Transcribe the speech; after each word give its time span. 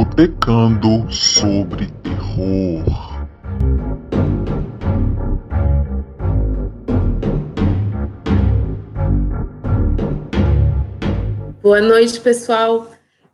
Botecando 0.00 1.12
sobre 1.12 1.86
terror. 2.02 2.84
Boa 11.60 11.82
noite, 11.82 12.18
pessoal. 12.20 12.90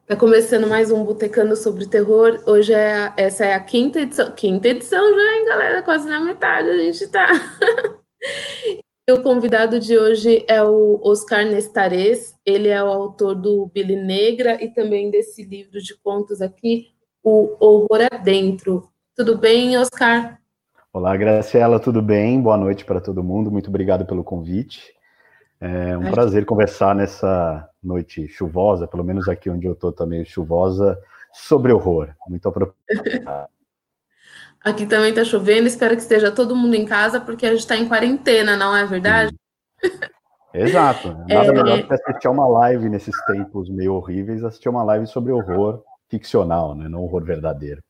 Tá 0.09 0.17
começando 0.17 0.67
mais 0.67 0.91
um 0.91 1.05
Botecando 1.05 1.55
sobre 1.55 1.87
Terror. 1.87 2.43
Hoje 2.45 2.75
é 2.75 3.13
essa 3.17 3.45
é 3.45 3.55
a 3.55 3.61
quinta 3.61 4.01
edição. 4.01 4.33
Quinta 4.33 4.67
edição 4.67 5.15
já, 5.15 5.37
hein, 5.37 5.45
galera? 5.45 5.83
Quase 5.85 6.09
na 6.09 6.19
metade 6.19 6.69
a 6.69 6.79
gente 6.79 7.07
tá. 7.07 7.29
o 9.13 9.23
convidado 9.23 9.79
de 9.79 9.97
hoje 9.97 10.45
é 10.49 10.61
o 10.65 11.01
Oscar 11.05 11.45
Nestares. 11.45 12.35
Ele 12.45 12.69
é 12.69 12.83
o 12.83 12.89
autor 12.89 13.37
do 13.37 13.71
Billy 13.73 13.95
Negra 13.95 14.61
e 14.63 14.69
também 14.69 15.13
desse 15.13 15.45
livro 15.45 15.81
de 15.81 15.97
contos 15.97 16.43
aqui, 16.43 16.89
O 17.23 17.57
Horror 17.61 18.09
Adentro. 18.11 18.89
Tudo 19.15 19.39
bem, 19.39 19.79
Oscar? 19.79 20.41
Olá, 20.93 21.17
Graciela, 21.17 21.79
tudo 21.79 22.03
bem? 22.03 22.41
Boa 22.41 22.57
noite 22.57 22.85
para 22.85 23.01
todo 23.01 23.23
mundo. 23.23 23.49
Muito 23.49 23.69
obrigado 23.69 24.05
pelo 24.05 24.25
convite. 24.25 24.93
É 25.61 25.97
um 25.97 26.11
prazer 26.11 26.45
conversar 26.45 26.93
nessa 26.93 27.69
noite 27.81 28.27
chuvosa, 28.27 28.89
pelo 28.89 29.05
menos 29.05 29.29
aqui 29.29 29.49
onde 29.49 29.67
eu 29.67 29.75
estou 29.75 29.93
também 29.93 30.25
chuvosa, 30.25 30.99
sobre 31.33 31.73
horror. 31.73 32.09
Muito 32.29 32.49
apropriado. 32.49 33.49
Aqui 34.67 34.85
também 34.85 35.11
está 35.11 35.25
chovendo, 35.25 35.69
espero 35.69 35.95
que 35.95 36.03
esteja 36.03 36.33
todo 36.33 36.57
mundo 36.57 36.75
em 36.75 36.85
casa, 36.85 37.21
porque 37.21 37.47
a 37.47 37.51
gente 37.51 37.61
está 37.61 37.77
em 37.77 37.87
quarentena, 37.87 38.57
não 38.57 38.77
é 38.77 38.85
verdade? 38.85 39.33
Exato. 40.53 41.11
Nada 41.31 41.47
é... 41.47 41.53
melhor 41.53 41.83
do 41.83 41.87
que 41.87 41.95
assistir 41.95 42.27
uma 42.27 42.49
live 42.49 42.89
nesses 42.89 43.15
tempos 43.27 43.71
meio 43.71 43.95
horríveis, 43.95 44.43
assistir 44.43 44.69
uma 44.69 44.83
live 44.83 45.07
sobre 45.07 45.31
horror 45.31 45.85
ficcional, 46.09 46.75
né? 46.75 46.89
não 46.89 47.05
horror 47.05 47.23
verdadeiro. 47.23 47.81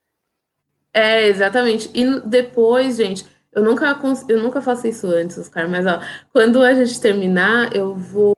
É, 0.93 1.27
exatamente. 1.27 1.91
E 1.95 2.21
depois, 2.21 2.97
gente, 2.97 3.27
eu 3.55 3.65
nunca, 3.65 3.99
eu 4.29 4.43
nunca 4.43 4.61
faço 4.61 4.87
isso 4.87 5.07
antes, 5.07 5.39
Oscar, 5.39 5.67
mas 5.71 5.87
ó, 5.87 5.99
quando 6.31 6.61
a 6.61 6.75
gente 6.75 7.01
terminar, 7.01 7.75
eu 7.75 7.95
vou 7.95 8.37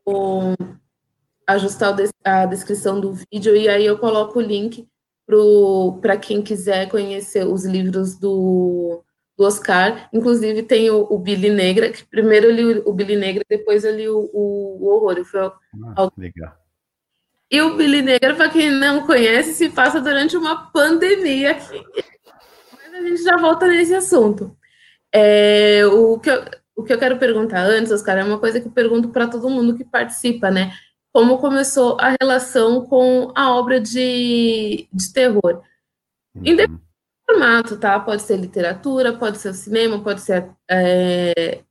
ajustar 1.45 1.93
a 2.23 2.47
descrição 2.47 3.01
do 3.01 3.15
vídeo 3.33 3.57
e 3.57 3.69
aí 3.69 3.85
eu 3.85 3.99
coloco 3.99 4.39
o 4.39 4.43
link 4.43 4.87
para 6.01 6.17
quem 6.17 6.43
quiser 6.43 6.89
conhecer 6.89 7.47
os 7.47 7.65
livros 7.65 8.19
do, 8.19 9.03
do 9.37 9.45
Oscar. 9.45 10.09
Inclusive 10.13 10.63
tem 10.63 10.91
o, 10.91 11.07
o, 11.11 11.19
Billy 11.19 11.51
Negra, 11.51 11.91
que 11.91 12.05
primeiro 12.05 12.47
eu 12.47 12.53
li 12.53 12.83
o, 12.85 12.93
Billy 12.93 13.17
Negra, 13.17 13.45
depois 13.49 13.85
eu 13.85 13.95
li 13.95 14.09
o, 14.09 14.31
o, 14.33 14.79
o 14.81 14.87
Horror. 14.87 15.25
Foi 15.25 15.41
ah, 15.41 16.11
legal. 16.17 16.57
E 17.51 17.61
o 17.61 17.77
Billy 17.77 18.03
Negra, 18.03 18.35
para 18.35 18.51
quem 18.51 18.71
não 18.71 19.07
conhece, 19.07 19.55
se 19.55 19.69
passa 19.69 20.01
durante 20.01 20.37
uma 20.37 20.71
pandemia. 20.71 21.57
Mas 22.73 22.95
a 22.95 23.01
gente 23.01 23.23
já 23.23 23.37
volta 23.37 23.67
nesse 23.67 23.95
assunto. 23.95 24.57
É, 25.13 25.87
o, 25.87 26.19
que 26.19 26.31
eu, 26.31 26.45
o 26.77 26.83
que 26.85 26.93
eu 26.93 26.99
quero 26.99 27.19
perguntar 27.19 27.63
antes, 27.63 27.93
Oscar, 27.93 28.19
é 28.19 28.25
uma 28.25 28.39
coisa 28.39 28.61
que 28.61 28.69
eu 28.69 28.73
pergunto 28.73 29.09
para 29.09 29.29
todo 29.29 29.49
mundo 29.49 29.77
que 29.77 29.85
participa, 29.85 30.51
né? 30.51 30.73
Como 31.13 31.39
começou 31.39 31.97
a 31.99 32.15
relação 32.21 32.85
com 32.87 33.33
a 33.35 33.55
obra 33.55 33.81
de, 33.81 34.89
de 34.93 35.13
terror? 35.13 35.63
Uhum. 36.35 36.43
Independente 36.45 36.83
do 36.83 37.33
formato, 37.33 37.79
tá? 37.79 37.99
Pode 37.99 38.23
ser 38.23 38.37
literatura, 38.37 39.17
pode 39.17 39.39
ser 39.39 39.55
cinema, 39.55 40.03
pode 40.03 40.21
ser 40.21 40.51
é, 40.71 41.63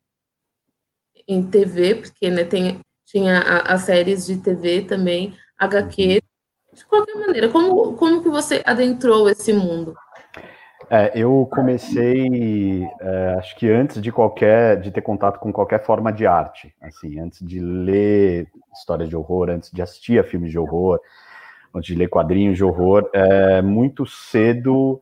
em 1.27 1.43
TV, 1.43 1.95
porque 1.95 2.30
né, 2.30 2.43
tem, 2.43 2.80
tinha 3.05 3.39
as 3.39 3.81
séries 3.81 4.25
de 4.25 4.37
TV 4.37 4.81
também, 4.81 5.36
HQ. 5.58 6.04
Uhum. 6.04 6.75
De 6.75 6.86
qualquer 6.86 7.15
maneira, 7.15 7.49
como, 7.49 7.93
como 7.93 8.21
que 8.21 8.30
você 8.30 8.61
adentrou 8.65 9.30
esse 9.30 9.54
mundo? 9.54 9.95
É, 10.89 11.11
eu 11.15 11.48
comecei, 11.52 12.87
é, 13.02 13.36
acho 13.37 13.55
que 13.58 13.69
antes 13.69 14.02
de 14.02 14.11
qualquer, 14.11 14.80
de 14.80 14.92
ter 14.92 15.02
contato 15.02 15.39
com 15.39 15.52
qualquer 15.52 15.83
forma 15.83 16.14
de 16.14 16.25
arte, 16.25 16.73
assim, 16.81 17.19
antes 17.19 17.45
de 17.45 17.59
ler 17.59 18.48
histórias 18.80 19.10
de 19.10 19.15
horror, 19.15 19.49
antes 19.49 19.71
de 19.71 19.82
assistir 19.82 20.20
a 20.20 20.23
filmes 20.23 20.52
de 20.52 20.60
horror, 20.60 20.99
antes 21.73 21.88
de 21.88 21.95
ler 21.95 22.08
quadrinhos 22.08 22.58
de 22.58 22.64
horror, 22.64 23.10
é, 23.14 23.61
muito 23.61 24.05
cedo 24.05 25.02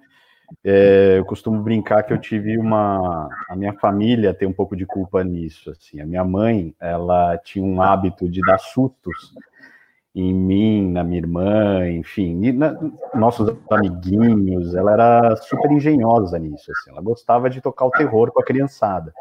é, 0.64 1.18
eu 1.18 1.26
costumo 1.26 1.62
brincar 1.62 2.04
que 2.04 2.14
eu 2.14 2.18
tive 2.20 2.58
uma, 2.58 3.30
a 3.50 3.56
minha 3.56 3.74
família 3.74 4.34
tem 4.34 4.48
um 4.48 4.54
pouco 4.54 4.76
de 4.76 4.86
culpa 4.86 5.24
nisso, 5.24 5.72
assim, 5.72 6.00
a 6.00 6.06
minha 6.06 6.24
mãe, 6.24 6.74
ela 6.80 7.38
tinha 7.38 7.64
um 7.64 7.82
hábito 7.82 8.30
de 8.30 8.42
dar 8.42 8.60
sustos 8.60 9.34
em 10.14 10.34
mim, 10.34 10.92
na 10.92 11.04
minha 11.04 11.20
irmã, 11.20 11.90
enfim, 11.90 12.52
na, 12.54 12.78
nossos 13.14 13.56
amiguinhos, 13.70 14.74
ela 14.74 14.94
era 14.94 15.36
super 15.38 15.72
engenhosa 15.72 16.40
nisso, 16.40 16.72
assim, 16.72 16.92
ela 16.92 17.02
gostava 17.02 17.50
de 17.50 17.60
tocar 17.60 17.86
o 17.86 17.92
terror 17.92 18.32
com 18.32 18.40
a 18.40 18.46
criançada. 18.46 19.14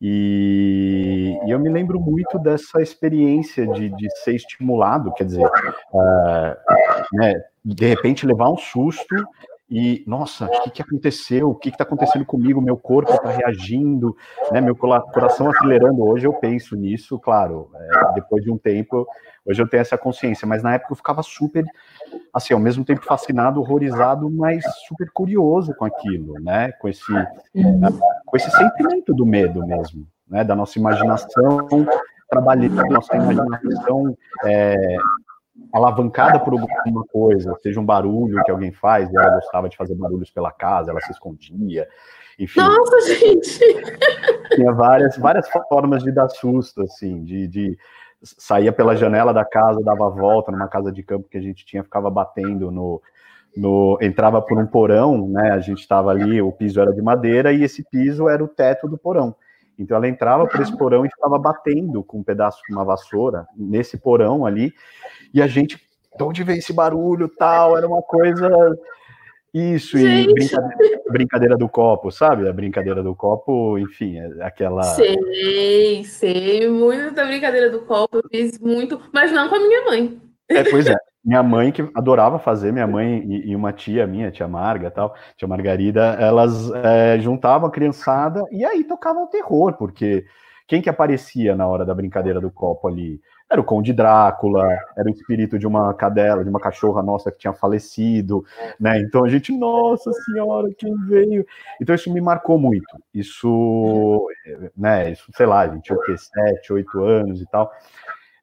E, 0.00 1.38
e 1.46 1.50
eu 1.50 1.58
me 1.58 1.70
lembro 1.70 1.98
muito 1.98 2.38
dessa 2.38 2.82
experiência 2.82 3.66
de, 3.66 3.88
de 3.88 4.10
ser 4.22 4.34
estimulado, 4.34 5.12
quer 5.14 5.24
dizer, 5.24 5.46
uh, 5.46 6.56
né, 7.14 7.34
de 7.64 7.86
repente 7.86 8.26
levar 8.26 8.50
um 8.50 8.58
susto 8.58 9.16
e, 9.68 10.04
nossa, 10.06 10.46
o 10.46 10.62
que, 10.62 10.70
que 10.70 10.82
aconteceu? 10.82 11.50
O 11.50 11.54
que 11.54 11.70
está 11.70 11.82
acontecendo 11.82 12.24
comigo? 12.24 12.60
Meu 12.60 12.76
corpo 12.76 13.12
está 13.12 13.30
reagindo, 13.30 14.16
né? 14.52 14.60
meu 14.60 14.76
coração 14.76 15.50
acelerando. 15.50 16.04
Hoje 16.04 16.24
eu 16.24 16.32
penso 16.34 16.76
nisso, 16.76 17.18
claro, 17.18 17.68
é, 17.74 18.12
depois 18.14 18.44
de 18.44 18.50
um 18.50 18.56
tempo, 18.56 19.04
hoje 19.44 19.60
eu 19.60 19.68
tenho 19.68 19.80
essa 19.80 19.98
consciência, 19.98 20.46
mas 20.46 20.62
na 20.62 20.74
época 20.74 20.92
eu 20.92 20.96
ficava 20.96 21.20
super, 21.20 21.64
assim, 22.32 22.54
ao 22.54 22.60
mesmo 22.60 22.84
tempo 22.84 23.04
fascinado, 23.04 23.60
horrorizado, 23.60 24.30
mas 24.30 24.62
super 24.86 25.10
curioso 25.12 25.74
com 25.74 25.84
aquilo, 25.84 26.34
né? 26.40 26.70
Com 26.80 26.88
esse, 26.88 27.12
com 28.24 28.36
esse 28.36 28.50
sentimento 28.52 29.12
do 29.12 29.26
medo 29.26 29.66
mesmo, 29.66 30.06
né? 30.28 30.44
Da 30.44 30.54
nossa 30.54 30.78
imaginação, 30.78 31.66
trabalhando 32.30 32.86
nossa 32.86 33.16
imaginação 33.16 34.16
é, 34.44 34.96
alavancada 35.72 36.38
por 36.40 36.52
alguma 36.52 37.04
coisa, 37.12 37.56
seja 37.62 37.80
um 37.80 37.84
barulho 37.84 38.42
que 38.44 38.50
alguém 38.50 38.72
faz, 38.72 39.10
e 39.10 39.16
ela 39.16 39.36
gostava 39.36 39.68
de 39.68 39.76
fazer 39.76 39.94
barulhos 39.94 40.30
pela 40.30 40.50
casa, 40.50 40.90
ela 40.90 41.00
se 41.00 41.12
escondia. 41.12 41.86
Enfim, 42.38 42.60
Nossa, 42.60 43.00
gente! 43.14 43.58
Tinha 44.54 44.72
várias, 44.72 45.16
várias 45.16 45.48
formas 45.68 46.02
de 46.02 46.12
dar 46.12 46.28
susto, 46.28 46.82
assim, 46.82 47.24
de, 47.24 47.48
de 47.48 47.78
saía 48.22 48.72
pela 48.72 48.96
janela 48.96 49.32
da 49.32 49.44
casa, 49.44 49.82
dava 49.82 50.08
volta 50.10 50.50
numa 50.50 50.68
casa 50.68 50.92
de 50.92 51.02
campo 51.02 51.28
que 51.28 51.38
a 51.38 51.42
gente 51.42 51.64
tinha, 51.64 51.84
ficava 51.84 52.10
batendo 52.10 52.70
no, 52.70 53.00
no 53.56 53.98
entrava 54.00 54.40
por 54.42 54.58
um 54.58 54.66
porão, 54.66 55.28
né? 55.28 55.52
A 55.52 55.60
gente 55.60 55.80
estava 55.80 56.10
ali, 56.10 56.40
o 56.40 56.52
piso 56.52 56.80
era 56.80 56.92
de 56.92 57.02
madeira 57.02 57.52
e 57.52 57.62
esse 57.62 57.82
piso 57.82 58.28
era 58.28 58.42
o 58.42 58.48
teto 58.48 58.88
do 58.88 58.98
porão. 58.98 59.34
Então 59.78 59.96
ela 59.96 60.08
entrava 60.08 60.46
por 60.46 60.60
esse 60.60 60.76
porão 60.76 61.04
e 61.04 61.10
ficava 61.10 61.38
batendo 61.38 62.02
com 62.02 62.18
um 62.18 62.22
pedaço 62.22 62.62
de 62.66 62.74
uma 62.74 62.84
vassoura 62.84 63.46
nesse 63.56 63.98
porão 63.98 64.46
ali, 64.46 64.72
e 65.32 65.42
a 65.42 65.46
gente, 65.46 65.76
de 66.16 66.24
onde 66.24 66.42
vem 66.42 66.58
esse 66.58 66.72
barulho 66.72 67.28
tal? 67.28 67.76
Era 67.76 67.86
uma 67.86 68.02
coisa. 68.02 68.48
Isso, 69.52 69.96
gente. 69.96 70.30
e 70.30 70.34
brincadeira, 70.34 71.02
brincadeira, 71.10 71.56
do 71.56 71.68
copo, 71.68 72.10
sabe? 72.10 72.46
A 72.46 72.52
brincadeira 72.52 73.02
do 73.02 73.14
copo, 73.14 73.78
enfim, 73.78 74.18
é 74.18 74.44
aquela. 74.44 74.82
Sei, 74.82 76.04
sei, 76.04 76.68
muito 76.68 77.14
da 77.14 77.24
brincadeira 77.24 77.70
do 77.70 77.80
copo, 77.80 78.18
eu 78.18 78.22
fiz 78.30 78.58
muito, 78.58 79.00
mas 79.12 79.32
não 79.32 79.48
com 79.48 79.54
a 79.54 79.60
minha 79.60 79.84
mãe. 79.86 80.20
É, 80.50 80.62
pois 80.64 80.86
é. 80.86 80.96
Minha 81.26 81.42
mãe, 81.42 81.72
que 81.72 81.82
adorava 81.92 82.38
fazer, 82.38 82.72
minha 82.72 82.86
mãe 82.86 83.18
e, 83.26 83.50
e 83.50 83.56
uma 83.56 83.72
tia 83.72 84.06
minha, 84.06 84.30
tia 84.30 84.46
Marga 84.46 84.92
tal, 84.92 85.12
tia 85.36 85.48
Margarida, 85.48 86.16
elas 86.20 86.70
é, 86.70 87.18
juntavam 87.18 87.68
a 87.68 87.72
criançada 87.72 88.44
e 88.52 88.64
aí 88.64 88.84
tocavam 88.84 89.26
terror, 89.26 89.72
porque 89.72 90.24
quem 90.68 90.80
que 90.80 90.88
aparecia 90.88 91.56
na 91.56 91.66
hora 91.66 91.84
da 91.84 91.92
brincadeira 91.92 92.40
do 92.40 92.48
copo 92.48 92.86
ali? 92.86 93.20
Era 93.50 93.60
o 93.60 93.64
Conde 93.64 93.92
Drácula, 93.92 94.68
era 94.96 95.08
o 95.08 95.12
espírito 95.12 95.58
de 95.58 95.66
uma 95.66 95.92
cadela, 95.94 96.44
de 96.44 96.50
uma 96.50 96.60
cachorra 96.60 97.02
nossa 97.02 97.32
que 97.32 97.38
tinha 97.38 97.52
falecido, 97.52 98.44
né? 98.78 99.00
Então 99.00 99.24
a 99.24 99.28
gente, 99.28 99.56
nossa 99.56 100.12
senhora, 100.12 100.68
quem 100.78 100.94
veio? 101.06 101.44
Então 101.80 101.94
isso 101.94 102.12
me 102.12 102.20
marcou 102.20 102.56
muito. 102.56 102.86
Isso, 103.12 104.28
né? 104.76 105.10
Isso, 105.10 105.24
sei 105.36 105.46
lá, 105.46 105.60
a 105.62 105.68
gente 105.68 105.82
tinha 105.82 105.98
o 105.98 106.02
quê? 106.02 106.16
Sete, 106.16 106.72
oito 106.72 107.02
anos 107.02 107.40
e 107.40 107.46
tal. 107.46 107.70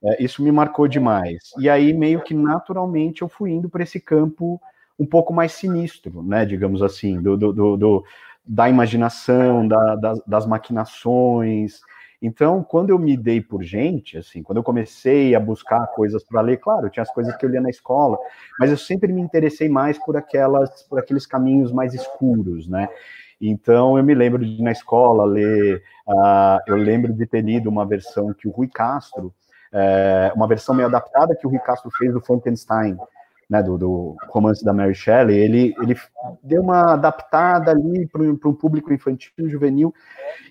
É, 0.05 0.23
isso 0.23 0.43
me 0.43 0.51
marcou 0.51 0.87
demais. 0.87 1.51
E 1.57 1.69
aí, 1.69 1.93
meio 1.93 2.21
que 2.21 2.33
naturalmente, 2.33 3.21
eu 3.21 3.29
fui 3.29 3.51
indo 3.51 3.69
para 3.69 3.83
esse 3.83 3.99
campo 3.99 4.61
um 4.99 5.05
pouco 5.05 5.33
mais 5.33 5.53
sinistro, 5.53 6.21
né? 6.21 6.45
Digamos 6.45 6.81
assim, 6.81 7.21
do, 7.21 7.37
do, 7.37 7.77
do, 7.77 8.05
da 8.45 8.69
imaginação, 8.69 9.67
da, 9.67 9.95
das, 9.95 10.21
das 10.25 10.45
maquinações. 10.45 11.79
Então, 12.21 12.63
quando 12.63 12.89
eu 12.89 12.99
me 12.99 13.17
dei 13.17 13.41
por 13.41 13.63
gente, 13.63 14.17
assim, 14.17 14.41
quando 14.43 14.57
eu 14.57 14.63
comecei 14.63 15.35
a 15.35 15.39
buscar 15.39 15.87
coisas 15.87 16.23
para 16.23 16.41
ler, 16.41 16.57
claro, 16.57 16.89
tinha 16.89 17.03
as 17.03 17.13
coisas 17.13 17.35
que 17.35 17.45
eu 17.45 17.49
lia 17.49 17.59
na 17.59 17.69
escola, 17.69 18.17
mas 18.59 18.71
eu 18.71 18.77
sempre 18.77 19.11
me 19.11 19.21
interessei 19.21 19.67
mais 19.67 19.97
por 19.97 20.15
aquelas, 20.15 20.83
por 20.83 20.99
aqueles 20.99 21.25
caminhos 21.25 21.71
mais 21.71 21.93
escuros, 21.93 22.67
né? 22.67 22.87
Então, 23.41 23.97
eu 23.97 24.03
me 24.03 24.13
lembro 24.13 24.45
de 24.45 24.61
na 24.61 24.71
escola 24.71 25.25
ler, 25.25 25.83
uh, 26.07 26.59
eu 26.65 26.77
lembro 26.77 27.11
de 27.11 27.25
ter 27.25 27.41
lido 27.41 27.69
uma 27.69 27.85
versão 27.85 28.33
que 28.33 28.47
o 28.47 28.51
Rui 28.51 28.69
Castro 28.69 29.33
é, 29.73 30.31
uma 30.35 30.47
versão 30.47 30.75
meio 30.75 30.87
adaptada 30.87 31.35
que 31.35 31.47
o 31.47 31.49
Rui 31.49 31.59
Castro 31.59 31.89
fez 31.97 32.13
do 32.13 32.21
Frankenstein, 32.21 32.95
né, 33.49 33.61
do, 33.61 33.77
do, 33.77 34.15
romance 34.29 34.63
da 34.63 34.73
Mary 34.73 34.95
Shelley, 34.95 35.37
ele, 35.37 35.75
ele 35.81 35.95
deu 36.41 36.61
uma 36.61 36.93
adaptada 36.93 37.71
ali 37.71 38.07
para 38.07 38.21
um 38.21 38.53
público 38.53 38.93
infantil, 38.93 39.31
juvenil, 39.47 39.93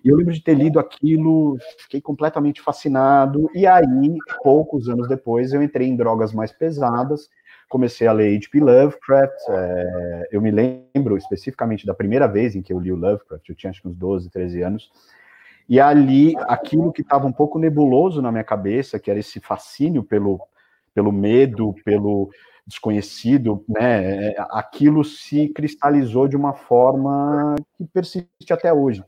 e 0.05 0.09
eu 0.09 0.17
lembro 0.17 0.33
de 0.33 0.43
ter 0.43 0.55
lido 0.55 0.79
aquilo, 0.79 1.57
fiquei 1.79 2.01
completamente 2.01 2.61
fascinado, 2.61 3.49
e 3.55 3.67
aí, 3.67 4.19
poucos 4.43 4.89
anos 4.89 5.09
depois, 5.09 5.53
eu 5.53 5.63
entrei 5.63 5.89
em 5.89 5.97
drogas 5.97 6.33
mais 6.33 6.53
pesadas, 6.53 7.29
comecei 7.69 8.07
a 8.07 8.13
ler 8.13 8.37
H.P. 8.37 8.61
Lovecraft, 8.61 9.49
é, 9.49 10.29
eu 10.31 10.43
me 10.43 10.51
lembro 10.51 11.17
especificamente 11.17 11.87
da 11.87 11.95
primeira 11.95 12.29
vez 12.29 12.55
em 12.55 12.61
que 12.61 12.73
eu 12.73 12.79
li 12.79 12.93
o 12.93 12.97
Lovecraft, 12.97 13.49
eu 13.49 13.55
tinha 13.55 13.71
acho 13.71 13.81
que 13.81 13.89
uns 13.89 13.97
12, 13.97 14.31
13 14.31 14.63
anos, 14.63 14.91
e 15.69 15.81
ali, 15.81 16.35
aquilo 16.49 16.93
que 16.93 17.03
estava 17.03 17.27
um 17.27 17.33
pouco 17.33 17.59
nebuloso 17.59 18.21
na 18.21 18.31
minha 18.31 18.45
cabeça, 18.45 18.99
que 18.99 19.11
era 19.11 19.21
esse 19.21 19.41
fascínio 19.41 20.03
pelo, 20.03 20.41
pelo 20.95 21.13
medo, 21.13 21.75
pelo 21.85 22.31
desconhecido, 22.67 23.65
né, 23.69 24.29
é, 24.29 24.35
aquilo 24.51 25.05
se 25.05 25.49
cristalizou 25.49 26.29
de 26.29 26.37
uma 26.37 26.53
forma 26.53 27.57
que 27.77 27.85
persiste 27.85 28.53
até 28.53 28.73
hoje. 28.73 29.05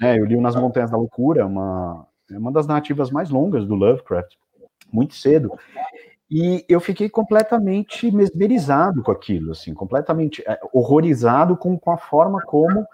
Né, 0.00 0.18
eu 0.18 0.24
li 0.24 0.36
Nas 0.40 0.56
Montanhas 0.56 0.90
da 0.90 0.96
Loucura, 0.96 1.46
uma, 1.46 2.06
uma 2.30 2.52
das 2.52 2.66
narrativas 2.66 3.10
mais 3.10 3.30
longas 3.30 3.66
do 3.66 3.74
Lovecraft, 3.74 4.34
muito 4.92 5.14
cedo, 5.14 5.52
e 6.30 6.64
eu 6.68 6.80
fiquei 6.80 7.08
completamente 7.08 8.10
mesmerizado 8.10 9.02
com 9.02 9.12
aquilo, 9.12 9.52
assim, 9.52 9.72
completamente 9.72 10.42
é, 10.46 10.58
horrorizado 10.72 11.56
com, 11.56 11.78
com 11.78 11.90
a 11.92 11.98
forma 11.98 12.42
como 12.42 12.86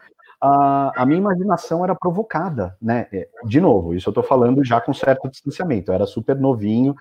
a, 0.43 1.03
a, 1.03 1.07
minha 1.07 1.21
imaginação 1.21 1.85
era 1.85 1.95
provocada, 1.95 2.77
né? 2.83 3.07
É, 3.13 3.29
de 3.45 3.61
novo, 3.61 3.95
isso 3.95 4.09
eu 4.09 4.11
estou 4.11 4.25
falando 4.25 4.65
já 4.65 4.81
com 4.81 4.93
certo 4.93 5.31
distanciamento. 5.31 5.93
Eu 5.93 5.95
era 5.95 6.05
super 6.05 6.35
novinho, 6.35 6.97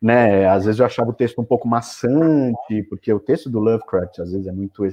né? 0.00 0.46
Às 0.46 0.64
vezes 0.64 0.78
eu 0.78 0.86
achava 0.86 1.10
o 1.10 1.14
texto 1.14 1.40
um 1.40 1.44
pouco 1.44 1.66
maçante, 1.66 2.84
porque 2.88 3.12
o 3.12 3.18
texto 3.18 3.50
do 3.50 3.58
Lovecraft 3.58 4.20
às 4.20 4.30
vezes 4.30 4.46
é 4.46 4.52
muito 4.52 4.86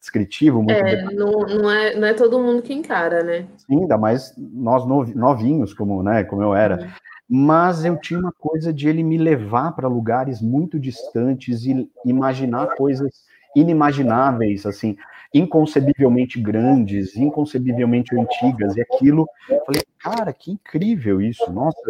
descritivo, 0.00 0.62
muito 0.62 0.72
é, 0.72 1.04
não, 1.12 1.30
não, 1.40 1.70
é, 1.70 1.94
não 1.94 2.08
é 2.08 2.14
todo 2.14 2.40
mundo 2.40 2.62
que 2.62 2.72
encara, 2.72 3.22
né? 3.22 3.46
Sim, 3.58 3.82
ainda 3.82 3.98
mais 3.98 4.34
nós 4.38 4.86
novinhos, 5.14 5.74
como, 5.74 6.02
né, 6.02 6.24
como 6.24 6.42
eu 6.42 6.54
era. 6.54 6.80
Uhum. 6.80 6.88
Mas 7.28 7.84
eu 7.84 7.98
tinha 7.98 8.18
uma 8.18 8.32
coisa 8.32 8.72
de 8.72 8.88
ele 8.88 9.02
me 9.02 9.18
levar 9.18 9.72
para 9.72 9.88
lugares 9.88 10.40
muito 10.40 10.80
distantes 10.80 11.66
e 11.66 11.88
imaginar 12.06 12.74
coisas 12.76 13.10
inimagináveis, 13.54 14.64
assim, 14.64 14.96
inconcebivelmente 15.32 16.40
grandes, 16.40 17.16
inconcebivelmente 17.16 18.14
antigas, 18.18 18.76
e 18.76 18.82
aquilo, 18.82 19.26
falei, 19.64 19.82
cara, 19.98 20.32
que 20.32 20.52
incrível 20.52 21.22
isso, 21.22 21.50
nossa, 21.50 21.80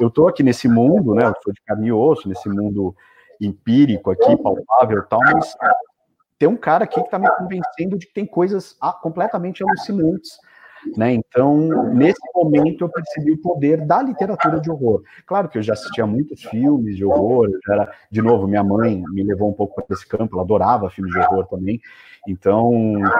eu 0.00 0.10
tô 0.10 0.26
aqui 0.26 0.42
nesse 0.42 0.68
mundo, 0.68 1.14
né, 1.14 1.26
eu 1.26 1.34
sou 1.42 1.52
de 1.52 1.60
carne 1.62 1.88
e 1.88 1.92
osso, 1.92 2.28
nesse 2.28 2.48
mundo 2.48 2.94
empírico 3.40 4.10
aqui, 4.10 4.36
palpável 4.36 4.98
e 4.98 5.08
tal, 5.08 5.20
mas 5.20 5.54
tem 6.38 6.48
um 6.48 6.56
cara 6.56 6.84
aqui 6.84 7.00
que 7.00 7.06
está 7.06 7.18
me 7.18 7.30
convencendo 7.36 7.96
de 7.96 8.06
que 8.06 8.14
tem 8.14 8.26
coisas 8.26 8.76
completamente 9.00 9.62
alucinantes, 9.62 10.38
né? 10.96 11.12
Então, 11.12 11.68
nesse 11.92 12.20
momento, 12.34 12.84
eu 12.84 12.88
percebi 12.88 13.32
o 13.32 13.40
poder 13.40 13.84
da 13.86 14.02
literatura 14.02 14.60
de 14.60 14.70
horror. 14.70 15.02
Claro 15.26 15.48
que 15.48 15.58
eu 15.58 15.62
já 15.62 15.72
assistia 15.72 16.06
muitos 16.06 16.42
filmes 16.44 16.96
de 16.96 17.04
horror, 17.04 17.48
era, 17.68 17.90
de 18.10 18.22
novo, 18.22 18.46
minha 18.46 18.62
mãe 18.62 19.02
me 19.10 19.22
levou 19.22 19.50
um 19.50 19.54
pouco 19.54 19.74
para 19.74 19.94
esse 19.94 20.06
campo, 20.06 20.34
ela 20.34 20.42
adorava 20.42 20.90
filmes 20.90 21.12
de 21.12 21.18
horror 21.18 21.46
também. 21.46 21.80
Então, 22.26 22.72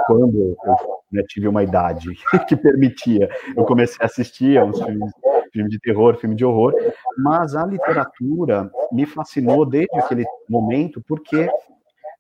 quando 0.07 0.57
eu 0.65 0.77
né, 1.13 1.23
tive 1.29 1.49
uma 1.49 1.63
idade 1.63 2.11
que 2.49 2.57
permitia, 2.57 3.29
eu 3.57 3.65
comecei 3.65 3.99
a 4.01 4.07
assistir 4.07 4.59
a 4.59 4.65
uns 4.65 4.81
filmes, 4.83 5.13
filme 5.53 5.71
de 5.71 5.79
terror, 5.79 6.17
filme 6.17 6.35
de 6.35 6.45
horror, 6.45 6.75
mas 7.17 7.55
a 7.55 7.65
literatura 7.65 8.71
me 8.91 9.07
fascinou 9.07 9.65
desde 9.65 9.97
aquele 9.99 10.25
momento, 10.49 11.03
porque 11.07 11.49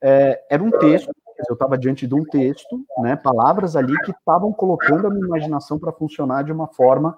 é, 0.03 0.41
era 0.51 0.63
um 0.63 0.71
texto 0.71 1.11
eu 1.49 1.55
estava 1.55 1.77
diante 1.77 2.07
de 2.07 2.15
um 2.15 2.25
texto, 2.25 2.85
né, 2.99 3.17
palavras 3.17 3.77
ali 3.77 3.97
que 4.01 4.11
estavam 4.11 4.53
colocando 4.53 5.07
a 5.07 5.11
minha 5.11 5.27
imaginação 5.27 5.79
para 5.79 5.93
funcionar 5.93 6.43
de 6.45 6.53
uma 6.53 6.67
forma 6.69 7.17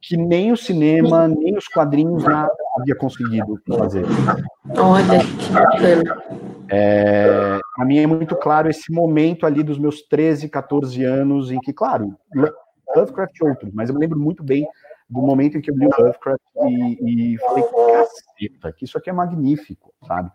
que 0.00 0.16
nem 0.16 0.52
o 0.52 0.56
cinema, 0.56 1.26
nem 1.26 1.56
os 1.56 1.66
quadrinhos 1.66 2.22
nada 2.24 2.52
havia 2.76 2.94
conseguido 2.94 3.58
fazer. 3.66 4.04
Olha, 4.76 5.18
que 5.38 5.52
bacana. 5.52 6.22
É, 6.68 7.58
para 7.74 7.84
mim 7.86 7.98
é 7.98 8.06
muito 8.06 8.36
claro 8.36 8.68
esse 8.68 8.92
momento 8.92 9.46
ali 9.46 9.62
dos 9.62 9.78
meus 9.78 10.02
13, 10.02 10.48
14 10.48 11.02
anos, 11.04 11.50
em 11.50 11.58
que, 11.60 11.72
claro, 11.72 12.14
Lovecraft 12.94 13.34
e 13.36 13.48
outros, 13.48 13.72
mas 13.72 13.88
eu 13.88 13.94
me 13.94 14.00
lembro 14.00 14.18
muito 14.18 14.42
bem 14.42 14.66
do 15.08 15.20
momento 15.20 15.56
em 15.56 15.60
que 15.60 15.70
eu 15.70 15.76
li 15.76 15.86
Lovecraft 15.86 16.40
e, 16.66 17.34
e 17.34 17.38
falei, 17.38 17.64
caceta, 17.64 18.72
que 18.72 18.84
isso 18.84 18.98
aqui 18.98 19.10
é 19.10 19.12
magnífico, 19.12 19.92
sabe? 20.06 20.30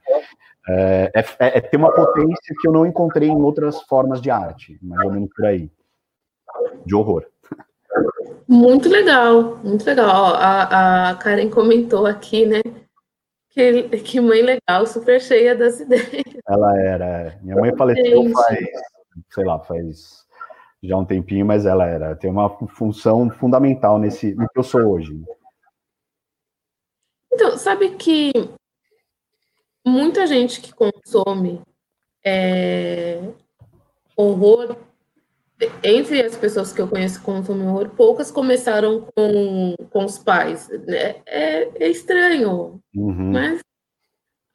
É, 0.71 1.11
é, 1.15 1.57
é, 1.57 1.61
ter 1.61 1.77
uma 1.77 1.91
potência 1.91 2.55
que 2.61 2.67
eu 2.67 2.71
não 2.71 2.85
encontrei 2.85 3.27
em 3.27 3.41
outras 3.41 3.81
formas 3.83 4.21
de 4.21 4.29
arte, 4.29 4.77
mais 4.83 5.03
ou 5.03 5.11
menos 5.11 5.29
por 5.35 5.45
aí, 5.45 5.71
de 6.85 6.95
horror. 6.95 7.25
Muito 8.47 8.87
legal, 8.87 9.57
muito 9.63 9.83
legal. 9.83 10.35
A, 10.35 11.09
a 11.09 11.15
Karen 11.15 11.49
comentou 11.49 12.05
aqui, 12.05 12.45
né? 12.45 12.61
Que, 13.49 13.83
que 13.99 14.21
mãe 14.21 14.43
legal, 14.43 14.85
super 14.85 15.19
cheia 15.19 15.55
das 15.55 15.79
ideias. 15.79 16.23
Ela 16.47 16.79
era. 16.79 17.05
É. 17.05 17.39
Minha 17.41 17.55
mãe 17.55 17.75
faleceu 17.75 18.23
Gente. 18.23 18.33
faz, 18.33 18.59
sei 19.31 19.45
lá, 19.45 19.59
faz 19.59 20.25
já 20.83 20.97
um 20.97 21.05
tempinho, 21.05 21.47
mas 21.47 21.65
ela 21.65 21.87
era. 21.87 22.15
Tem 22.15 22.29
uma 22.29 22.47
função 22.67 23.27
fundamental 23.31 23.97
nesse, 23.97 24.35
no 24.35 24.47
que 24.47 24.59
eu 24.59 24.63
sou 24.63 24.81
hoje. 24.81 25.19
Então, 27.33 27.57
sabe 27.57 27.95
que 27.95 28.31
muita 29.85 30.27
gente 30.27 30.61
que 30.61 30.73
consome 30.73 31.61
é, 32.23 33.21
horror, 34.15 34.75
entre 35.83 36.21
as 36.21 36.35
pessoas 36.35 36.71
que 36.71 36.81
eu 36.81 36.87
conheço 36.87 37.19
que 37.19 37.25
consomem 37.25 37.67
horror, 37.67 37.89
poucas 37.89 38.31
começaram 38.31 39.07
com, 39.15 39.75
com 39.89 40.05
os 40.05 40.17
pais. 40.17 40.69
Né? 40.69 41.15
É, 41.25 41.85
é 41.85 41.89
estranho, 41.89 42.81
uhum. 42.95 43.31
mas 43.31 43.61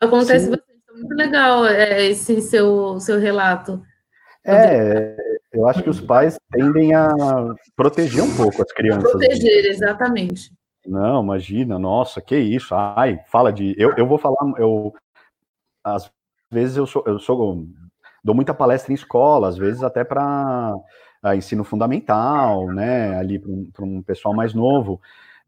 acontece 0.01 0.47
Sim. 0.47 0.51
bastante. 0.53 0.75
É 0.89 0.97
muito 0.97 1.15
legal 1.15 1.67
é, 1.67 2.05
esse 2.05 2.41
seu, 2.41 3.01
seu 3.01 3.19
relato. 3.19 3.83
É, 4.47 5.17
eu 5.53 5.67
acho 5.67 5.83
que 5.83 5.91
os 5.91 6.01
pais 6.01 6.37
tendem 6.53 6.95
a 6.95 7.09
proteger 7.75 8.23
um 8.23 8.37
pouco 8.37 8.63
as 8.63 8.71
crianças. 8.73 9.11
Proteger, 9.11 9.67
exatamente. 9.67 10.53
Não, 10.87 11.23
imagina, 11.23 11.79
nossa, 11.79 12.21
que 12.21 12.37
isso. 12.37 12.75
Ai, 12.75 13.19
fala 13.29 13.53
de. 13.53 13.75
Eu, 13.79 13.95
eu 13.97 14.07
vou 14.07 14.19
falar, 14.19 14.37
eu 14.59 14.93
às 15.85 16.11
vezes 16.51 16.77
eu 16.77 16.87
sou, 16.87 17.05
eu 17.07 17.19
sou 17.19 17.67
dou 18.25 18.35
muita 18.35 18.55
palestra 18.55 18.91
em 18.91 18.95
escola, 18.95 19.49
às 19.49 19.59
vezes 19.59 19.83
até 19.83 20.03
para 20.03 20.75
ensino 21.37 21.63
fundamental, 21.63 22.67
né, 22.69 23.19
ali 23.19 23.39
para 23.39 23.51
um, 23.51 23.71
um, 23.81 24.03
pessoal 24.03 24.35
mais 24.35 24.55
novo. 24.55 25.01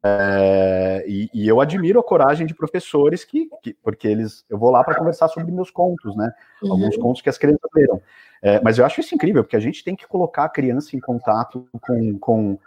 É, 0.03 1.05
e, 1.09 1.29
e, 1.35 1.49
eu 1.49 1.61
admiro 1.61 1.99
a 1.99 2.05
coragem 2.05 2.47
de 2.47 2.55
professores 2.55 3.25
que, 3.25 3.49
que 3.63 3.75
porque 3.83 4.07
eles, 4.07 4.45
eu 4.49 4.57
vou 4.57 4.71
lá 4.71 4.85
para 4.85 4.95
conversar 4.95 5.27
sobre 5.29 5.51
meus 5.51 5.71
contos, 5.71 6.15
né, 6.15 6.33
uhum. 6.63 6.73
alguns 6.73 6.97
contos 6.97 7.23
que 7.23 7.29
as 7.29 7.39
crianças 7.39 7.69
leram. 7.75 8.01
É, 8.43 8.61
mas 8.61 8.79
eu 8.79 8.85
acho 8.85 9.01
isso 9.01 9.15
incrível, 9.15 9.43
porque 9.43 9.57
a 9.57 9.61
gente 9.61 9.83
tem 9.83 9.97
que 9.97 10.07
colocar 10.07 10.45
a 10.45 10.49
criança 10.49 10.95
em 10.95 11.01
contato 11.01 11.67
com, 11.81 12.19
com 12.19 12.59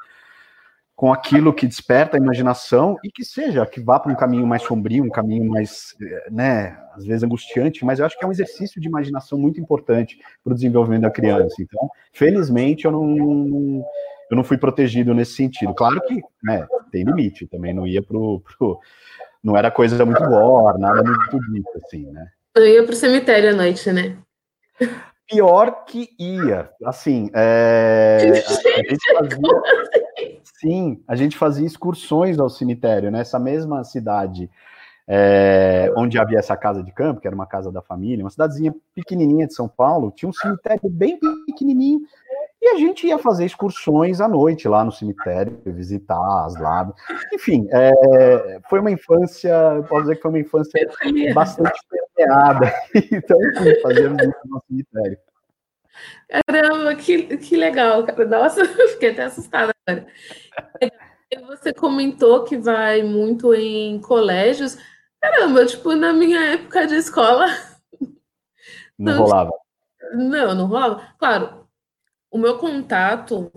com 1.00 1.14
aquilo 1.14 1.54
que 1.54 1.66
desperta 1.66 2.18
a 2.18 2.20
imaginação 2.20 2.98
e 3.02 3.10
que 3.10 3.24
seja, 3.24 3.66
que 3.66 3.80
vá 3.80 3.98
para 3.98 4.12
um 4.12 4.16
caminho 4.18 4.46
mais 4.46 4.64
sombrio, 4.64 5.06
um 5.06 5.10
caminho 5.10 5.50
mais, 5.50 5.96
né, 6.30 6.78
às 6.94 7.06
vezes 7.06 7.24
angustiante, 7.24 7.86
mas 7.86 8.00
eu 8.00 8.06
acho 8.06 8.20
que 8.20 8.26
é 8.26 8.28
um 8.28 8.34
exercício 8.34 8.82
de 8.82 8.90
imaginação 8.90 9.40
muito 9.40 9.62
importante 9.62 10.20
para 10.44 10.52
o 10.52 10.54
desenvolvimento 10.54 11.04
da 11.04 11.10
criança. 11.10 11.56
Então, 11.62 11.90
felizmente, 12.12 12.84
eu 12.84 12.92
não, 12.92 13.82
eu 14.30 14.36
não 14.36 14.44
fui 14.44 14.58
protegido 14.58 15.14
nesse 15.14 15.36
sentido. 15.36 15.74
Claro 15.74 16.02
que, 16.02 16.22
né, 16.44 16.68
tem 16.92 17.06
limite, 17.06 17.48
também 17.48 17.74
não 17.74 17.88
ia 17.88 18.04
pro, 18.04 18.42
pro 18.42 18.78
não 19.42 19.56
era 19.56 19.72
coisa 19.72 20.04
muito 20.04 20.22
gore, 20.22 20.82
nada 20.82 21.02
muito 21.02 21.40
dito, 21.54 21.70
assim, 21.82 22.12
né. 22.12 22.28
Eu 22.54 22.68
ia 22.68 22.84
pro 22.84 22.94
cemitério 22.94 23.52
à 23.52 23.54
noite, 23.54 23.90
né? 23.94 24.18
Pior 25.30 25.86
que 25.86 26.10
ia, 26.20 26.70
assim, 26.84 27.30
é, 27.34 28.18
a 28.20 28.90
gente 28.90 29.14
fazia... 29.16 29.99
Sim, 30.60 31.02
a 31.08 31.16
gente 31.16 31.38
fazia 31.38 31.66
excursões 31.66 32.38
ao 32.38 32.50
cemitério, 32.50 33.10
nessa 33.10 33.40
mesma 33.40 33.82
cidade 33.86 34.50
é, 35.08 35.92
onde 35.96 36.20
havia 36.20 36.38
essa 36.38 36.56
casa 36.58 36.84
de 36.84 36.92
campo, 36.92 37.22
que 37.22 37.28
era 37.28 37.36
uma 37.36 37.48
casa 37.48 37.72
da 37.72 37.82
família, 37.82 38.24
uma 38.24 38.30
cidadezinha 38.30 38.76
pequenininha 38.94 39.48
de 39.48 39.54
São 39.54 39.70
Paulo, 39.70 40.12
tinha 40.12 40.30
um 40.30 40.34
cemitério 40.34 40.90
bem 40.90 41.18
pequenininho, 41.46 42.02
e 42.62 42.68
a 42.68 42.78
gente 42.78 43.08
ia 43.08 43.18
fazer 43.18 43.46
excursões 43.46 44.20
à 44.20 44.28
noite 44.28 44.68
lá 44.68 44.84
no 44.84 44.92
cemitério, 44.92 45.58
visitar 45.66 46.46
as 46.46 46.60
lábias. 46.60 46.96
Enfim, 47.34 47.66
é, 47.72 48.60
foi 48.70 48.82
uma 48.82 48.92
infância, 48.92 49.82
posso 49.88 50.02
dizer 50.02 50.18
que 50.18 50.22
foi 50.22 50.32
uma 50.32 50.40
infância 50.40 50.90
bastante 51.34 51.80
permeada. 52.16 52.74
Então, 53.14 53.38
enfim, 53.42 53.82
fazíamos 53.82 54.22
isso 54.22 54.42
no 54.46 54.62
cemitério. 54.68 55.18
Caramba, 56.48 56.96
que, 56.96 57.38
que 57.38 57.58
legal, 57.58 58.06
cara. 58.06 58.26
Nossa, 58.26 58.64
fiquei 58.94 59.12
até 59.12 59.24
assustada 59.24 59.74
agora. 59.88 60.08
Você 61.48 61.74
comentou 61.74 62.44
que 62.44 62.58
vai 62.58 63.04
muito 63.04 63.54
em 63.54 64.00
colégios. 64.02 64.78
Caramba, 65.22 65.66
tipo, 65.66 65.94
na 65.96 66.14
minha 66.14 66.40
época 66.54 66.88
de 66.88 66.96
escola, 66.96 67.48
Não, 68.98 69.14
não 69.14 69.24
rolava. 69.24 69.52
Não, 70.14 70.56
não 70.56 70.66
rolava. 70.68 71.16
Claro, 71.18 71.68
o 72.32 72.38
meu 72.38 72.58
contato 72.58 73.52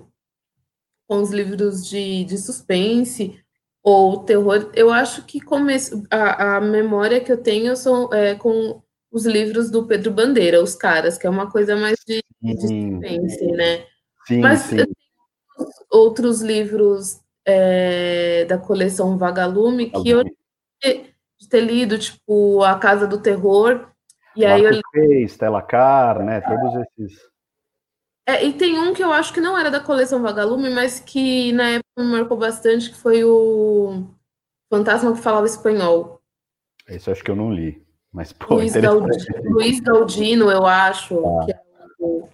com 1.06 1.20
os 1.20 1.30
livros 1.30 1.86
de, 1.86 2.24
de 2.24 2.38
suspense 2.38 3.42
ou 3.82 4.24
terror, 4.24 4.70
eu 4.74 4.92
acho 4.92 5.24
que 5.24 5.40
comece, 5.40 6.02
a, 6.10 6.56
a 6.56 6.60
memória 6.60 7.20
que 7.20 7.32
eu 7.32 7.42
tenho 7.42 7.76
são 7.76 8.12
é, 8.12 8.34
com 8.34 8.80
os 9.10 9.26
livros 9.26 9.70
do 9.70 9.86
Pedro 9.86 10.12
Bandeira, 10.12 10.62
Os 10.62 10.74
Caras, 10.74 11.18
que 11.18 11.26
é 11.26 11.30
uma 11.30 11.50
coisa 11.50 11.76
mais 11.76 11.98
de, 12.06 12.22
de 12.42 12.56
suspense, 12.60 13.46
né? 13.52 13.86
Sim, 14.26 14.40
Mas 14.40 14.60
sim. 14.60 14.76
outros 15.90 16.40
livros 16.40 17.20
é, 17.46 18.44
da 18.44 18.58
coleção 18.58 19.16
Vagalume 19.16 19.90
que 19.90 20.08
eu 20.08 20.22
de 21.42 21.48
ter 21.48 21.60
lido, 21.60 21.98
tipo 21.98 22.62
A 22.62 22.78
Casa 22.78 23.06
do 23.06 23.18
Terror. 23.18 23.88
E 24.36 24.46
Marco 24.46 24.54
aí 24.54 24.64
eu 24.64 24.70
li... 24.94 25.24
Stella 25.24 25.60
Carr, 25.60 26.24
né? 26.24 26.40
Todos 26.40 26.86
esses. 26.98 27.18
É, 28.26 28.44
e 28.44 28.52
tem 28.52 28.78
um 28.78 28.94
que 28.94 29.02
eu 29.02 29.12
acho 29.12 29.32
que 29.32 29.40
não 29.40 29.58
era 29.58 29.70
da 29.70 29.80
coleção 29.80 30.22
Vagalume, 30.22 30.70
mas 30.70 31.00
que 31.00 31.52
na 31.52 31.70
época 31.70 31.88
me 31.98 32.04
marcou 32.04 32.36
bastante, 32.36 32.90
que 32.90 32.96
foi 32.96 33.24
o 33.24 34.06
Fantasma 34.72 35.12
que 35.12 35.20
Falava 35.20 35.46
Espanhol. 35.46 36.20
Esse 36.88 37.08
eu 37.08 37.12
acho 37.12 37.24
que 37.24 37.30
eu 37.30 37.36
não 37.36 37.52
li. 37.52 37.84
Mas, 38.12 38.32
pô, 38.32 38.54
Luiz, 38.54 38.74
Galdino, 38.74 39.50
Luiz 39.50 39.80
Galdino, 39.80 40.50
eu 40.50 40.66
acho, 40.66 41.18
ah. 41.26 41.44
que 41.46 41.52
é 41.52 41.60
o, 42.02 42.28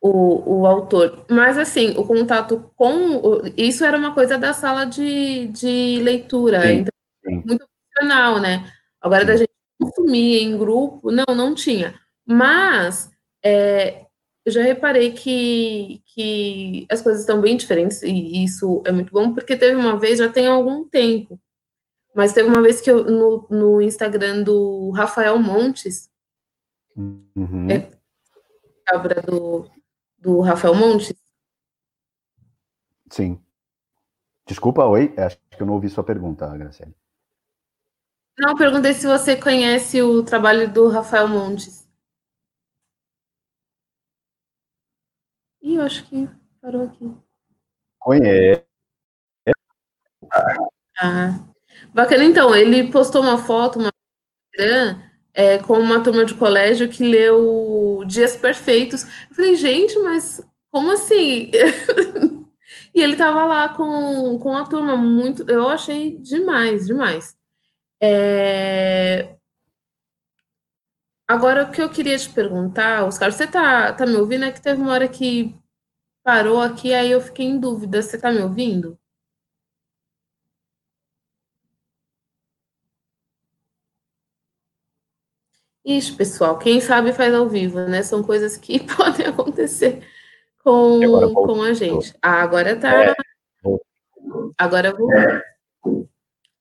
o, 0.00 0.60
o, 0.60 0.66
autor. 0.66 1.24
Mas, 1.30 1.56
assim, 1.58 1.90
o 1.96 2.04
contato 2.04 2.70
com... 2.76 3.42
Isso 3.56 3.84
era 3.84 3.96
uma 3.96 4.14
coisa 4.14 4.36
da 4.36 4.52
sala 4.52 4.84
de, 4.84 5.48
de 5.48 6.00
leitura. 6.02 6.62
Sim, 6.62 6.72
então, 6.78 6.92
sim. 7.24 7.42
muito 7.46 7.66
profissional, 7.66 8.40
né? 8.40 8.70
Agora, 9.00 9.22
sim. 9.22 9.26
da 9.26 9.36
gente 9.36 9.50
consumir 9.80 10.42
em 10.42 10.56
grupo, 10.56 11.10
não, 11.10 11.34
não 11.34 11.54
tinha. 11.54 11.98
Mas... 12.26 13.10
É, 13.44 14.06
eu 14.44 14.52
já 14.52 14.62
reparei 14.62 15.12
que, 15.12 16.02
que 16.06 16.86
as 16.90 17.00
coisas 17.00 17.20
estão 17.22 17.40
bem 17.40 17.56
diferentes, 17.56 18.02
e 18.02 18.42
isso 18.42 18.82
é 18.84 18.90
muito 18.90 19.12
bom, 19.12 19.32
porque 19.32 19.56
teve 19.56 19.76
uma 19.76 19.98
vez, 19.98 20.18
já 20.18 20.28
tem 20.28 20.46
algum 20.46 20.84
tempo, 20.88 21.40
mas 22.14 22.32
teve 22.32 22.48
uma 22.48 22.60
vez 22.60 22.80
que 22.80 22.90
eu, 22.90 23.04
no, 23.04 23.46
no 23.48 23.80
Instagram 23.80 24.42
do 24.42 24.90
Rafael 24.90 25.38
Montes, 25.38 26.10
uhum. 26.96 27.70
é, 27.70 27.88
cabra 28.84 29.20
do, 29.22 29.70
do 30.18 30.40
Rafael 30.40 30.74
Montes. 30.74 31.14
Sim. 33.10 33.42
Desculpa, 34.46 34.84
oi, 34.86 35.14
acho 35.18 35.38
que 35.50 35.62
eu 35.62 35.66
não 35.66 35.74
ouvi 35.74 35.88
sua 35.88 36.04
pergunta, 36.04 36.48
Graciela. 36.56 36.94
Não, 38.38 38.56
perguntei 38.56 38.94
se 38.94 39.06
você 39.06 39.36
conhece 39.36 40.02
o 40.02 40.24
trabalho 40.24 40.72
do 40.72 40.88
Rafael 40.88 41.28
Montes. 41.28 41.86
Ih, 45.62 45.76
eu 45.76 45.82
acho 45.82 46.04
que 46.08 46.28
parou 46.60 46.86
aqui. 46.86 47.14
Conhece. 47.98 48.64
Ah, 50.98 51.46
bacana. 51.94 52.24
Então, 52.24 52.54
ele 52.54 52.90
postou 52.90 53.22
uma 53.22 53.38
foto 53.38 53.78
uma 53.78 53.90
Instagram 54.54 55.11
é, 55.34 55.58
com 55.58 55.78
uma 55.78 56.02
turma 56.02 56.24
de 56.24 56.34
colégio 56.34 56.88
que 56.88 57.02
leu 57.02 58.04
Dias 58.06 58.36
Perfeitos. 58.36 59.04
Eu 59.30 59.36
falei, 59.36 59.56
gente, 59.56 59.98
mas 60.00 60.40
como 60.70 60.92
assim? 60.92 61.50
e 62.94 63.00
ele 63.02 63.16
tava 63.16 63.44
lá 63.44 63.68
com, 63.70 64.38
com 64.38 64.56
a 64.56 64.64
turma 64.66 64.96
muito. 64.96 65.48
Eu 65.50 65.68
achei 65.68 66.18
demais, 66.18 66.86
demais. 66.86 67.36
É... 68.02 69.36
Agora, 71.28 71.64
o 71.64 71.70
que 71.70 71.80
eu 71.80 71.88
queria 71.88 72.18
te 72.18 72.28
perguntar, 72.28 73.04
Oscar, 73.04 73.32
você 73.32 73.46
tá, 73.46 73.92
tá 73.92 74.04
me 74.06 74.16
ouvindo? 74.16 74.44
É 74.44 74.52
que 74.52 74.60
teve 74.60 74.80
uma 74.80 74.92
hora 74.92 75.08
que 75.08 75.54
parou 76.24 76.60
aqui, 76.60 76.92
aí 76.94 77.10
eu 77.10 77.20
fiquei 77.20 77.46
em 77.46 77.58
dúvida. 77.58 78.02
Você 78.02 78.18
tá 78.18 78.30
me 78.30 78.40
ouvindo? 78.42 78.98
Ixi, 85.84 86.12
pessoal, 86.12 86.58
quem 86.58 86.80
sabe 86.80 87.12
faz 87.12 87.34
ao 87.34 87.48
vivo, 87.48 87.80
né? 87.80 88.02
São 88.02 88.22
coisas 88.22 88.56
que 88.56 88.80
podem 88.96 89.26
acontecer 89.26 90.06
com, 90.62 91.34
com 91.34 91.62
a 91.62 91.72
gente. 91.72 92.14
Ah, 92.22 92.42
agora 92.42 92.76
tá. 92.76 93.04
É. 93.04 93.14
Agora 94.56 94.88
eu 94.88 94.96
vou. 94.96 95.10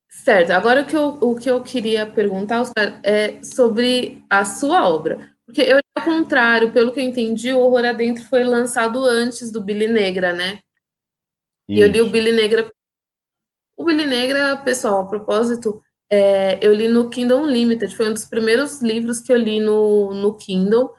Certo, 0.09 0.51
agora 0.51 0.81
o 0.81 0.85
que 0.85 0.95
eu, 0.95 1.07
o 1.21 1.35
que 1.35 1.49
eu 1.49 1.63
queria 1.63 2.05
perguntar 2.05 2.63
é 3.03 3.41
sobre 3.43 4.23
a 4.29 4.43
sua 4.43 4.87
obra. 4.89 5.31
Porque 5.45 5.61
eu, 5.61 5.79
ao 5.95 6.03
contrário, 6.05 6.71
pelo 6.71 6.91
que 6.91 6.99
eu 6.99 7.03
entendi, 7.03 7.51
o 7.51 7.59
Horror 7.59 7.85
Adentro 7.85 8.23
foi 8.25 8.43
lançado 8.43 9.03
antes 9.05 9.51
do 9.51 9.61
Billy 9.61 9.87
Negra, 9.87 10.33
né? 10.33 10.59
Isso. 11.67 11.79
E 11.79 11.81
eu 11.81 11.87
li 11.87 12.01
o 12.01 12.09
Billy 12.09 12.31
Negra. 12.31 12.71
O 13.75 13.83
Billy 13.83 14.05
Negra, 14.05 14.57
pessoal, 14.57 15.01
a 15.01 15.07
propósito, 15.07 15.81
é, 16.11 16.59
eu 16.61 16.73
li 16.73 16.89
no 16.89 17.09
Kindle 17.09 17.41
Unlimited, 17.43 17.95
foi 17.95 18.09
um 18.09 18.13
dos 18.13 18.25
primeiros 18.25 18.81
livros 18.81 19.21
que 19.21 19.31
eu 19.31 19.37
li 19.37 19.61
no, 19.61 20.13
no 20.13 20.35
Kindle. 20.35 20.91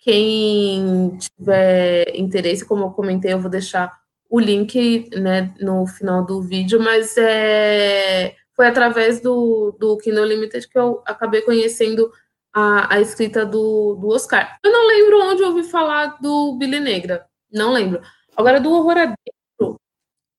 Quem 0.00 1.16
tiver 1.18 2.16
interesse, 2.16 2.64
como 2.64 2.84
eu 2.84 2.90
comentei, 2.90 3.32
eu 3.32 3.38
vou 3.38 3.50
deixar 3.50 3.92
o 4.28 4.40
link 4.40 5.08
né, 5.16 5.54
no 5.60 5.86
final 5.86 6.26
do 6.26 6.42
vídeo, 6.42 6.80
mas 6.80 7.16
é, 7.16 8.34
foi 8.54 8.66
através 8.66 9.20
do, 9.20 9.76
do 9.78 9.96
Kindle 9.98 10.24
Limited 10.24 10.66
que 10.68 10.78
eu 10.78 11.00
acabei 11.06 11.42
conhecendo 11.42 12.10
a, 12.52 12.96
a 12.96 13.00
escrita 13.00 13.46
do, 13.46 13.94
do 13.94 14.08
Oscar. 14.08 14.58
Eu 14.64 14.72
não 14.72 14.88
lembro 14.88 15.30
onde 15.30 15.42
eu 15.42 15.48
ouvi 15.48 15.62
falar 15.62 16.18
do 16.20 16.56
Billy 16.58 16.80
Negra, 16.80 17.24
não 17.52 17.72
lembro. 17.72 18.00
Agora, 18.36 18.60
do 18.60 18.72
Horror 18.72 19.14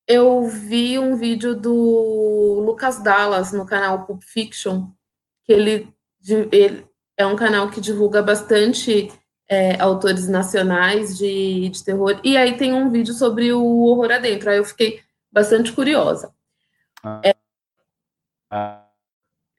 eu 0.07 0.47
vi 0.47 0.97
um 0.97 1.15
vídeo 1.17 1.53
do 1.53 2.63
Lucas 2.65 3.03
Dallas 3.03 3.51
no 3.51 3.65
canal 3.65 4.05
Pulp 4.05 4.23
Fiction, 4.23 4.87
que 5.43 5.51
ele, 5.51 5.93
ele 6.51 6.87
é 7.17 7.25
um 7.25 7.35
canal 7.35 7.69
que 7.69 7.81
divulga 7.81 8.23
bastante 8.23 9.11
é, 9.49 9.79
autores 9.81 10.27
nacionais 10.27 11.17
de, 11.17 11.69
de 11.69 11.83
terror, 11.83 12.19
e 12.23 12.37
aí 12.37 12.55
tem 12.55 12.73
um 12.73 12.89
vídeo 12.89 13.13
sobre 13.13 13.51
o 13.51 13.63
Horror 13.63 14.11
Adentro, 14.11 14.49
aí 14.49 14.57
eu 14.57 14.65
fiquei 14.65 15.01
bastante 15.31 15.73
curiosa. 15.73 16.33
Ah. 17.03 17.21
É, 17.23 17.35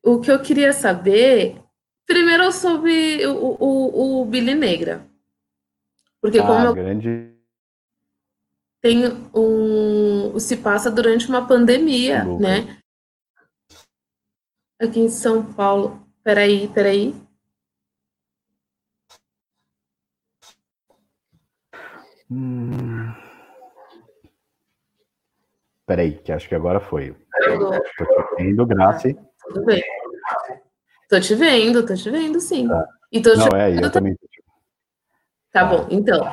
o 0.03 0.21
que 0.21 0.31
eu 0.31 0.41
queria 0.41 0.73
saber, 0.73 1.61
primeiro 2.07 2.51
soube 2.53 3.27
o, 3.27 3.57
o, 3.61 4.23
o 4.23 4.25
Billy 4.25 4.55
Negra. 4.55 5.07
Porque 6.21 6.41
como 6.41 6.53
ah, 6.53 6.65
eu 6.65 6.75
grande... 6.75 7.38
tem 8.89 9.05
um. 9.35 10.39
Se 10.39 10.57
passa 10.57 10.91
durante 10.91 11.29
uma 11.29 11.47
pandemia, 11.47 12.25
né? 12.25 12.79
Aqui 14.81 15.01
em 15.01 15.11
São 15.11 15.45
Paulo. 15.53 16.01
Peraí, 16.25 16.69
peraí. 16.69 17.15
Hum... 22.31 23.13
Peraí, 25.87 26.19
que 26.19 26.33
acho 26.33 26.49
que 26.49 26.55
agora 26.55 26.81
foi. 26.81 27.15
Estou 27.41 27.71
te 27.71 28.37
vendo, 28.37 28.67
Graça. 28.67 29.09
Tudo 29.49 29.65
bem. 29.67 29.83
Tô 31.11 31.21
te 31.21 31.35
vendo, 31.35 31.87
tô 31.87 31.95
te 31.95 32.11
vendo, 32.11 32.41
sim. 32.41 32.69
Tá. 32.69 32.87
E 33.13 33.21
tô 33.21 33.35
Não, 33.35 33.49
é, 33.49 33.75
eu 33.75 33.91
também. 33.91 34.17
Tá 35.51 35.65
bom, 35.65 35.87
então. 35.91 36.27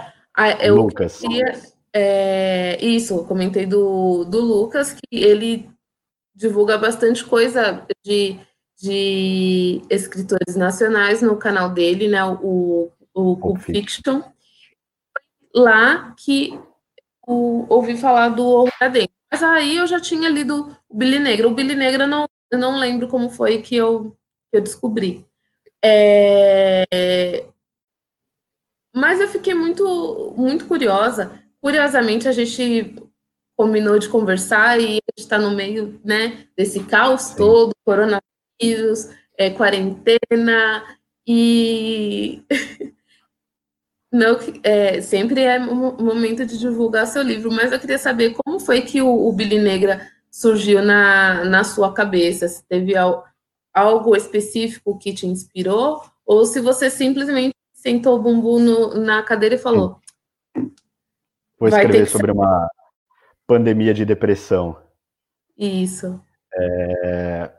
Eu 0.61 0.75
Lucas. 0.75 1.19
Queria, 1.19 1.53
é, 1.97 2.77
isso, 2.85 3.23
comentei 3.23 3.65
do, 3.65 4.25
do 4.25 4.41
Lucas, 4.41 4.91
que 4.91 5.07
ele 5.11 5.69
divulga 6.35 6.77
bastante 6.77 7.23
coisa 7.23 7.87
de, 8.03 8.37
de 8.77 9.81
escritores 9.89 10.57
nacionais 10.57 11.21
no 11.21 11.37
canal 11.37 11.69
dele, 11.69 12.09
né? 12.09 12.21
O, 12.25 12.91
o 13.13 13.37
Pulp 13.37 13.59
Fiction. 13.59 14.21
Lá 15.55 16.13
que 16.17 16.59
o, 17.25 17.65
ouvi 17.69 17.95
falar 17.95 18.27
do 18.27 18.45
Horror. 18.45 18.71
Mas 19.31 19.41
aí 19.41 19.77
eu 19.77 19.87
já 19.87 20.01
tinha 20.01 20.27
lido 20.27 20.77
o 20.89 20.97
Billy 20.97 21.17
Negra. 21.17 21.47
O 21.47 21.53
Billy 21.55 21.75
Negra 21.75 22.05
não, 22.05 22.27
eu 22.51 22.59
não 22.59 22.77
lembro 22.77 23.07
como 23.07 23.29
foi 23.29 23.61
que 23.61 23.73
eu, 23.73 24.11
que 24.51 24.57
eu 24.57 24.61
descobri. 24.61 25.25
É... 25.81 27.45
Mas 28.93 29.21
eu 29.21 29.29
fiquei 29.29 29.53
muito, 29.53 30.33
muito 30.35 30.67
curiosa. 30.67 31.44
Curiosamente, 31.65 32.27
a 32.27 32.31
gente 32.31 32.93
combinou 33.57 33.97
de 33.97 34.07
conversar 34.07 34.79
e 34.79 34.83
a 34.83 34.87
gente 34.87 35.17
está 35.17 35.39
no 35.39 35.49
meio 35.49 35.99
né, 36.05 36.45
desse 36.55 36.83
caos 36.83 37.23
Sim. 37.23 37.37
todo, 37.37 37.71
coronavírus, 37.83 39.09
é, 39.35 39.49
quarentena, 39.49 40.85
e 41.25 42.43
Não, 44.13 44.37
é, 44.61 45.01
sempre 45.01 45.41
é 45.41 45.59
um 45.59 45.97
momento 45.97 46.45
de 46.45 46.59
divulgar 46.59 47.07
seu 47.07 47.23
livro, 47.23 47.51
mas 47.51 47.71
eu 47.71 47.79
queria 47.79 47.97
saber 47.97 48.35
como 48.35 48.59
foi 48.59 48.81
que 48.81 49.01
o, 49.01 49.27
o 49.27 49.33
Billy 49.33 49.57
Negra 49.57 50.07
surgiu 50.29 50.83
na, 50.83 51.45
na 51.45 51.63
sua 51.63 51.91
cabeça, 51.91 52.47
se 52.47 52.63
teve 52.67 52.95
al, 52.95 53.25
algo 53.73 54.15
específico 54.15 54.99
que 54.99 55.15
te 55.15 55.25
inspirou, 55.25 56.03
ou 56.23 56.45
se 56.45 56.61
você 56.61 56.91
simplesmente 56.91 57.55
sentou 57.73 58.17
o 58.17 58.21
bumbum 58.21 58.59
no, 58.59 58.93
na 58.99 59.23
cadeira 59.23 59.55
e 59.55 59.57
falou: 59.57 59.99
Vou 61.59 61.69
escrever 61.69 62.07
sobre 62.07 62.31
uma 62.31 62.69
pandemia 63.47 63.93
de 63.93 64.05
depressão. 64.05 64.77
Isso. 65.57 66.19
É... 66.53 67.51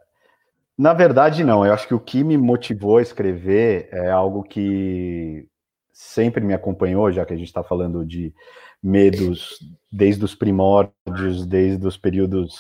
Na 0.77 0.93
verdade, 0.93 1.43
não. 1.43 1.65
Eu 1.65 1.73
acho 1.73 1.89
que 1.89 1.95
o 1.95 2.01
que 2.01 2.23
me 2.23 2.37
motivou 2.37 2.99
a 2.99 3.03
escrever 3.03 3.89
é 3.93 4.11
algo 4.11 4.43
que 4.43 5.49
sempre 5.93 6.45
me 6.45 6.53
acompanhou, 6.53 7.11
já 7.11 7.25
que 7.25 7.33
a 7.33 7.37
gente 7.37 7.47
está 7.47 7.65
falando 7.65 8.05
de 8.05 8.35
medos 8.83 9.59
desde 9.91 10.23
os 10.25 10.35
primórdios, 10.35 11.47
desde 11.47 11.87
os 11.87 11.97
períodos, 11.97 12.55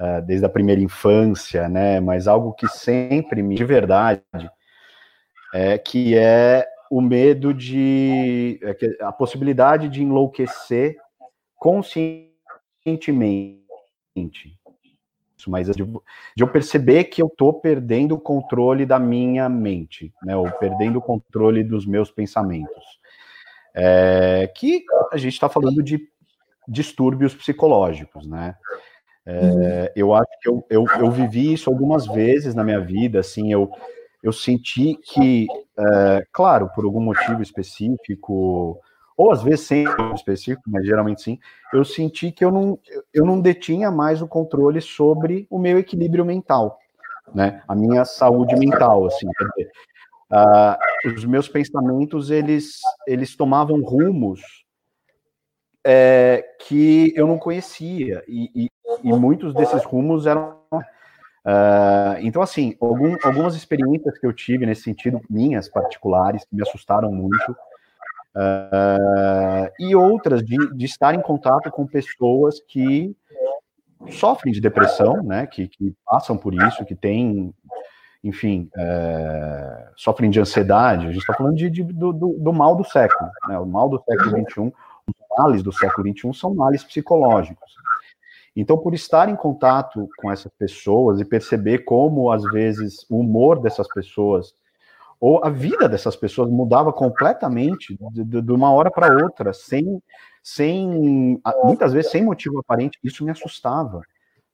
uh, 0.00 0.20
desde 0.26 0.44
a 0.44 0.48
primeira 0.48 0.80
infância, 0.80 1.68
né? 1.68 2.00
Mas 2.00 2.26
algo 2.26 2.52
que 2.54 2.66
sempre 2.68 3.42
me, 3.42 3.54
de 3.54 3.64
verdade, 3.64 4.22
é 5.54 5.78
que 5.78 6.16
é 6.16 6.66
o 6.96 7.00
medo 7.02 7.52
de 7.52 8.58
é 8.62 9.04
a 9.04 9.12
possibilidade 9.12 9.86
de 9.86 10.02
enlouquecer 10.02 10.96
conscientemente. 11.54 13.60
Mas 15.46 15.68
de, 15.68 15.86
eu 16.38 16.48
perceber 16.48 17.04
que 17.04 17.20
eu 17.20 17.26
estou 17.26 17.52
perdendo 17.52 18.14
o 18.14 18.18
controle 18.18 18.86
da 18.86 18.98
minha 18.98 19.46
mente, 19.46 20.10
né, 20.24 20.34
ou 20.34 20.50
perdendo 20.52 20.98
o 20.98 21.02
controle 21.02 21.62
dos 21.62 21.84
meus 21.84 22.10
pensamentos. 22.10 22.98
É, 23.74 24.50
que 24.56 24.82
a 25.12 25.18
gente 25.18 25.34
está 25.34 25.50
falando 25.50 25.82
de 25.82 26.00
distúrbios 26.66 27.34
psicológicos, 27.34 28.26
né? 28.26 28.56
É, 29.26 29.92
eu 29.94 30.14
acho 30.14 30.30
que 30.40 30.48
eu, 30.48 30.64
eu, 30.70 30.86
eu, 30.98 31.10
vivi 31.10 31.52
isso 31.52 31.68
algumas 31.68 32.06
vezes 32.06 32.54
na 32.54 32.64
minha 32.64 32.80
vida, 32.80 33.20
assim, 33.20 33.52
eu, 33.52 33.70
eu 34.22 34.32
senti 34.32 34.96
que, 34.96 35.46
é, 35.78 36.26
claro, 36.32 36.70
por 36.74 36.84
algum 36.84 37.00
motivo 37.00 37.42
específico, 37.42 38.80
ou 39.16 39.32
às 39.32 39.42
vezes 39.42 39.66
sem 39.66 39.84
específico, 40.14 40.62
mas 40.66 40.84
geralmente 40.84 41.22
sim, 41.22 41.38
eu 41.72 41.84
senti 41.84 42.30
que 42.30 42.44
eu 42.44 42.50
não, 42.50 42.78
eu 43.14 43.24
não 43.24 43.40
detinha 43.40 43.90
mais 43.90 44.20
o 44.20 44.28
controle 44.28 44.80
sobre 44.80 45.46
o 45.48 45.58
meu 45.58 45.78
equilíbrio 45.78 46.24
mental, 46.24 46.78
né? 47.34 47.62
A 47.66 47.74
minha 47.74 48.04
saúde 48.04 48.54
mental, 48.56 49.06
assim, 49.06 49.26
uh, 49.26 51.08
os 51.14 51.24
meus 51.24 51.48
pensamentos, 51.48 52.30
eles, 52.30 52.80
eles 53.06 53.34
tomavam 53.34 53.80
rumos 53.80 54.42
é, 55.84 56.44
que 56.60 57.12
eu 57.16 57.26
não 57.26 57.38
conhecia, 57.38 58.22
e, 58.26 58.50
e, 58.54 58.70
e 59.04 59.12
muitos 59.12 59.54
desses 59.54 59.84
rumos 59.84 60.26
eram 60.26 60.56
Uh, 61.46 62.18
então, 62.22 62.42
assim, 62.42 62.76
algum, 62.80 63.16
algumas 63.22 63.54
experiências 63.54 64.18
que 64.18 64.26
eu 64.26 64.32
tive 64.32 64.66
nesse 64.66 64.82
sentido, 64.82 65.20
minhas 65.30 65.68
particulares, 65.68 66.44
que 66.44 66.56
me 66.56 66.62
assustaram 66.62 67.12
muito, 67.12 67.52
uh, 68.34 69.70
e 69.78 69.94
outras 69.94 70.42
de, 70.42 70.56
de 70.74 70.84
estar 70.84 71.14
em 71.14 71.20
contato 71.20 71.70
com 71.70 71.86
pessoas 71.86 72.58
que 72.58 73.16
sofrem 74.10 74.52
de 74.52 74.60
depressão, 74.60 75.22
né, 75.22 75.46
que, 75.46 75.68
que 75.68 75.94
passam 76.04 76.36
por 76.36 76.52
isso, 76.52 76.84
que 76.84 76.96
têm, 76.96 77.54
enfim, 78.24 78.68
uh, 78.76 79.92
sofrem 79.96 80.30
de 80.30 80.40
ansiedade. 80.40 81.06
A 81.06 81.12
gente 81.12 81.20
está 81.20 81.32
falando 81.32 81.54
de, 81.54 81.70
de 81.70 81.84
do, 81.84 82.12
do, 82.12 82.52
mal 82.52 82.74
do 82.74 82.82
século, 82.82 83.30
né, 83.48 83.56
o 83.56 83.66
mal 83.66 83.88
do 83.88 84.02
século 84.02 84.30
XXI, 84.30 84.60
os 84.62 85.38
males 85.38 85.62
do 85.62 85.72
século 85.72 86.08
XXI 86.08 86.34
são 86.34 86.52
males 86.52 86.82
psicológicos. 86.82 87.76
Então, 88.56 88.78
por 88.78 88.94
estar 88.94 89.28
em 89.28 89.36
contato 89.36 90.08
com 90.16 90.32
essas 90.32 90.50
pessoas 90.58 91.20
e 91.20 91.24
perceber 91.24 91.80
como, 91.80 92.32
às 92.32 92.42
vezes, 92.44 93.04
o 93.10 93.20
humor 93.20 93.60
dessas 93.60 93.86
pessoas 93.86 94.54
ou 95.20 95.44
a 95.44 95.48
vida 95.48 95.88
dessas 95.88 96.14
pessoas 96.14 96.50
mudava 96.50 96.92
completamente 96.92 97.98
de, 98.12 98.42
de, 98.42 98.52
uma 98.52 98.70
hora 98.72 98.90
para 98.90 99.24
outra, 99.24 99.52
sem, 99.52 100.00
sem, 100.42 101.40
muitas 101.64 101.92
vezes 101.92 102.10
sem 102.10 102.22
motivo 102.22 102.58
aparente, 102.58 102.98
isso 103.02 103.24
me 103.24 103.30
assustava, 103.30 104.02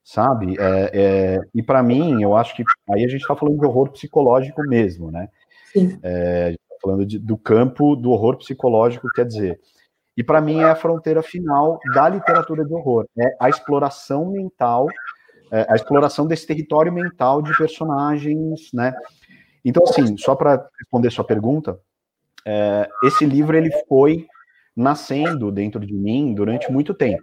sabe? 0.04 0.56
É, 0.58 0.90
é, 0.92 1.40
e 1.54 1.62
para 1.62 1.82
mim, 1.82 2.22
eu 2.22 2.36
acho 2.36 2.54
que 2.54 2.64
aí 2.90 3.04
a 3.04 3.08
gente 3.08 3.22
está 3.22 3.34
falando 3.34 3.58
de 3.58 3.66
horror 3.66 3.90
psicológico 3.90 4.62
mesmo, 4.62 5.10
né? 5.10 5.28
Sim. 5.72 5.98
É, 6.02 6.52
tá 6.52 6.76
falando 6.80 7.04
de, 7.04 7.18
do 7.18 7.36
campo 7.36 7.96
do 7.96 8.10
horror 8.10 8.36
psicológico, 8.36 9.08
quer 9.14 9.26
dizer, 9.26 9.60
e 10.16 10.22
para 10.22 10.40
mim 10.40 10.60
é 10.60 10.70
a 10.70 10.76
fronteira 10.76 11.22
final 11.22 11.78
da 11.94 12.08
literatura 12.08 12.64
de 12.64 12.72
horror, 12.72 13.06
é 13.18 13.36
a 13.40 13.48
exploração 13.48 14.30
mental, 14.30 14.86
é 15.50 15.66
a 15.68 15.74
exploração 15.74 16.26
desse 16.26 16.46
território 16.46 16.92
mental 16.92 17.42
de 17.42 17.56
personagens, 17.56 18.70
né? 18.72 18.94
Então, 19.64 19.82
assim, 19.84 20.16
só 20.16 20.34
para 20.34 20.66
responder 20.78 21.10
sua 21.10 21.24
pergunta, 21.24 21.78
é, 22.44 22.88
esse 23.04 23.24
livro 23.24 23.56
ele 23.56 23.70
foi 23.88 24.26
nascendo 24.76 25.52
dentro 25.52 25.84
de 25.84 25.94
mim 25.94 26.34
durante 26.34 26.70
muito 26.70 26.92
tempo. 26.94 27.22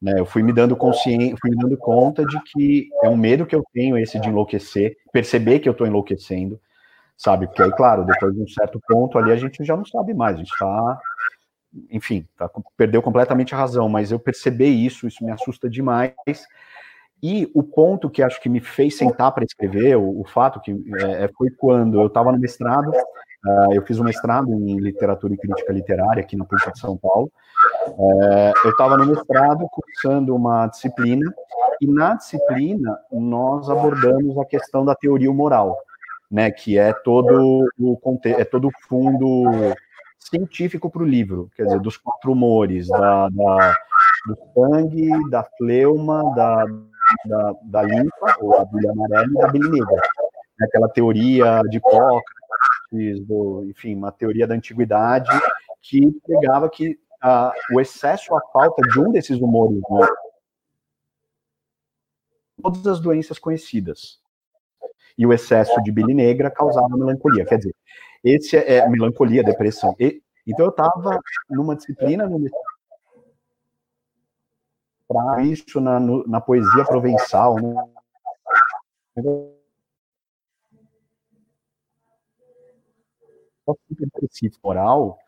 Né? 0.00 0.14
Eu 0.18 0.26
fui 0.26 0.42
me 0.42 0.52
dando 0.52 0.76
consciência, 0.76 1.36
fui 1.40 1.50
me 1.50 1.56
dando 1.56 1.76
conta 1.76 2.24
de 2.24 2.38
que 2.52 2.88
é 3.02 3.08
um 3.08 3.16
medo 3.16 3.46
que 3.46 3.56
eu 3.56 3.64
tenho 3.72 3.96
esse 3.98 4.20
de 4.20 4.28
enlouquecer, 4.28 4.96
perceber 5.12 5.58
que 5.58 5.68
eu 5.68 5.72
estou 5.72 5.86
enlouquecendo, 5.86 6.60
sabe? 7.16 7.46
Porque 7.46 7.62
aí, 7.62 7.72
claro, 7.72 8.04
depois 8.04 8.34
de 8.34 8.42
um 8.42 8.48
certo 8.48 8.80
ponto 8.86 9.18
ali 9.18 9.32
a 9.32 9.36
gente 9.36 9.64
já 9.64 9.76
não 9.76 9.84
sabe 9.84 10.12
mais, 10.12 10.34
a 10.34 10.38
gente 10.38 10.52
está 10.52 10.98
enfim, 11.90 12.26
tá, 12.36 12.50
perdeu 12.76 13.02
completamente 13.02 13.54
a 13.54 13.58
razão, 13.58 13.88
mas 13.88 14.12
eu 14.12 14.18
percebi 14.18 14.84
isso, 14.84 15.06
isso 15.06 15.24
me 15.24 15.30
assusta 15.30 15.68
demais. 15.68 16.12
E 17.22 17.50
o 17.54 17.62
ponto 17.62 18.10
que 18.10 18.22
acho 18.22 18.40
que 18.40 18.48
me 18.48 18.60
fez 18.60 18.96
sentar 18.96 19.32
para 19.32 19.44
escrever, 19.44 19.96
o, 19.96 20.20
o, 20.20 20.24
fato 20.24 20.60
que 20.60 20.72
é, 21.00 21.24
é 21.24 21.28
foi 21.36 21.50
quando 21.50 22.00
eu 22.00 22.06
estava 22.08 22.30
no 22.30 22.38
mestrado, 22.38 22.90
uh, 22.90 23.72
eu 23.72 23.82
fiz 23.82 23.98
um 23.98 24.04
mestrado 24.04 24.52
em 24.52 24.78
literatura 24.78 25.34
e 25.34 25.36
crítica 25.38 25.72
literária 25.72 26.22
aqui 26.22 26.36
na 26.36 26.44
PUC 26.44 26.72
de 26.72 26.78
São 26.78 26.96
Paulo. 26.96 27.30
Uh, 27.88 28.52
eu 28.64 28.70
estava 28.70 28.98
no 28.98 29.06
mestrado 29.06 29.66
cursando 29.70 30.34
uma 30.34 30.66
disciplina, 30.66 31.32
e 31.80 31.86
na 31.86 32.14
disciplina 32.14 32.98
nós 33.10 33.68
abordamos 33.68 34.38
a 34.38 34.44
questão 34.44 34.84
da 34.84 34.94
teoria 34.94 35.32
moral, 35.32 35.76
né, 36.30 36.50
que 36.50 36.78
é 36.78 36.92
todo 36.92 37.66
o 37.78 38.18
é 38.24 38.44
todo 38.44 38.68
o 38.68 38.72
fundo 38.88 39.74
científico 40.18 40.90
para 40.90 41.02
o 41.02 41.06
livro, 41.06 41.50
quer 41.56 41.64
dizer, 41.64 41.80
dos 41.80 41.96
quatro 41.96 42.32
humores, 42.32 42.88
da, 42.88 43.28
da, 43.28 43.76
do 44.26 44.36
sangue, 44.54 45.08
da 45.30 45.44
fleuma, 45.56 46.34
da, 46.34 46.64
da, 47.26 47.54
da 47.64 47.82
linfa, 47.82 48.36
ou 48.40 48.58
a 48.58 48.64
bilha 48.64 48.90
amarela, 48.90 49.26
e 49.26 49.34
da 49.34 49.48
bilha 49.48 49.70
negra. 49.70 50.02
Aquela 50.60 50.88
teoria 50.88 51.62
de 51.68 51.76
Hipócrates, 51.76 53.24
do, 53.26 53.64
enfim, 53.68 53.94
uma 53.94 54.10
teoria 54.10 54.46
da 54.46 54.54
antiguidade 54.54 55.30
que 55.82 56.10
pregava 56.26 56.68
que 56.68 56.98
o 57.72 57.80
excesso, 57.80 58.34
a 58.36 58.40
falta 58.52 58.82
de 58.82 59.00
um 59.00 59.10
desses 59.10 59.40
humores, 59.40 59.80
né, 59.90 60.06
todas 62.62 62.86
as 62.86 63.00
doenças 63.00 63.38
conhecidas. 63.38 64.20
E 65.18 65.26
o 65.26 65.32
excesso 65.32 65.82
de 65.82 65.90
bile 65.90 66.12
negra 66.12 66.50
causava 66.50 66.96
melancolia. 66.96 67.44
Quer 67.44 67.58
dizer, 67.58 67.74
esse 68.26 68.56
é, 68.56 68.78
é 68.78 68.88
melancolia, 68.88 69.44
depressão. 69.44 69.94
E, 70.00 70.20
então 70.46 70.66
eu 70.66 70.70
estava 70.70 71.20
numa 71.48 71.76
disciplina 71.76 72.26
no 72.26 72.44
para 75.08 75.42
isso 75.42 75.80
na, 75.80 76.00
no, 76.00 76.26
na 76.26 76.40
poesia 76.40 76.84
provençal, 76.84 77.54
né? 77.54 77.74
oral, 84.62 85.18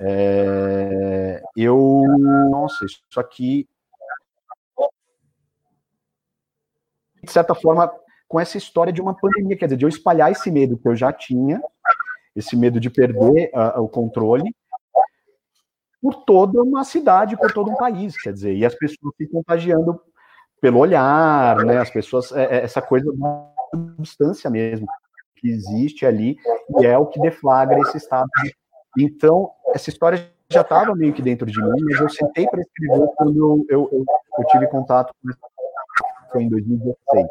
é, 0.00 1.40
eu, 1.56 2.02
nossa, 2.50 2.84
isso 2.84 3.20
aqui, 3.20 3.68
de 7.22 7.32
certa 7.32 7.54
forma, 7.54 7.92
com 8.28 8.38
essa 8.38 8.58
história 8.58 8.92
de 8.92 9.00
uma 9.00 9.16
pandemia, 9.16 9.56
quer 9.56 9.66
dizer, 9.66 9.76
de 9.76 9.84
eu 9.84 9.88
espalhar 9.88 10.30
esse 10.30 10.50
medo 10.50 10.76
que 10.76 10.88
eu 10.88 10.94
já 10.94 11.12
tinha 11.12 11.60
esse 12.38 12.56
medo 12.56 12.78
de 12.78 12.88
perder 12.88 13.50
o 13.76 13.88
controle 13.88 14.54
por 16.00 16.14
toda 16.24 16.62
uma 16.62 16.84
cidade, 16.84 17.36
por 17.36 17.52
todo 17.52 17.70
um 17.70 17.76
país, 17.76 18.16
quer 18.20 18.32
dizer, 18.32 18.54
e 18.54 18.64
as 18.64 18.74
pessoas 18.74 19.14
se 19.16 19.26
contagiando 19.26 20.00
pelo 20.60 20.78
olhar, 20.78 21.56
né, 21.64 21.78
as 21.78 21.90
pessoas, 21.90 22.32
é, 22.32 22.44
é, 22.44 22.64
essa 22.64 22.80
coisa 22.80 23.12
da 23.12 23.52
substância 23.96 24.48
mesmo, 24.48 24.86
que 25.36 25.48
existe 25.48 26.06
ali, 26.06 26.36
e 26.80 26.86
é 26.86 26.96
o 26.98 27.06
que 27.06 27.20
deflagra 27.20 27.78
esse 27.80 27.96
estado. 27.96 28.28
Então, 28.98 29.50
essa 29.74 29.90
história 29.90 30.30
já 30.50 30.62
estava 30.62 30.94
meio 30.94 31.12
que 31.12 31.22
dentro 31.22 31.46
de 31.46 31.60
mim, 31.60 31.84
mas 31.84 32.00
eu 32.00 32.08
sentei 32.08 32.46
para 32.46 32.60
escrever 32.60 33.06
quando 33.16 33.66
eu, 33.68 33.88
eu, 33.90 34.04
eu, 34.38 34.44
tive 34.46 34.66
contato 34.68 35.12
com 35.22 35.32
foi 36.32 36.42
em 36.42 36.48
2016. 36.48 37.26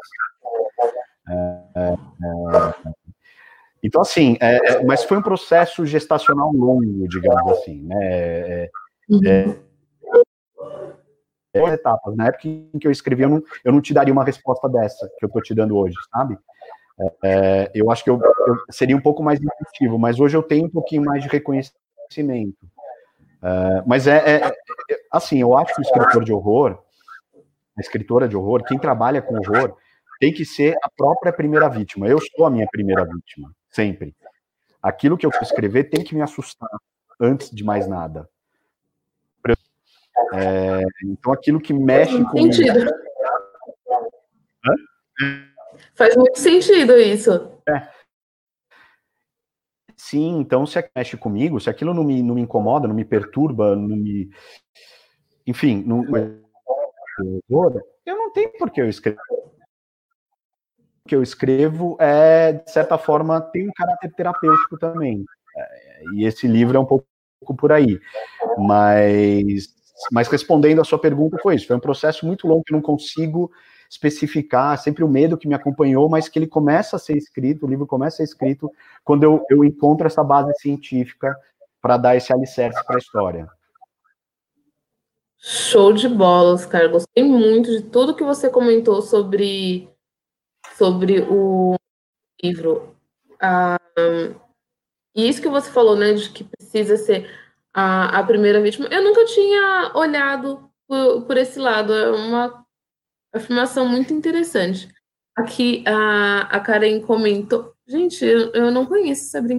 É, 1.28 1.34
é, 1.74 1.92
é 1.92 3.07
então, 3.82 4.00
assim, 4.02 4.36
é, 4.40 4.56
é, 4.56 4.84
mas 4.84 5.04
foi 5.04 5.18
um 5.18 5.22
processo 5.22 5.86
gestacional 5.86 6.52
longo, 6.52 7.08
digamos 7.08 7.52
assim, 7.52 7.82
né? 7.82 7.96
É, 8.00 8.70
uhum. 9.08 9.20
é, 11.54 11.74
etapas. 11.74 12.16
Na 12.16 12.26
época 12.26 12.48
em 12.48 12.78
que 12.78 12.86
eu 12.86 12.90
escrevi, 12.90 13.22
eu 13.22 13.28
não, 13.28 13.42
eu 13.64 13.72
não 13.72 13.80
te 13.80 13.94
daria 13.94 14.12
uma 14.12 14.24
resposta 14.24 14.68
dessa 14.68 15.08
que 15.18 15.24
eu 15.24 15.28
estou 15.28 15.42
te 15.42 15.54
dando 15.54 15.76
hoje, 15.76 15.96
sabe? 16.12 16.38
É, 17.22 17.70
eu 17.74 17.90
acho 17.90 18.02
que 18.02 18.10
eu, 18.10 18.20
eu, 18.20 18.56
seria 18.70 18.96
um 18.96 19.00
pouco 19.00 19.22
mais 19.22 19.40
intuitivo, 19.40 19.98
mas 19.98 20.18
hoje 20.18 20.36
eu 20.36 20.42
tenho 20.42 20.66
um 20.66 20.70
pouquinho 20.70 21.04
mais 21.04 21.22
de 21.22 21.28
reconhecimento. 21.28 22.66
É, 23.42 23.82
mas 23.86 24.06
é, 24.06 24.16
é, 24.16 24.48
é, 24.48 24.52
assim, 25.12 25.40
eu 25.40 25.56
acho 25.56 25.74
que 25.74 25.80
o 25.80 25.82
escritor 25.82 26.24
de 26.24 26.32
horror, 26.32 26.78
a 27.76 27.80
escritora 27.80 28.28
de 28.28 28.36
horror, 28.36 28.64
quem 28.64 28.78
trabalha 28.78 29.22
com 29.22 29.36
horror, 29.36 29.76
tem 30.18 30.32
que 30.32 30.44
ser 30.44 30.76
a 30.82 30.90
própria 30.90 31.32
primeira 31.32 31.68
vítima. 31.68 32.08
Eu 32.08 32.18
sou 32.20 32.46
a 32.46 32.50
minha 32.50 32.66
primeira 32.70 33.04
vítima, 33.04 33.52
sempre. 33.78 34.16
Aquilo 34.82 35.16
que 35.16 35.24
eu 35.24 35.30
escrever 35.40 35.84
tem 35.84 36.02
que 36.02 36.14
me 36.14 36.22
assustar 36.22 36.68
antes 37.20 37.50
de 37.50 37.62
mais 37.62 37.86
nada. 37.86 38.28
É, 40.34 40.82
então, 41.04 41.32
aquilo 41.32 41.60
que 41.60 41.72
mexe 41.72 42.22
com. 42.24 42.42
Sentido. 42.42 42.90
Faz 45.94 46.16
muito 46.16 46.38
sentido 46.38 46.98
isso. 46.98 47.30
É. 47.68 47.88
Sim, 49.96 50.38
então 50.40 50.66
se 50.66 50.90
mexe 50.94 51.16
comigo, 51.16 51.60
se 51.60 51.70
aquilo 51.70 51.94
não 51.94 52.04
me, 52.04 52.22
não 52.22 52.34
me 52.34 52.40
incomoda, 52.40 52.88
não 52.88 52.94
me 52.94 53.04
perturba, 53.04 53.76
não 53.76 53.96
me. 53.96 54.28
Enfim, 55.46 55.82
não, 55.86 56.04
eu 58.06 58.16
não 58.16 58.32
tenho 58.32 58.52
por 58.58 58.70
que 58.70 58.80
eu 58.80 58.88
escrever. 58.88 59.18
Que 61.08 61.16
eu 61.16 61.22
escrevo 61.22 61.96
é, 61.98 62.52
de 62.52 62.70
certa 62.70 62.96
forma, 62.98 63.40
tem 63.40 63.68
um 63.68 63.72
caráter 63.74 64.12
terapêutico 64.14 64.78
também. 64.78 65.24
É, 65.56 66.02
e 66.14 66.24
esse 66.24 66.46
livro 66.46 66.76
é 66.76 66.80
um 66.80 66.84
pouco 66.84 67.06
por 67.56 67.72
aí. 67.72 67.98
Mas, 68.58 69.68
mas 70.12 70.28
respondendo 70.28 70.80
a 70.80 70.84
sua 70.84 70.98
pergunta, 70.98 71.38
foi 71.42 71.56
isso. 71.56 71.66
Foi 71.66 71.76
um 71.76 71.80
processo 71.80 72.26
muito 72.26 72.46
longo 72.46 72.62
que 72.62 72.72
eu 72.72 72.76
não 72.76 72.82
consigo 72.82 73.50
especificar, 73.90 74.78
sempre 74.78 75.02
o 75.02 75.08
medo 75.08 75.38
que 75.38 75.48
me 75.48 75.54
acompanhou, 75.54 76.08
mas 76.08 76.28
que 76.28 76.38
ele 76.38 76.46
começa 76.46 76.96
a 76.96 76.98
ser 76.98 77.16
escrito, 77.16 77.64
o 77.64 77.68
livro 77.68 77.86
começa 77.86 78.16
a 78.16 78.18
ser 78.18 78.24
escrito 78.24 78.70
quando 79.02 79.24
eu, 79.24 79.42
eu 79.48 79.64
encontro 79.64 80.06
essa 80.06 80.22
base 80.22 80.52
científica 80.60 81.34
para 81.80 81.96
dar 81.96 82.16
esse 82.16 82.32
alicerce 82.32 82.84
para 82.84 82.96
a 82.96 82.98
história. 82.98 83.48
Show 85.38 85.92
de 85.92 86.08
bola, 86.08 86.52
Oscar. 86.52 86.90
Gostei 86.90 87.24
muito 87.24 87.70
de 87.70 87.82
tudo 87.82 88.14
que 88.14 88.24
você 88.24 88.50
comentou 88.50 89.00
sobre, 89.00 89.88
sobre 90.76 91.20
o 91.28 91.76
livro. 92.42 92.96
Ah, 93.40 93.78
e 95.14 95.28
isso 95.28 95.42
que 95.42 95.48
você 95.48 95.70
falou, 95.70 95.96
né, 95.96 96.12
de 96.12 96.30
que 96.30 96.44
precisa 96.44 96.96
ser 96.96 97.28
a, 97.74 98.18
a 98.18 98.22
primeira 98.24 98.60
vítima. 98.60 98.88
Eu 98.90 99.02
nunca 99.02 99.24
tinha 99.24 99.92
olhado 99.94 100.70
por, 100.86 101.22
por 101.22 101.36
esse 101.36 101.58
lado. 101.58 101.92
É 101.92 102.10
uma 102.10 102.64
afirmação 103.32 103.88
muito 103.88 104.12
interessante. 104.12 104.88
Aqui 105.36 105.84
a, 105.86 106.42
a 106.42 106.60
Karen 106.60 107.00
comentou. 107.00 107.74
Gente, 107.86 108.24
eu, 108.24 108.52
eu 108.52 108.70
não 108.70 108.86
conheço 108.86 109.26
essa 109.26 109.40
brincadeira. 109.40 109.58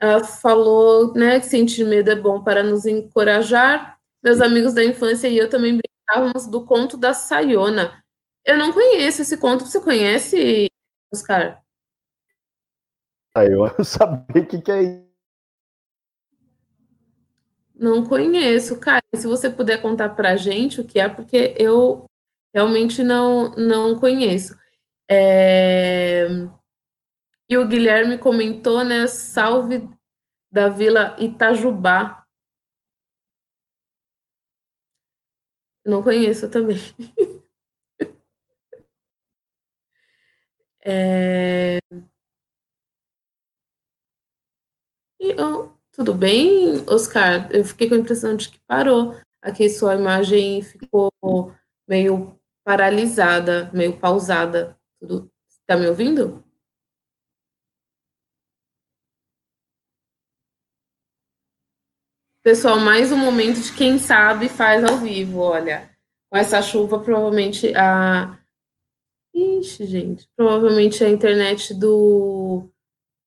Ela 0.00 0.24
falou 0.24 1.12
né, 1.14 1.40
que 1.40 1.46
sentir 1.46 1.84
medo 1.84 2.10
é 2.10 2.16
bom 2.16 2.42
para 2.42 2.62
nos 2.62 2.86
encorajar. 2.86 3.98
Meus 4.22 4.40
amigos 4.40 4.74
da 4.74 4.84
infância 4.84 5.28
e 5.28 5.38
eu 5.38 5.48
também 5.48 5.78
brincávamos 5.78 6.46
do 6.46 6.64
conto 6.64 6.96
da 6.96 7.14
Sayona. 7.14 8.02
Eu 8.44 8.58
não 8.58 8.72
conheço 8.72 9.22
esse 9.22 9.36
conto. 9.36 9.66
Você 9.66 9.80
conhece, 9.80 10.68
Oscar? 11.12 11.62
Eu 13.36 13.58
não 13.58 13.84
sabia 13.84 14.42
o 14.42 14.46
que, 14.46 14.60
que 14.60 14.72
é 14.72 14.82
isso. 14.82 15.10
Não 17.74 18.04
conheço, 18.04 18.78
cara. 18.78 19.02
Se 19.14 19.26
você 19.26 19.48
puder 19.48 19.80
contar 19.80 20.10
pra 20.10 20.36
gente 20.36 20.80
o 20.80 20.86
que 20.86 21.00
é, 21.00 21.08
porque 21.08 21.54
eu 21.58 22.06
Realmente 22.52 23.02
não, 23.02 23.50
não 23.52 23.98
conheço. 23.98 24.58
É... 25.08 26.26
E 27.48 27.56
o 27.56 27.66
Guilherme 27.66 28.18
comentou, 28.18 28.84
né? 28.84 29.06
Salve 29.06 29.88
da 30.50 30.68
Vila 30.68 31.16
Itajubá. 31.18 32.24
Não 35.84 36.02
conheço 36.02 36.50
também. 36.50 36.76
é... 40.84 41.78
E, 45.20 45.34
oh, 45.40 45.70
tudo 45.92 46.14
bem, 46.14 46.84
Oscar? 46.88 47.48
Eu 47.52 47.64
fiquei 47.64 47.88
com 47.88 47.94
a 47.94 47.98
impressão 47.98 48.36
de 48.36 48.48
que 48.48 48.58
parou. 48.66 49.14
Aqui 49.42 49.68
sua 49.68 49.94
imagem 49.94 50.62
ficou 50.62 51.12
meio 51.88 52.38
paralisada, 52.64 53.70
meio 53.72 53.98
pausada. 53.98 54.78
Tudo. 55.00 55.30
Tá 55.66 55.76
me 55.76 55.86
ouvindo? 55.88 56.42
Pessoal, 62.42 62.80
mais 62.80 63.12
um 63.12 63.18
momento 63.18 63.60
de 63.60 63.72
quem 63.72 63.98
sabe 63.98 64.48
faz 64.48 64.82
ao 64.82 64.96
vivo, 64.96 65.40
olha. 65.40 65.90
Com 66.30 66.38
essa 66.38 66.62
chuva, 66.62 66.98
provavelmente 66.98 67.74
a. 67.76 68.39
Ixi, 69.40 69.86
gente. 69.86 70.28
Provavelmente 70.36 71.02
a 71.02 71.08
internet 71.08 71.72
do, 71.74 72.68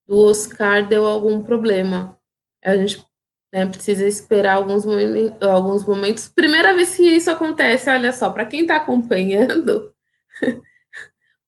do 0.06 0.18
Oscar 0.18 0.86
deu 0.86 1.06
algum 1.06 1.42
problema. 1.42 2.18
A 2.64 2.76
gente 2.76 3.04
né, 3.52 3.66
precisa 3.66 4.06
esperar 4.06 4.56
alguns 4.56 4.84
momentos, 4.84 5.42
alguns 5.42 5.84
momentos. 5.84 6.28
Primeira 6.28 6.74
vez 6.74 6.96
que 6.96 7.02
isso 7.02 7.30
acontece, 7.30 7.90
olha 7.90 8.12
só, 8.12 8.30
para 8.30 8.46
quem 8.46 8.62
está 8.62 8.76
acompanhando, 8.76 9.92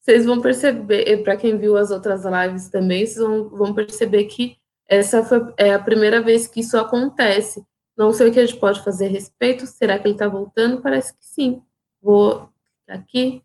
vocês 0.01 0.25
vão 0.25 0.41
perceber, 0.41 1.23
para 1.23 1.37
quem 1.37 1.59
viu 1.59 1.77
as 1.77 1.91
outras 1.91 2.23
lives 2.25 2.69
também, 2.69 3.07
vocês 3.07 3.19
vão, 3.19 3.49
vão 3.49 3.75
perceber 3.75 4.25
que 4.25 4.57
essa 4.89 5.25
foi, 5.25 5.53
é 5.57 5.75
a 5.75 5.83
primeira 5.83 6.21
vez 6.23 6.47
que 6.47 6.61
isso 6.61 6.79
acontece. 6.79 7.65
Não 7.97 8.13
sei 8.13 8.29
o 8.29 8.33
que 8.33 8.39
a 8.39 8.47
gente 8.47 8.61
pode 8.61 8.85
fazer 8.85 9.07
a 9.07 9.11
respeito. 9.11 9.67
Será 9.67 9.99
que 9.99 10.07
ele 10.07 10.15
está 10.15 10.29
voltando? 10.29 10.83
Parece 10.83 11.13
que 11.13 11.25
sim. 11.25 11.63
Vou 12.01 12.49
aqui. 12.87 13.43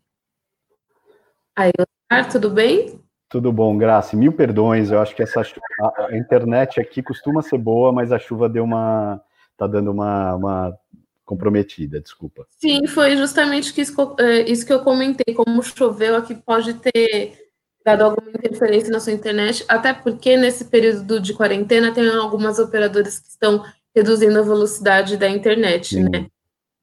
Aí, 1.56 1.70
Oscar, 1.78 2.30
tudo 2.30 2.50
bem? 2.50 3.00
Tudo 3.28 3.52
bom, 3.52 3.76
Graça. 3.76 4.16
Mil 4.16 4.32
perdões. 4.32 4.90
Eu 4.90 5.00
acho 5.00 5.14
que 5.14 5.22
essa 5.22 5.40
a, 5.40 6.06
a, 6.06 6.16
internet 6.16 6.80
aqui 6.80 7.02
costuma 7.02 7.42
ser 7.42 7.58
boa, 7.58 7.92
mas 7.92 8.12
a 8.12 8.18
chuva 8.18 8.48
deu 8.48 8.64
uma 8.64 9.20
tá 9.56 9.66
dando 9.66 9.90
uma, 9.90 10.34
uma 10.34 10.78
comprometida. 11.24 12.00
Desculpa. 12.00 12.46
Sim, 12.58 12.86
foi 12.86 13.16
justamente 13.16 13.78
isso, 13.80 14.16
é, 14.18 14.42
isso 14.42 14.66
que 14.66 14.72
eu 14.72 14.82
comentei. 14.82 15.34
Como 15.34 15.62
choveu 15.62 16.16
aqui, 16.16 16.34
pode 16.34 16.74
ter 16.74 17.38
dado 17.84 18.02
alguma 18.02 18.30
interferência 18.30 18.90
na 18.90 19.00
sua 19.00 19.12
internet, 19.12 19.64
até 19.68 19.92
porque 19.92 20.36
nesse 20.36 20.66
período 20.66 21.20
de 21.20 21.34
quarentena 21.34 21.92
tem 21.92 22.08
algumas 22.08 22.58
operadoras 22.58 23.18
que 23.18 23.28
estão 23.28 23.64
reduzindo 23.94 24.38
a 24.38 24.42
velocidade 24.42 25.16
da 25.16 25.28
internet, 25.28 25.96
Sim. 25.96 26.08
né? 26.08 26.26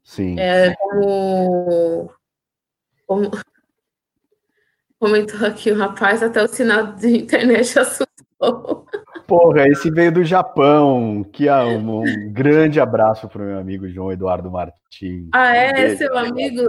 Sim. 0.03 0.39
É, 0.39 0.75
como, 0.75 2.11
como, 3.05 3.31
Comentou 4.99 5.47
aqui 5.47 5.71
o 5.71 5.77
rapaz, 5.77 6.21
até 6.21 6.43
o 6.43 6.47
sinal 6.47 6.87
de 6.93 7.19
internet 7.19 7.79
assustou. 7.79 8.85
Porra, 9.25 9.67
esse 9.67 9.89
veio 9.89 10.11
do 10.11 10.23
Japão. 10.23 11.23
Que 11.31 11.49
um, 11.49 12.01
um 12.01 12.33
grande 12.33 12.81
abraço 12.81 13.29
para 13.29 13.41
o 13.41 13.45
meu 13.45 13.59
amigo 13.59 13.87
João 13.87 14.11
Eduardo 14.11 14.51
Martins. 14.51 15.29
Ah, 15.33 15.55
é? 15.55 15.95
Seu 15.95 16.17
amigo? 16.17 16.63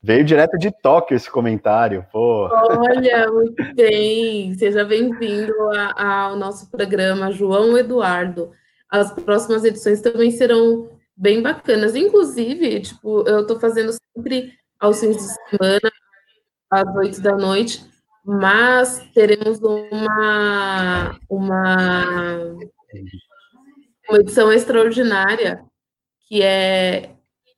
Veio 0.00 0.24
direto 0.24 0.56
de 0.56 0.70
Tóquio 0.70 1.16
esse 1.16 1.28
comentário, 1.28 2.06
pô. 2.12 2.48
Olha, 2.52 3.32
muito 3.32 3.74
bem. 3.74 4.54
Seja 4.54 4.84
bem-vindo 4.84 5.54
ao 5.96 6.36
nosso 6.36 6.70
programa, 6.70 7.32
João 7.32 7.76
Eduardo. 7.76 8.52
As 8.88 9.10
próximas 9.12 9.64
edições 9.64 10.00
também 10.00 10.30
serão 10.30 10.88
bem 11.16 11.42
bacanas. 11.42 11.96
Inclusive, 11.96 12.80
tipo, 12.80 13.26
eu 13.26 13.40
estou 13.40 13.58
fazendo 13.58 13.92
sempre 13.92 14.52
aos 14.78 15.00
fins 15.00 15.16
de 15.16 15.22
semana 15.22 15.90
às 16.70 16.96
oito 16.96 17.20
da 17.20 17.36
noite, 17.36 17.84
mas 18.24 18.98
teremos 19.14 19.60
uma, 19.60 21.18
uma, 21.28 22.56
uma 24.08 24.18
edição 24.18 24.52
extraordinária 24.52 25.64
que 26.28 26.42
é 26.42 27.10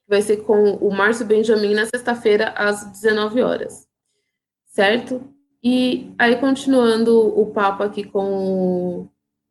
vai 0.06 0.22
ser 0.22 0.38
com 0.38 0.72
o 0.76 0.90
Márcio 0.90 1.26
Benjamin 1.26 1.74
na 1.74 1.84
sexta-feira 1.84 2.54
às 2.56 2.84
19 2.92 3.42
horas. 3.42 3.86
Certo? 4.66 5.22
E 5.62 6.14
aí 6.18 6.36
continuando 6.36 7.38
o 7.38 7.46
papo 7.52 7.82
aqui 7.82 8.04
com 8.04 9.08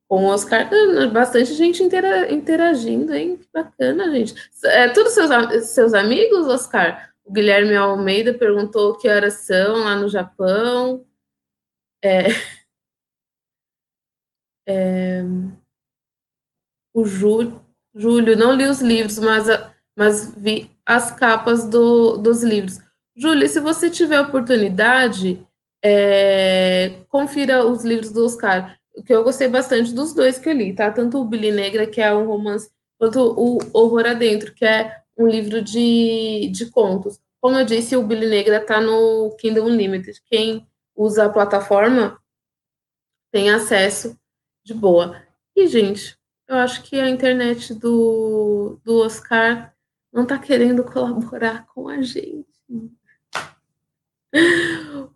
com 0.08 0.24
o 0.24 0.28
Oscar, 0.28 0.70
bastante 1.12 1.54
gente 1.54 1.84
intera, 1.84 2.32
interagindo, 2.32 3.14
hein? 3.14 3.36
Que 3.36 3.48
bacana, 3.54 4.10
gente. 4.10 4.34
É, 4.64 4.88
todos 4.88 5.12
seus, 5.12 5.30
seus 5.66 5.94
amigos, 5.94 6.48
Oscar? 6.48 7.12
O 7.28 7.34
Guilherme 7.34 7.76
Almeida 7.76 8.34
perguntou 8.34 8.98
que 8.98 9.10
horas 9.10 9.46
são 9.46 9.84
lá 9.84 9.98
no 9.98 10.08
Japão. 10.08 11.06
É, 12.02 12.28
é, 14.66 15.24
o 16.94 17.04
Júlio, 17.04 17.62
não 18.38 18.54
li 18.54 18.66
os 18.66 18.80
livros, 18.80 19.20
mas, 19.20 19.46
mas 19.94 20.34
vi 20.38 20.72
as 20.86 21.12
capas 21.12 21.68
do, 21.68 22.16
dos 22.16 22.44
livros. 22.44 22.80
Júlio, 23.14 23.50
se 23.50 23.60
você 23.60 23.90
tiver 23.90 24.22
oportunidade, 24.22 25.46
é, 25.84 27.02
confira 27.10 27.66
os 27.66 27.84
livros 27.84 28.12
do 28.12 28.24
Oscar, 28.24 28.80
que 29.06 29.14
eu 29.14 29.26
gostei 29.26 29.50
bastante 29.50 29.94
dos 29.94 30.14
dois 30.14 30.40
que 30.40 30.48
eu 30.48 30.54
li, 30.54 30.74
tá? 30.74 30.92
Tanto 30.92 31.20
o 31.20 31.26
Billy 31.26 31.52
Negra, 31.52 31.86
que 31.86 32.00
é 32.00 32.14
um 32.14 32.26
romance, 32.26 32.72
quanto 32.98 33.20
o 33.20 33.58
Horror 33.74 34.08
Adentro, 34.08 34.54
que 34.54 34.64
é 34.64 35.07
um 35.18 35.28
livro 35.28 35.62
de, 35.62 36.50
de 36.52 36.70
contos. 36.70 37.20
Como 37.42 37.58
eu 37.58 37.66
disse, 37.66 37.96
o 37.96 38.04
Billy 38.04 38.28
Negra 38.28 38.64
tá 38.64 38.80
no 38.80 39.36
Kindle 39.40 39.66
Unlimited. 39.66 40.22
Quem 40.26 40.68
usa 40.96 41.26
a 41.26 41.30
plataforma 41.30 42.22
tem 43.32 43.50
acesso 43.50 44.18
de 44.64 44.74
boa. 44.74 45.22
E, 45.56 45.68
gente, 45.68 46.18
eu 46.48 46.56
acho 46.58 46.84
que 46.84 47.00
a 47.00 47.10
internet 47.10 47.74
do, 47.74 48.80
do 48.84 49.00
Oscar 49.00 49.74
não 50.12 50.26
tá 50.26 50.38
querendo 50.38 50.84
colaborar 50.84 51.66
com 51.68 51.88
a 51.88 52.02
gente. 52.02 52.48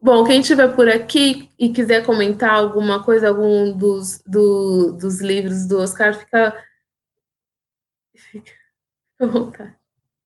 Bom, 0.02 0.24
quem 0.24 0.42
estiver 0.42 0.74
por 0.76 0.90
aqui 0.90 1.50
e 1.60 1.72
quiser 1.72 2.06
comentar 2.06 2.52
alguma 2.52 3.04
coisa, 3.04 3.30
algum 3.30 3.72
dos, 3.78 4.22
do, 4.26 4.94
dos 4.94 5.22
livros 5.22 5.68
do 5.68 5.80
Oscar, 5.80 6.14
fica. 6.14 6.66
Fica 8.16 8.52
à 9.20 9.26
vontade. 9.26 9.81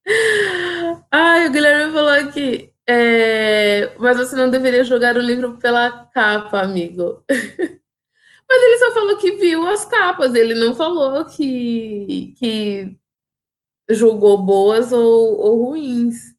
Ai, 1.12 1.48
o 1.48 1.52
Guilherme 1.52 1.94
falou 1.94 2.10
aqui. 2.12 2.72
É, 2.88 3.96
mas 3.98 4.18
você 4.18 4.36
não 4.36 4.50
deveria 4.50 4.84
jogar 4.84 5.18
o 5.18 5.22
livro 5.22 5.58
pela 5.58 6.06
capa, 6.14 6.62
amigo. 6.62 7.24
mas 7.30 8.64
ele 8.64 8.78
só 8.78 8.94
falou 8.94 9.18
que 9.18 9.32
viu 9.38 9.68
as 9.68 9.86
capas, 9.86 10.36
ele 10.36 10.54
não 10.54 10.76
falou 10.76 11.26
que, 11.26 12.36
que 12.38 12.96
julgou 13.90 14.38
boas 14.38 14.92
ou, 14.92 15.40
ou 15.40 15.66
ruins. 15.66 16.36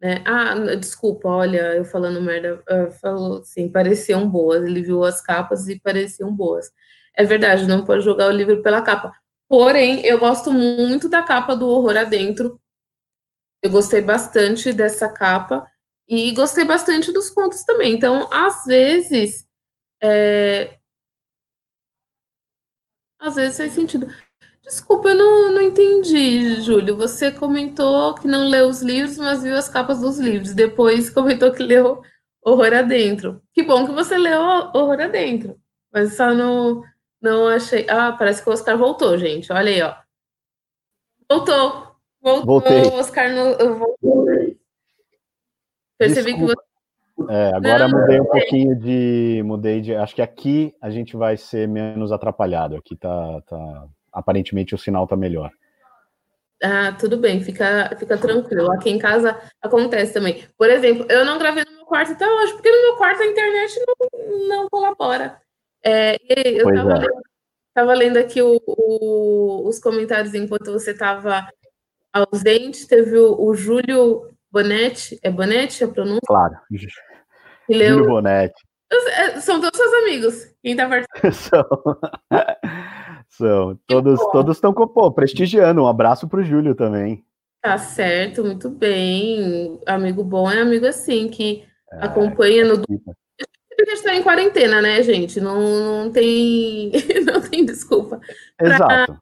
Né? 0.00 0.22
Ah, 0.26 0.54
desculpa, 0.76 1.28
olha, 1.28 1.76
eu 1.76 1.84
falando 1.84 2.20
merda, 2.20 2.62
uh, 2.68 2.90
falou 3.00 3.38
assim, 3.38 3.70
pareciam 3.70 4.28
boas. 4.28 4.64
Ele 4.64 4.82
viu 4.82 5.04
as 5.04 5.20
capas 5.20 5.68
e 5.68 5.78
pareciam 5.80 6.34
boas. 6.34 6.72
É 7.14 7.24
verdade, 7.24 7.66
não 7.66 7.84
pode 7.84 8.02
jogar 8.04 8.28
o 8.28 8.32
livro 8.32 8.62
pela 8.62 8.82
capa. 8.82 9.12
Porém, 9.48 10.04
eu 10.06 10.18
gosto 10.18 10.50
muito 10.50 11.08
da 11.08 11.22
capa 11.22 11.54
do 11.54 11.68
Horror 11.68 11.96
Adentro. 11.98 12.58
Eu 13.62 13.70
gostei 13.70 14.00
bastante 14.00 14.72
dessa 14.72 15.08
capa 15.08 15.66
e 16.08 16.32
gostei 16.32 16.64
bastante 16.64 17.12
dos 17.12 17.30
contos 17.30 17.64
também. 17.64 17.94
Então, 17.94 18.28
às 18.32 18.64
vezes, 18.64 19.46
é... 20.02 20.78
às 23.20 23.36
vezes 23.36 23.56
faz 23.56 23.72
sentido. 23.72 24.08
Desculpa, 24.62 25.10
eu 25.10 25.14
não, 25.16 25.52
não 25.52 25.60
entendi, 25.60 26.60
Júlio. 26.60 26.96
Você 26.96 27.30
comentou 27.30 28.14
que 28.14 28.26
não 28.28 28.48
leu 28.48 28.68
os 28.68 28.82
livros, 28.82 29.16
mas 29.18 29.42
viu 29.42 29.56
as 29.56 29.68
capas 29.68 30.00
dos 30.00 30.18
livros. 30.18 30.54
Depois 30.54 31.10
comentou 31.10 31.52
que 31.52 31.62
leu 31.62 32.02
Horror 32.44 32.74
Adentro. 32.74 33.42
Que 33.52 33.62
bom 33.62 33.86
que 33.86 33.92
você 33.92 34.18
leu 34.18 34.40
Horror 34.40 35.00
Adentro. 35.00 35.60
Mas 35.92 36.16
só 36.16 36.34
não, 36.34 36.82
não 37.20 37.48
achei. 37.48 37.86
Ah, 37.88 38.12
parece 38.12 38.42
que 38.42 38.48
o 38.48 38.52
Oscar 38.52 38.76
voltou, 38.78 39.16
gente. 39.18 39.52
Olha 39.52 39.70
aí, 39.70 39.82
ó. 39.82 39.94
Voltou. 41.28 41.91
Voltou. 42.22 42.44
Voltei. 42.46 42.82
O 42.82 42.94
Oscar 42.94 43.30
no, 43.32 43.76
voltou. 43.78 44.26
Percebi 45.98 46.32
Desculpa. 46.32 46.54
que 46.54 47.22
você. 47.22 47.32
É, 47.32 47.54
agora 47.54 47.88
Não, 47.88 48.00
mudei 48.00 48.20
um 48.20 48.24
pouquinho 48.24 48.76
de. 48.76 49.42
Mudei 49.44 49.80
de. 49.80 49.94
Acho 49.94 50.14
que 50.14 50.22
aqui 50.22 50.74
a 50.80 50.90
gente 50.90 51.16
vai 51.16 51.36
ser 51.36 51.68
menos 51.68 52.12
atrapalhado. 52.12 52.76
Aqui 52.76 52.96
tá. 52.96 53.40
tá 53.48 53.88
aparentemente 54.12 54.74
o 54.74 54.78
sinal 54.78 55.06
tá 55.06 55.16
melhor. 55.16 55.50
Ah, 56.62 56.92
tudo 56.92 57.16
bem, 57.16 57.40
fica, 57.40 57.90
fica 57.98 58.16
tranquilo. 58.16 58.70
Aqui 58.70 58.88
em 58.90 58.98
casa 58.98 59.36
acontece 59.60 60.12
também. 60.12 60.44
Por 60.56 60.70
exemplo, 60.70 61.04
eu 61.10 61.24
não 61.24 61.38
gravei 61.38 61.64
no 61.64 61.72
meu 61.72 61.86
quarto 61.86 62.12
até 62.12 62.28
hoje, 62.28 62.52
porque 62.52 62.70
no 62.70 62.82
meu 62.82 62.96
quarto 62.96 63.20
a 63.22 63.26
internet 63.26 63.74
não, 63.86 64.48
não 64.48 64.68
colabora. 64.68 65.40
É, 65.84 66.16
eu 66.30 66.68
estava 66.70 66.92
é. 66.92 66.98
lendo, 66.98 67.22
tava 67.74 67.94
lendo 67.94 68.16
aqui 68.18 68.40
o- 68.42 68.60
o- 68.64 69.66
os 69.68 69.80
comentários 69.80 70.34
enquanto 70.34 70.70
você 70.70 70.92
estava 70.92 71.48
ausente. 72.12 72.86
Teve 72.86 73.18
o, 73.18 73.40
o 73.40 73.54
Júlio 73.54 74.28
Bonetti, 74.50 75.18
é 75.22 75.30
Bonetti 75.30 75.84
a 75.84 75.88
pronúncia? 75.88 76.20
Claro. 76.26 76.54
Leu. 77.68 77.94
Júlio 77.94 78.08
Bonetti. 78.08 78.62
É, 79.16 79.40
São 79.40 79.60
todos 79.60 79.78
seus 79.78 79.92
amigos. 80.02 80.54
Quem 80.62 80.76
tá 80.76 80.88
participando. 80.88 81.32
São. 81.34 81.64
São. 83.28 83.78
Todos 83.86 84.18
bom. 84.18 84.30
todos 84.30 84.56
estão 84.56 84.74
pô, 84.74 85.10
prestigiando. 85.10 85.82
Um 85.82 85.86
abraço 85.86 86.28
pro 86.28 86.44
Júlio 86.44 86.74
também. 86.74 87.24
Tá 87.62 87.78
certo, 87.78 88.44
muito 88.44 88.68
bem. 88.68 89.80
Amigo 89.86 90.22
bom 90.24 90.50
é 90.50 90.60
amigo 90.60 90.84
assim, 90.84 91.28
que 91.28 91.64
É, 91.92 92.04
acompanha 92.04 92.64
no. 92.64 92.82
Porque 92.82 93.90
a 93.90 93.94
gente 93.94 94.02
tá 94.02 94.14
em 94.14 94.22
quarentena, 94.22 94.82
né, 94.82 95.02
gente? 95.02 95.40
Não, 95.40 96.04
não 96.04 96.10
tem 96.10 96.92
não 97.24 97.40
tem 97.40 97.64
desculpa 97.64 98.20
Exato. 98.60 99.18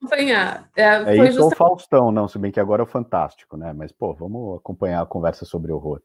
Acompanhar. 0.00 0.70
É, 0.76 0.82
É 0.82 1.04
foi 1.04 1.14
isso 1.14 1.22
ou 1.42 1.50
justamente 1.50 1.56
Faustão, 1.56 2.10
não, 2.12 2.28
se 2.28 2.38
bem 2.38 2.50
que 2.52 2.60
agora 2.60 2.82
é 2.82 2.84
o 2.84 2.86
Fantástico, 2.86 3.56
né? 3.56 3.72
Mas, 3.72 3.92
pô, 3.92 4.14
vamos 4.14 4.58
acompanhar 4.58 5.02
a 5.02 5.06
conversa 5.06 5.44
sobre 5.44 5.72
horror. 5.72 6.00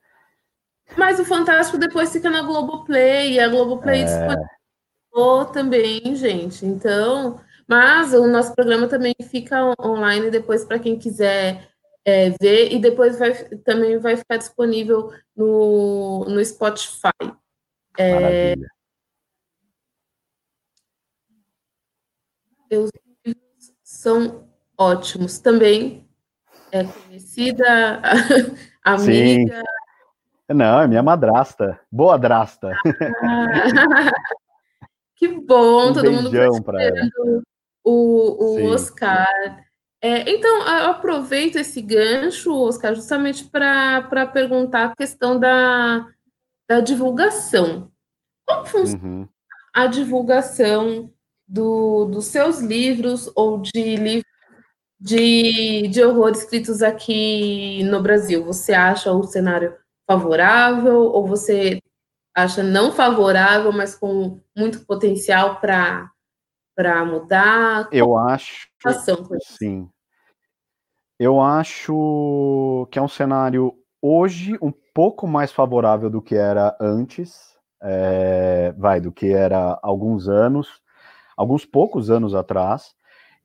mas 0.97 1.19
o 1.19 1.25
Fantástico 1.25 1.77
depois 1.77 2.11
fica 2.11 2.29
na 2.29 2.41
Globoplay, 2.41 3.33
e 3.33 3.39
a 3.39 3.47
Globoplay 3.47 4.01
É. 4.01 4.05
disponibilizou 4.05 5.45
também, 5.51 6.15
gente. 6.15 6.65
Então, 6.65 7.39
mas 7.67 8.13
o 8.13 8.27
nosso 8.27 8.53
programa 8.53 8.87
também 8.87 9.13
fica 9.21 9.63
on- 9.65 9.73
online 9.79 10.29
depois 10.29 10.65
para 10.65 10.79
quem 10.79 10.97
quiser 10.99 11.69
é, 12.05 12.31
ver, 12.31 12.73
e 12.73 12.79
depois 12.79 13.17
vai, 13.17 13.33
também 13.63 13.97
vai 13.97 14.17
ficar 14.17 14.35
disponível 14.37 15.09
no, 15.35 16.25
no 16.25 16.43
Spotify. 16.43 17.11
É. 17.97 18.13
Maravilha. 18.13 18.67
Livros 22.69 22.91
são 24.03 24.43
ótimos. 24.77 25.39
Também 25.39 26.05
é 26.71 26.83
conhecida, 26.83 28.01
amiga. 28.83 29.63
Não, 30.53 30.81
é 30.81 30.87
minha 30.87 31.01
madrasta. 31.01 31.79
Boa 31.89 32.17
drasta. 32.17 32.77
que 35.15 35.29
bom, 35.29 35.89
Um 35.89 35.93
todo 35.93 36.11
mundo 36.11 36.29
prestigiando 36.29 37.41
o, 37.81 38.43
o 38.43 38.55
Sim. 38.55 38.67
Oscar. 38.67 39.63
É, 40.01 40.29
então, 40.29 40.67
eu 40.67 40.91
aproveito 40.91 41.55
esse 41.55 41.81
gancho, 41.81 42.53
Oscar, 42.53 42.93
justamente 42.93 43.45
para 43.45 44.27
perguntar 44.27 44.89
a 44.89 44.95
questão 44.95 45.39
da, 45.39 46.05
da 46.67 46.81
divulgação. 46.81 47.89
Como 48.45 48.65
funciona 48.65 49.01
Uhum. 49.01 49.27
a 49.73 49.87
divulgação 49.87 51.09
do, 51.53 52.05
dos 52.05 52.25
seus 52.25 52.59
livros 52.59 53.31
ou 53.35 53.61
de 53.61 53.95
livros 53.95 54.33
de, 54.99 55.87
de 55.89 56.03
horror 56.03 56.31
escritos 56.31 56.81
aqui 56.81 57.83
no 57.83 58.01
Brasil? 58.01 58.43
Você 58.43 58.73
acha 58.73 59.11
o 59.11 59.23
cenário 59.23 59.75
favorável 60.07 61.03
ou 61.03 61.27
você 61.27 61.79
acha 62.35 62.63
não 62.63 62.91
favorável, 62.91 63.71
mas 63.71 63.93
com 63.93 64.41
muito 64.57 64.83
potencial 64.85 65.59
para 65.61 66.09
para 66.75 67.05
mudar? 67.05 67.87
Eu 67.91 68.17
acho. 68.17 68.67
Sim. 69.43 69.87
Eu 71.19 71.39
acho 71.39 72.87
que 72.91 72.97
é 72.97 73.01
um 73.01 73.07
cenário 73.07 73.75
hoje 74.01 74.57
um 74.59 74.73
pouco 74.95 75.27
mais 75.27 75.51
favorável 75.51 76.09
do 76.09 76.19
que 76.19 76.35
era 76.35 76.75
antes, 76.81 77.55
é, 77.79 78.73
vai, 78.75 78.99
do 78.99 79.11
que 79.11 79.27
era 79.31 79.73
há 79.73 79.79
alguns 79.83 80.27
anos, 80.27 80.81
alguns 81.35 81.65
poucos 81.65 82.09
anos 82.09 82.35
atrás, 82.35 82.95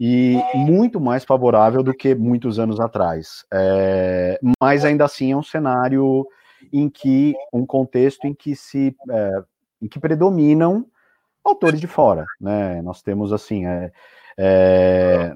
e 0.00 0.40
muito 0.54 1.00
mais 1.00 1.24
favorável 1.24 1.82
do 1.82 1.92
que 1.92 2.14
muitos 2.14 2.58
anos 2.58 2.78
atrás. 2.78 3.44
É, 3.52 4.38
mas 4.60 4.84
ainda 4.84 5.04
assim 5.04 5.32
é 5.32 5.36
um 5.36 5.42
cenário 5.42 6.26
em 6.72 6.88
que, 6.88 7.34
um 7.52 7.66
contexto 7.66 8.24
em 8.24 8.34
que 8.34 8.54
se, 8.54 8.94
é, 9.10 9.42
em 9.82 9.88
que 9.88 9.98
predominam 9.98 10.86
autores 11.44 11.80
de 11.80 11.86
fora, 11.86 12.26
né? 12.40 12.80
Nós 12.82 13.02
temos 13.02 13.32
assim, 13.32 13.66
é, 13.66 13.90
é, 14.36 15.34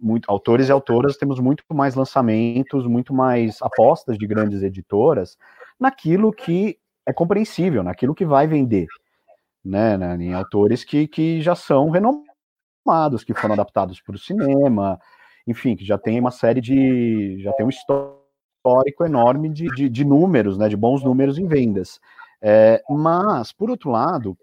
muito, 0.00 0.30
autores 0.30 0.68
e 0.68 0.72
autoras, 0.72 1.16
temos 1.16 1.38
muito 1.38 1.62
mais 1.72 1.94
lançamentos, 1.94 2.86
muito 2.86 3.12
mais 3.12 3.58
apostas 3.60 4.18
de 4.18 4.26
grandes 4.26 4.62
editoras 4.62 5.36
naquilo 5.78 6.32
que 6.32 6.78
é 7.06 7.12
compreensível, 7.12 7.82
naquilo 7.82 8.14
que 8.14 8.24
vai 8.24 8.46
vender, 8.46 8.86
né? 9.64 9.96
né, 9.96 10.16
Em 10.16 10.34
autores 10.34 10.84
que, 10.84 11.06
que 11.06 11.40
já 11.40 11.54
são 11.54 11.90
renomados, 11.90 13.24
que 13.24 13.34
foram 13.34 13.54
adaptados 13.54 14.00
para 14.00 14.14
o 14.14 14.18
cinema, 14.18 14.98
enfim, 15.46 15.76
que 15.76 15.84
já 15.84 15.98
tem 15.98 16.18
uma 16.18 16.30
série 16.30 16.60
de. 16.60 17.40
já 17.42 17.52
tem 17.52 17.66
um 17.66 17.70
histórico 17.70 19.04
enorme 19.04 19.48
de, 19.48 19.66
de, 19.74 19.88
de 19.88 20.04
números, 20.04 20.58
né? 20.58 20.68
De 20.68 20.76
bons 20.76 21.02
números 21.02 21.38
em 21.38 21.46
vendas. 21.46 22.00
É, 22.42 22.82
mas, 22.88 23.52
por 23.52 23.70
outro 23.70 23.90
lado, 23.90 24.36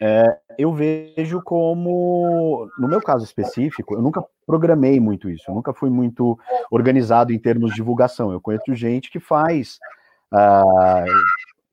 é, 0.00 0.36
eu 0.58 0.72
vejo 0.72 1.40
como, 1.42 2.68
no 2.78 2.88
meu 2.88 3.00
caso 3.00 3.24
específico, 3.24 3.94
eu 3.94 4.02
nunca 4.02 4.24
programei 4.46 4.98
muito 4.98 5.30
isso, 5.30 5.44
eu 5.48 5.54
nunca 5.54 5.72
fui 5.72 5.90
muito 5.90 6.36
organizado 6.70 7.32
em 7.32 7.38
termos 7.38 7.70
de 7.70 7.76
divulgação. 7.76 8.32
Eu 8.32 8.40
conheço 8.40 8.74
gente 8.74 9.10
que 9.10 9.20
faz 9.20 9.78
ah, 10.32 11.04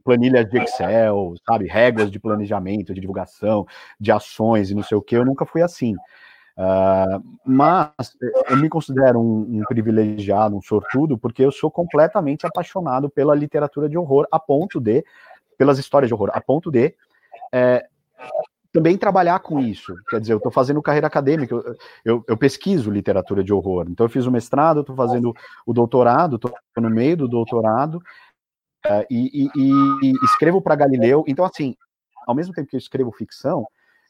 planilhas 0.10 0.50
de 0.50 0.58
Excel, 0.58 1.36
sabe, 1.48 1.68
réguas 1.68 2.10
de 2.10 2.20
planejamento, 2.20 2.96
de 2.96 3.00
divulgação, 3.00 3.68
de 4.00 4.12
ações 4.12 4.72
e 4.72 4.76
não 4.76 4.82
sei 4.82 4.98
o 4.98 5.02
que, 5.04 5.16
eu 5.16 5.24
nunca 5.24 5.46
fui 5.46 5.62
assim. 5.62 5.94
Uh, 6.58 7.24
mas 7.46 8.18
eu 8.50 8.58
me 8.58 8.68
considero 8.68 9.20
um, 9.20 9.60
um, 9.60 9.64
privilegiado, 9.68 10.58
um 10.58 10.62
sortudo, 10.62 11.16
porque 11.16 11.46
eu 11.46 11.52
sou 11.52 11.70
completamente 11.70 12.48
apaixonado 12.48 13.08
pela 13.08 13.36
literatura 13.36 13.88
de 13.88 14.00
horror, 14.00 14.28
a 14.32 14.40
ponto 14.40 14.80
de, 14.80 15.06
pelas 15.60 15.78
histórias 15.78 16.08
de 16.08 16.14
horror, 16.14 16.32
a 16.34 16.42
ponto 16.42 16.72
de 16.72 16.96
é, 17.54 17.86
também 18.74 18.98
trabalhar 18.98 19.40
com 19.40 19.60
isso. 19.60 19.94
Quer 20.10 20.20
dizer, 20.20 20.34
eu 20.34 20.38
estou 20.38 20.52
fazendo 20.52 20.82
carreira 20.82 21.06
acadêmica, 21.06 21.54
eu, 21.54 21.76
eu, 22.04 22.26
eu, 22.28 22.36
pesquiso 22.36 22.90
literatura 22.90 23.44
de 23.44 23.54
horror. 23.54 23.86
Então, 23.88 24.08
eu 24.08 24.10
fiz 24.10 24.26
o 24.26 24.32
mestrado, 24.32 24.82
estou 24.82 24.96
fazendo 24.96 25.34
o 25.68 25.72
doutorado, 25.72 26.36
estou 26.36 26.52
no 26.78 26.90
meio 26.90 27.16
do 27.16 27.28
doutorado, 27.28 28.02
uh, 28.86 29.06
e, 29.10 29.50
e, 29.56 29.62
e, 30.04 30.14
escrevo 30.24 30.62
para 30.62 30.76
Galileu. 30.76 31.24
Então, 31.28 31.46
assim, 31.46 31.76
ao 32.28 32.36
mesmo 32.36 32.54
tempo 32.54 32.68
que 32.70 32.76
eu 32.76 32.80
escrevo 32.80 33.12
ficção, 33.12 33.66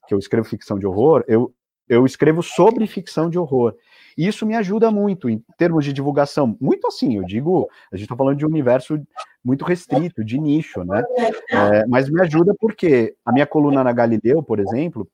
que 0.08 0.14
eu 0.14 0.20
escrevo 0.20 0.48
ficção 0.48 0.78
de 0.78 0.86
horror, 0.86 1.24
eu, 1.28 1.54
eu 1.88 2.06
escrevo 2.06 2.42
sobre 2.44 2.86
ficção 2.88 3.30
de 3.30 3.38
horror. 3.38 3.76
E 4.18 4.28
isso 4.28 4.46
me 4.46 4.56
ajuda 4.56 4.92
muito 4.92 5.30
em 5.30 5.44
termos 5.58 5.86
de 5.86 5.94
divulgação. 5.94 6.58
Muito 6.60 6.88
assim, 6.88 7.18
eu 7.18 7.24
digo, 7.24 7.70
a 7.92 7.96
gente 7.96 8.06
está 8.06 8.16
falando 8.16 8.38
de 8.38 8.46
um 8.46 8.50
universo 8.50 9.00
muito 9.44 9.64
restrito, 9.64 10.24
de 10.24 10.40
nicho, 10.40 10.84
né? 10.84 11.02
É, 11.50 11.86
mas 11.88 12.10
me 12.10 12.22
ajuda 12.22 12.54
porque 12.60 13.16
a 13.26 13.32
minha 13.32 13.48
coluna 13.48 13.84
na 13.84 13.94
Galileu, 13.94 14.44
por 14.44 14.60
exemplo, 14.60 15.08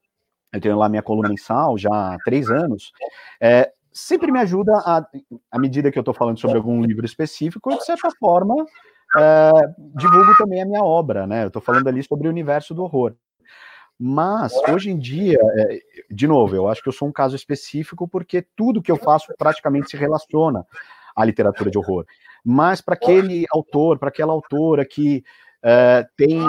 eu 0.51 0.59
tenho 0.59 0.77
lá 0.77 0.89
minha 0.89 1.03
coluna 1.03 1.29
mensal 1.29 1.77
já 1.77 1.91
há 1.91 2.17
três 2.25 2.49
anos, 2.49 2.91
é, 3.39 3.71
sempre 3.91 4.31
me 4.31 4.39
ajuda, 4.39 4.73
a, 4.77 5.05
à 5.51 5.59
medida 5.59 5.91
que 5.91 5.97
eu 5.97 6.01
estou 6.01 6.13
falando 6.13 6.39
sobre 6.39 6.57
algum 6.57 6.81
livro 6.81 7.05
específico, 7.05 7.69
de 7.77 7.85
certa 7.85 8.09
forma, 8.19 8.65
é, 9.17 9.51
divulgo 9.95 10.37
também 10.37 10.61
a 10.61 10.65
minha 10.65 10.83
obra, 10.83 11.25
né? 11.25 11.43
Eu 11.43 11.47
estou 11.47 11.61
falando 11.61 11.87
ali 11.87 12.03
sobre 12.03 12.27
o 12.27 12.31
universo 12.31 12.73
do 12.73 12.83
horror. 12.83 13.13
Mas, 13.97 14.53
hoje 14.69 14.91
em 14.91 14.97
dia, 14.97 15.39
é, 15.57 15.79
de 16.11 16.27
novo, 16.27 16.55
eu 16.55 16.67
acho 16.67 16.83
que 16.83 16.89
eu 16.89 16.93
sou 16.93 17.07
um 17.07 17.13
caso 17.13 17.35
específico 17.35 18.07
porque 18.07 18.45
tudo 18.55 18.81
que 18.81 18.91
eu 18.91 18.97
faço 18.97 19.33
praticamente 19.37 19.89
se 19.89 19.97
relaciona 19.97 20.65
à 21.15 21.23
literatura 21.23 21.71
de 21.71 21.77
horror. 21.77 22.05
Mas 22.43 22.81
para 22.81 22.95
aquele 22.95 23.45
autor, 23.51 23.97
para 23.97 24.09
aquela 24.09 24.33
autora 24.33 24.85
que 24.85 25.23
é, 25.63 26.05
tem 26.17 26.41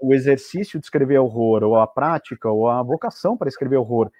o 0.00 0.14
exercício 0.14 0.80
de 0.80 0.86
escrever 0.86 1.18
horror, 1.18 1.62
ou 1.62 1.76
a 1.78 1.86
prática, 1.86 2.50
ou 2.50 2.68
a 2.68 2.82
vocação 2.82 3.36
para 3.36 3.48
escrever 3.48 3.76
horror 3.76 4.10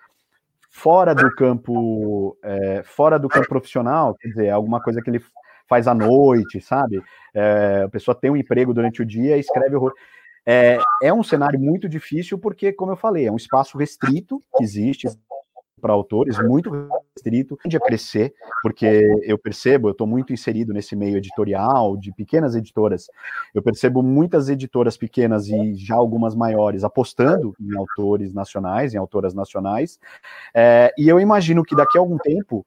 fora 0.71 1.15
do 1.15 1.35
campo, 1.35 2.37
é, 2.43 2.83
fora 2.85 3.19
do 3.19 3.29
campo 3.29 3.49
profissional, 3.49 4.15
quer 4.15 4.29
dizer, 4.29 4.51
alguma 4.51 4.81
coisa 4.81 5.03
que 5.03 5.11
ele 5.11 5.25
faz 5.69 5.87
à 5.87 5.95
noite, 5.95 6.61
sabe? 6.61 7.03
É, 7.35 7.83
a 7.85 7.89
pessoa 7.89 8.15
tem 8.15 8.31
um 8.31 8.37
emprego 8.37 8.73
durante 8.73 9.03
o 9.03 9.07
dia 9.07 9.37
e 9.37 9.41
escreve 9.41 9.77
horror. 9.77 9.93
É, 10.47 10.79
é 11.03 11.13
um 11.13 11.23
cenário 11.23 11.61
muito 11.61 11.89
difícil 11.89 12.39
porque, 12.39 12.73
como 12.73 12.93
eu 12.93 12.97
falei, 12.97 13.27
é 13.27 13.33
um 13.33 13.37
espaço 13.37 13.77
restrito 13.77 14.43
que 14.57 14.65
existe 14.65 15.07
para 15.79 15.93
autores, 15.93 16.39
muito 16.39 16.71
restrito, 17.15 17.57
tende 17.63 17.77
a 17.77 17.81
crescer, 17.81 18.35
porque 18.63 19.07
eu 19.23 19.39
percebo, 19.39 19.89
eu 19.89 19.93
estou 19.93 20.07
muito 20.07 20.33
inserido 20.33 20.73
nesse 20.73 20.95
meio 20.97 21.17
editorial, 21.17 21.97
de 21.97 22.13
pequenas 22.13 22.55
editoras, 22.55 23.07
eu 23.55 23.63
percebo 23.63 24.03
muitas 24.03 24.49
editoras 24.49 24.97
pequenas 24.97 25.49
e 25.49 25.75
já 25.75 25.95
algumas 25.95 26.35
maiores 26.35 26.85
apostando 26.85 27.55
em 27.61 27.77
autores 27.77 28.33
nacionais, 28.35 28.95
em 28.95 28.99
autoras 28.99 29.35
nacionais, 29.35 29.99
é, 30.55 30.93
e 30.99 31.09
eu 31.09 31.21
imagino 31.21 31.63
que 31.63 31.77
daqui 31.77 31.97
a 31.97 32.01
algum 32.01 32.19
tempo, 32.19 32.67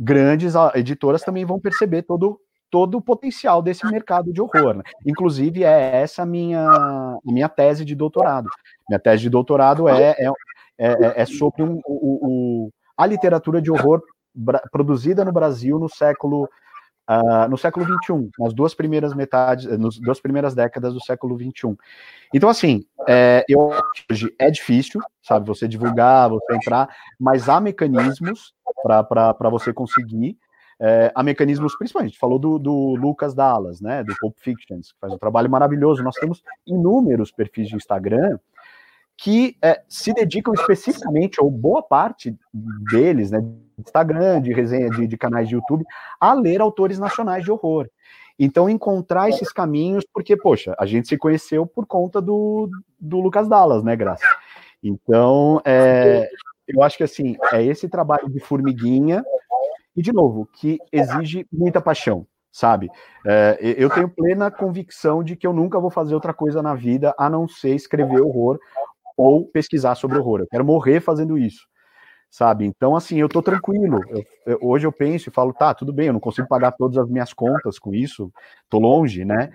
grandes 0.00 0.54
editoras 0.74 1.22
também 1.22 1.44
vão 1.44 1.60
perceber 1.60 2.02
todo 2.02 2.40
todo 2.70 2.98
o 2.98 3.02
potencial 3.02 3.60
desse 3.60 3.84
mercado 3.84 4.32
de 4.32 4.40
horror. 4.40 4.76
Né? 4.76 4.84
Inclusive, 5.04 5.64
é 5.64 6.02
essa 6.02 6.22
a 6.22 6.26
minha, 6.26 7.18
minha 7.24 7.48
tese 7.48 7.84
de 7.84 7.96
doutorado. 7.96 8.48
Minha 8.88 9.00
tese 9.00 9.22
de 9.22 9.28
doutorado 9.28 9.88
é, 9.88 10.14
é, 10.16 10.28
é, 10.78 11.22
é 11.22 11.26
sobre 11.26 11.64
um, 11.64 11.80
o, 11.84 12.66
o, 12.66 12.70
a 12.96 13.04
literatura 13.06 13.60
de 13.60 13.72
horror 13.72 14.00
produzida 14.70 15.24
no 15.24 15.32
Brasil 15.32 15.80
no 15.80 15.88
século 15.88 16.48
Uh, 17.10 17.48
no 17.48 17.58
século 17.58 17.84
21, 17.84 18.30
nas 18.38 18.54
duas 18.54 18.72
primeiras 18.72 19.12
metades, 19.14 19.66
nas 19.66 19.98
duas 19.98 20.20
primeiras 20.20 20.54
décadas 20.54 20.94
do 20.94 21.02
século 21.02 21.36
21. 21.36 21.76
Então, 22.32 22.48
assim, 22.48 22.84
é, 23.08 23.44
eu 23.48 23.72
hoje 24.08 24.32
é 24.38 24.48
difícil, 24.48 25.00
sabe, 25.20 25.44
você 25.44 25.66
divulgar, 25.66 26.30
você 26.30 26.54
entrar, 26.54 26.88
mas 27.18 27.48
há 27.48 27.60
mecanismos 27.60 28.54
para 28.84 29.50
você 29.50 29.72
conseguir 29.72 30.38
é, 30.80 31.12
a 31.14 31.22
mecanismos, 31.22 31.76
principalmente, 31.76 32.18
falou 32.18 32.38
do, 32.38 32.58
do, 32.58 32.94
Lucas 32.94 33.34
Dallas, 33.34 33.82
né, 33.82 34.02
do 34.02 34.14
Pulp 34.18 34.34
Fiction, 34.38 34.80
que 34.80 34.88
faz 34.98 35.12
um 35.12 35.18
trabalho 35.18 35.50
maravilhoso. 35.50 36.02
Nós 36.02 36.14
temos 36.14 36.42
inúmeros 36.66 37.30
perfis 37.30 37.68
de 37.68 37.76
Instagram 37.76 38.38
que 39.14 39.54
é, 39.60 39.82
se 39.86 40.14
dedicam 40.14 40.54
especificamente, 40.54 41.38
ou 41.38 41.50
boa 41.50 41.82
parte 41.82 42.34
deles, 42.90 43.30
né, 43.30 43.44
Instagram, 43.80 44.40
de 44.40 44.52
resenha 44.52 44.88
de, 44.90 45.06
de 45.06 45.16
canais 45.16 45.48
de 45.48 45.54
YouTube, 45.54 45.84
a 46.20 46.32
ler 46.34 46.60
autores 46.60 46.98
nacionais 46.98 47.44
de 47.44 47.50
horror. 47.50 47.88
Então, 48.42 48.70
encontrar 48.70 49.28
esses 49.28 49.52
caminhos, 49.52 50.02
porque, 50.14 50.34
poxa, 50.34 50.74
a 50.78 50.86
gente 50.86 51.08
se 51.08 51.18
conheceu 51.18 51.66
por 51.66 51.86
conta 51.86 52.22
do, 52.22 52.70
do 52.98 53.20
Lucas 53.20 53.46
Dallas, 53.46 53.84
né, 53.84 53.94
Graça? 53.94 54.24
Então, 54.82 55.60
é, 55.62 56.26
eu 56.66 56.82
acho 56.82 56.96
que, 56.96 57.04
assim, 57.04 57.36
é 57.52 57.62
esse 57.62 57.86
trabalho 57.86 58.30
de 58.30 58.40
formiguinha 58.40 59.22
e, 59.94 60.00
de 60.00 60.10
novo, 60.10 60.48
que 60.54 60.78
exige 60.90 61.46
muita 61.52 61.82
paixão, 61.82 62.26
sabe? 62.50 62.88
É, 63.26 63.58
eu 63.60 63.90
tenho 63.90 64.08
plena 64.08 64.50
convicção 64.50 65.22
de 65.22 65.36
que 65.36 65.46
eu 65.46 65.52
nunca 65.52 65.78
vou 65.78 65.90
fazer 65.90 66.14
outra 66.14 66.32
coisa 66.32 66.62
na 66.62 66.74
vida 66.74 67.14
a 67.18 67.28
não 67.28 67.46
ser 67.46 67.74
escrever 67.74 68.22
horror 68.22 68.58
ou 69.18 69.44
pesquisar 69.44 69.96
sobre 69.96 70.16
horror. 70.16 70.40
Eu 70.40 70.48
quero 70.50 70.64
morrer 70.64 71.00
fazendo 71.00 71.36
isso, 71.36 71.68
sabe? 72.30 72.64
Então, 72.64 72.94
assim, 72.94 73.18
eu 73.18 73.28
tô 73.28 73.42
tranquilo. 73.42 74.00
Eu, 74.08 74.24
eu, 74.46 74.58
hoje 74.62 74.86
eu 74.86 74.92
penso 74.92 75.28
e 75.28 75.32
falo, 75.32 75.52
tá, 75.52 75.74
tudo 75.74 75.92
bem, 75.92 76.06
eu 76.06 76.12
não 76.12 76.20
consigo 76.20 76.48
pagar 76.48 76.72
todas 76.72 76.96
as 76.96 77.08
minhas 77.08 77.32
contas 77.32 77.78
com 77.78 77.94
isso, 77.94 78.32
tô 78.68 78.78
longe, 78.78 79.24
né? 79.24 79.50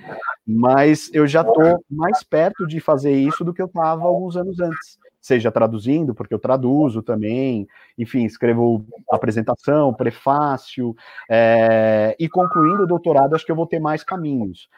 Mas 0.46 1.10
eu 1.14 1.26
já 1.26 1.44
tô 1.44 1.84
mais 1.90 2.24
perto 2.24 2.68
de 2.68 2.80
fazer 2.80 3.14
isso 3.14 3.44
do 3.44 3.54
que 3.54 3.62
eu 3.62 3.68
tava 3.68 4.04
alguns 4.04 4.36
anos 4.36 4.60
antes 4.60 5.00
seja 5.26 5.52
traduzindo, 5.52 6.14
porque 6.14 6.36
eu 6.36 6.40
traduzo 6.40 7.02
também, 7.02 7.68
enfim, 7.98 8.26
escrevo 8.26 8.86
apresentação, 9.12 9.92
prefácio, 9.92 10.96
é, 11.28 12.16
e 12.20 12.30
concluindo 12.30 12.84
o 12.84 12.88
doutorado, 12.88 13.34
acho 13.34 13.44
que 13.44 13.52
eu 13.52 13.56
vou 13.56 13.66
ter 13.66 13.80
mais 13.80 14.04
caminhos. 14.04 14.70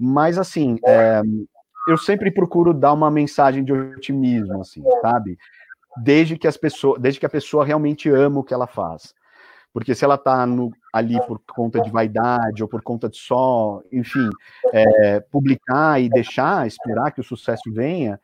Mas, 0.00 0.38
assim, 0.38 0.78
é, 0.86 1.20
eu 1.86 1.98
sempre 1.98 2.30
procuro 2.30 2.72
dar 2.72 2.94
uma 2.94 3.10
mensagem 3.10 3.62
de 3.62 3.74
otimismo, 3.74 4.58
assim, 4.62 4.82
sabe? 5.02 5.36
Desde 5.96 6.36
que, 6.36 6.46
as 6.46 6.56
pessoas, 6.56 7.00
desde 7.00 7.20
que 7.20 7.26
a 7.26 7.30
pessoa 7.30 7.64
realmente 7.64 8.08
ama 8.08 8.40
o 8.40 8.44
que 8.44 8.54
ela 8.54 8.66
faz. 8.66 9.14
Porque 9.72 9.94
se 9.94 10.04
ela 10.04 10.14
está 10.14 10.46
ali 10.92 11.20
por 11.26 11.40
conta 11.52 11.80
de 11.80 11.90
vaidade 11.90 12.62
ou 12.62 12.68
por 12.68 12.80
conta 12.80 13.08
de 13.08 13.18
só, 13.18 13.82
enfim, 13.92 14.30
é, 14.72 15.18
publicar 15.18 16.00
e 16.00 16.08
deixar, 16.08 16.66
esperar 16.66 17.10
que 17.10 17.20
o 17.20 17.24
sucesso 17.24 17.72
venha, 17.72 18.20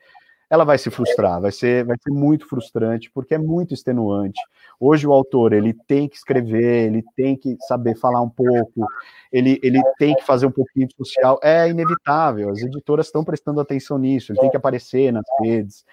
ela 0.51 0.65
vai 0.65 0.77
se 0.77 0.91
frustrar, 0.91 1.41
vai 1.41 1.53
ser, 1.53 1.85
vai 1.85 1.97
ser 2.03 2.11
muito 2.13 2.49
frustrante, 2.49 3.09
porque 3.15 3.35
é 3.35 3.39
muito 3.39 3.73
extenuante. 3.73 4.41
Hoje 4.81 5.07
o 5.07 5.13
autor, 5.13 5.53
ele 5.53 5.73
tem 5.73 6.09
que 6.09 6.17
escrever, 6.17 6.87
ele 6.87 7.05
tem 7.15 7.37
que 7.37 7.57
saber 7.69 7.97
falar 7.97 8.21
um 8.21 8.29
pouco, 8.29 8.85
ele, 9.33 9.61
ele 9.63 9.81
tem 9.97 10.13
que 10.15 10.25
fazer 10.25 10.47
um 10.47 10.51
pouquinho 10.51 10.89
de 10.89 10.97
social, 10.97 11.39
é 11.41 11.69
inevitável, 11.69 12.51
as 12.51 12.59
editoras 12.59 13.07
estão 13.07 13.25
prestando 13.25 13.61
atenção 13.61 13.97
nisso, 13.97 14.33
ele 14.33 14.41
tem 14.41 14.51
que 14.51 14.57
aparecer 14.57 15.13
nas 15.13 15.25
redes. 15.41 15.85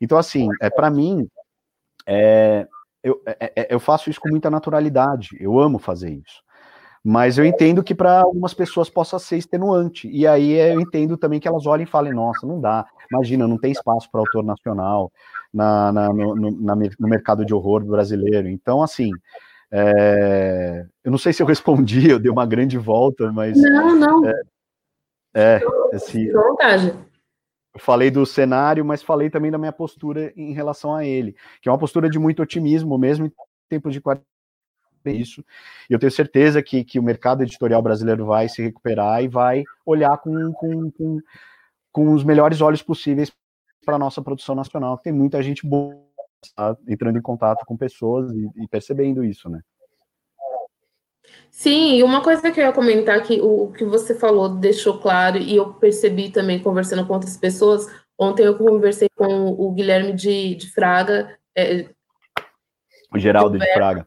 Então, 0.00 0.18
assim, 0.18 0.48
é, 0.60 0.68
para 0.70 0.90
mim, 0.90 1.26
é, 2.06 2.66
eu, 3.02 3.22
é, 3.26 3.52
é, 3.56 3.74
eu 3.74 3.80
faço 3.80 4.10
isso 4.10 4.20
com 4.20 4.28
muita 4.28 4.50
naturalidade, 4.50 5.30
eu 5.40 5.58
amo 5.58 5.78
fazer 5.78 6.10
isso. 6.10 6.44
Mas 7.08 7.38
eu 7.38 7.44
entendo 7.44 7.84
que 7.84 7.94
para 7.94 8.20
algumas 8.20 8.52
pessoas 8.52 8.90
possa 8.90 9.16
ser 9.20 9.36
extenuante. 9.36 10.08
E 10.10 10.26
aí 10.26 10.54
eu 10.54 10.80
entendo 10.80 11.16
também 11.16 11.38
que 11.38 11.46
elas 11.46 11.64
olhem 11.64 11.84
e 11.84 11.88
falem, 11.88 12.12
nossa, 12.12 12.44
não 12.44 12.60
dá. 12.60 12.84
Imagina, 13.12 13.46
não 13.46 13.56
tem 13.56 13.70
espaço 13.70 14.10
para 14.10 14.20
autor 14.20 14.42
nacional 14.42 15.12
na, 15.54 15.92
na, 15.92 16.08
no, 16.12 16.34
na, 16.34 16.74
no, 16.74 17.08
mercado 17.08 17.44
de 17.44 17.54
horror 17.54 17.84
brasileiro. 17.84 18.48
Então, 18.48 18.82
assim, 18.82 19.12
é, 19.70 20.84
eu 21.04 21.12
não 21.12 21.18
sei 21.18 21.32
se 21.32 21.40
eu 21.40 21.46
respondi, 21.46 22.10
eu 22.10 22.18
dei 22.18 22.30
uma 22.30 22.44
grande 22.44 22.76
volta, 22.76 23.30
mas. 23.30 23.56
Não, 23.56 23.94
não. 23.94 24.26
É, 24.26 24.34
é 25.32 25.60
esse, 25.92 26.28
vontade. 26.32 26.92
Eu 27.76 27.80
falei 27.80 28.10
do 28.10 28.24
cenário, 28.24 28.82
mas 28.86 29.02
falei 29.02 29.28
também 29.28 29.50
da 29.50 29.58
minha 29.58 29.72
postura 29.72 30.32
em 30.34 30.54
relação 30.54 30.94
a 30.94 31.04
ele, 31.04 31.36
que 31.60 31.68
é 31.68 31.72
uma 31.72 31.76
postura 31.76 32.08
de 32.08 32.18
muito 32.18 32.40
otimismo, 32.42 32.96
mesmo 32.96 33.26
em 33.26 33.32
tempos 33.68 33.92
de 33.92 34.00
quarentena 34.00 34.26
isso. 35.04 35.44
E 35.88 35.92
eu 35.92 35.98
tenho 35.98 36.10
certeza 36.10 36.62
que, 36.62 36.82
que 36.82 36.98
o 36.98 37.02
mercado 37.02 37.42
editorial 37.42 37.82
brasileiro 37.82 38.24
vai 38.24 38.48
se 38.48 38.62
recuperar 38.62 39.22
e 39.22 39.28
vai 39.28 39.62
olhar 39.84 40.16
com, 40.16 40.52
com, 40.54 40.90
com, 40.90 41.20
com 41.92 42.12
os 42.14 42.24
melhores 42.24 42.62
olhos 42.62 42.82
possíveis 42.82 43.30
para 43.84 43.96
a 43.96 43.98
nossa 43.98 44.22
produção 44.22 44.54
nacional. 44.54 44.96
Tem 44.96 45.12
muita 45.12 45.42
gente 45.42 45.66
boa 45.66 45.94
tá, 46.56 46.76
entrando 46.88 47.18
em 47.18 47.22
contato 47.22 47.64
com 47.66 47.76
pessoas 47.76 48.32
e, 48.32 48.50
e 48.56 48.66
percebendo 48.68 49.22
isso, 49.22 49.50
né? 49.50 49.60
Sim, 51.50 51.96
e 51.96 52.02
uma 52.02 52.22
coisa 52.22 52.50
que 52.50 52.60
eu 52.60 52.64
ia 52.66 52.72
comentar 52.72 53.22
que 53.22 53.40
o 53.40 53.72
que 53.72 53.84
você 53.84 54.14
falou 54.14 54.48
deixou 54.48 54.98
claro, 54.98 55.38
e 55.38 55.56
eu 55.56 55.72
percebi 55.74 56.30
também 56.30 56.58
conversando 56.58 57.06
com 57.06 57.14
outras 57.14 57.36
pessoas. 57.36 57.86
Ontem 58.18 58.44
eu 58.44 58.56
conversei 58.56 59.08
com 59.16 59.48
o 59.48 59.72
Guilherme 59.72 60.12
de, 60.12 60.54
de 60.54 60.70
Fraga. 60.72 61.36
É, 61.56 61.86
o 63.14 63.18
Geraldo 63.18 63.58
de, 63.58 63.72
Fraga. 63.72 64.06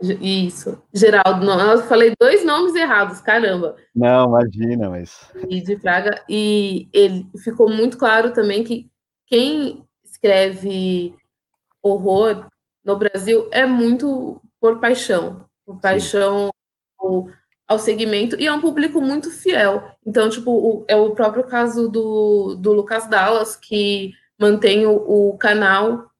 Isso, 0.00 0.80
Geraldo, 0.94 1.44
não, 1.44 1.72
eu 1.72 1.82
falei 1.82 2.14
dois 2.20 2.44
nomes 2.44 2.74
errados, 2.74 3.20
caramba. 3.20 3.76
Não, 3.94 4.28
imagina, 4.28 4.88
mas. 4.88 5.30
E 5.48 5.60
de 5.60 5.76
Fraga, 5.76 6.22
e 6.28 6.88
ele 6.92 7.26
ficou 7.42 7.68
muito 7.68 7.98
claro 7.98 8.32
também 8.32 8.62
que 8.62 8.88
quem 9.26 9.84
escreve 10.04 11.14
horror 11.82 12.46
no 12.84 12.96
Brasil 12.96 13.48
é 13.50 13.66
muito 13.66 14.40
por 14.60 14.80
paixão, 14.80 15.47
por 15.68 15.78
paixão 15.78 16.48
ao, 16.98 17.28
ao 17.68 17.78
segmento, 17.78 18.40
e 18.40 18.46
é 18.46 18.52
um 18.52 18.60
público 18.60 19.02
muito 19.02 19.30
fiel. 19.30 19.92
Então, 20.06 20.30
tipo, 20.30 20.50
o, 20.50 20.84
é 20.88 20.96
o 20.96 21.14
próprio 21.14 21.44
caso 21.44 21.90
do, 21.90 22.54
do 22.54 22.72
Lucas 22.72 23.06
Dallas, 23.06 23.54
que 23.54 24.14
mantém 24.40 24.86
o, 24.86 24.94
o 24.94 25.36
canal 25.36 26.10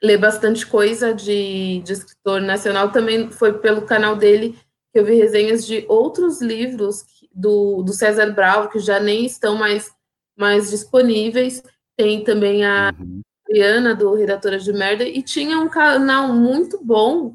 lê 0.00 0.16
bastante 0.16 0.64
coisa 0.64 1.12
de, 1.12 1.80
de 1.80 1.92
escritor 1.92 2.40
nacional. 2.40 2.92
Também 2.92 3.28
foi 3.28 3.58
pelo 3.58 3.82
canal 3.82 4.14
dele 4.14 4.56
que 4.92 5.00
eu 5.00 5.04
vi 5.04 5.16
resenhas 5.16 5.66
de 5.66 5.84
outros 5.88 6.40
livros 6.40 7.04
do, 7.34 7.82
do 7.82 7.92
César 7.92 8.30
Bravo, 8.30 8.68
que 8.68 8.78
já 8.78 9.00
nem 9.00 9.26
estão 9.26 9.56
mais, 9.56 9.90
mais 10.36 10.70
disponíveis. 10.70 11.60
Tem 11.96 12.22
também 12.22 12.64
a 12.64 12.94
uhum. 12.96 13.20
Adriana, 13.48 13.96
do 13.96 14.14
Redatora 14.14 14.60
de 14.60 14.72
Merda, 14.72 15.02
e 15.02 15.20
tinha 15.22 15.58
um 15.58 15.68
canal 15.68 16.28
muito 16.28 16.78
bom 16.84 17.34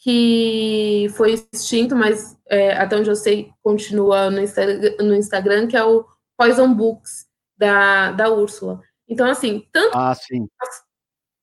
que 0.00 1.08
foi 1.14 1.34
extinto, 1.52 1.94
mas 1.94 2.36
é, 2.48 2.72
até 2.72 2.96
onde 2.96 3.10
eu 3.10 3.16
sei 3.16 3.52
continua 3.62 4.30
no, 4.30 4.40
Insta 4.40 4.66
no 4.98 5.14
Instagram, 5.14 5.68
que 5.68 5.76
é 5.76 5.84
o 5.84 6.06
Poison 6.36 6.72
Books, 6.74 7.26
da, 7.56 8.10
da 8.12 8.30
Úrsula. 8.30 8.80
Então, 9.06 9.28
assim, 9.28 9.66
tanto 9.70 9.96
ah, 9.96 10.16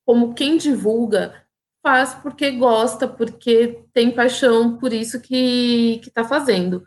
como 0.04 0.34
quem 0.34 0.56
divulga 0.56 1.46
faz 1.80 2.14
porque 2.14 2.50
gosta, 2.50 3.06
porque 3.06 3.84
tem 3.92 4.10
paixão 4.10 4.76
por 4.76 4.92
isso 4.92 5.20
que 5.20 6.00
está 6.04 6.24
fazendo. 6.24 6.82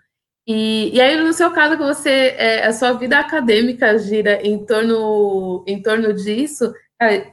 E, 0.46 0.94
e 0.94 1.00
aí, 1.00 1.16
no 1.16 1.32
seu 1.32 1.52
caso, 1.52 1.78
que 1.78 1.84
você, 1.84 2.36
é, 2.38 2.66
a 2.66 2.74
sua 2.74 2.92
vida 2.94 3.18
acadêmica 3.18 3.98
gira 3.98 4.46
em 4.46 4.66
torno, 4.66 5.64
em 5.66 5.82
torno 5.82 6.14
disso, 6.14 6.74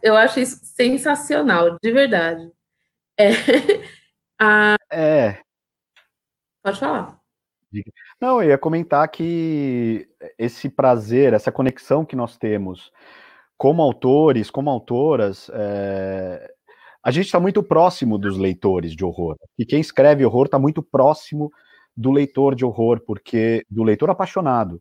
eu 0.02 0.16
acho 0.16 0.38
isso 0.38 0.60
sensacional, 0.62 1.76
de 1.82 1.90
verdade. 1.90 2.48
É, 3.18 3.30
a... 4.40 4.76
é. 4.92 5.40
Pode 6.62 6.80
falar. 6.80 7.18
Não, 8.20 8.42
eu 8.42 8.50
ia 8.50 8.58
comentar 8.58 9.06
que 9.08 10.08
esse 10.38 10.68
prazer, 10.68 11.32
essa 11.32 11.52
conexão 11.52 12.04
que 12.04 12.16
nós 12.16 12.36
temos 12.36 12.90
como 13.56 13.82
autores, 13.82 14.50
como 14.50 14.70
autoras, 14.70 15.50
é, 15.52 16.50
a 17.02 17.10
gente 17.10 17.26
está 17.26 17.40
muito 17.40 17.62
próximo 17.62 18.16
dos 18.16 18.38
leitores 18.38 18.94
de 18.94 19.04
horror. 19.04 19.36
E 19.58 19.66
quem 19.66 19.80
escreve 19.80 20.24
horror 20.24 20.46
está 20.46 20.58
muito 20.58 20.82
próximo 20.82 21.50
do 21.96 22.10
leitor 22.10 22.54
de 22.54 22.64
horror, 22.64 23.00
porque 23.04 23.64
do 23.68 23.82
leitor 23.82 24.08
apaixonado. 24.10 24.80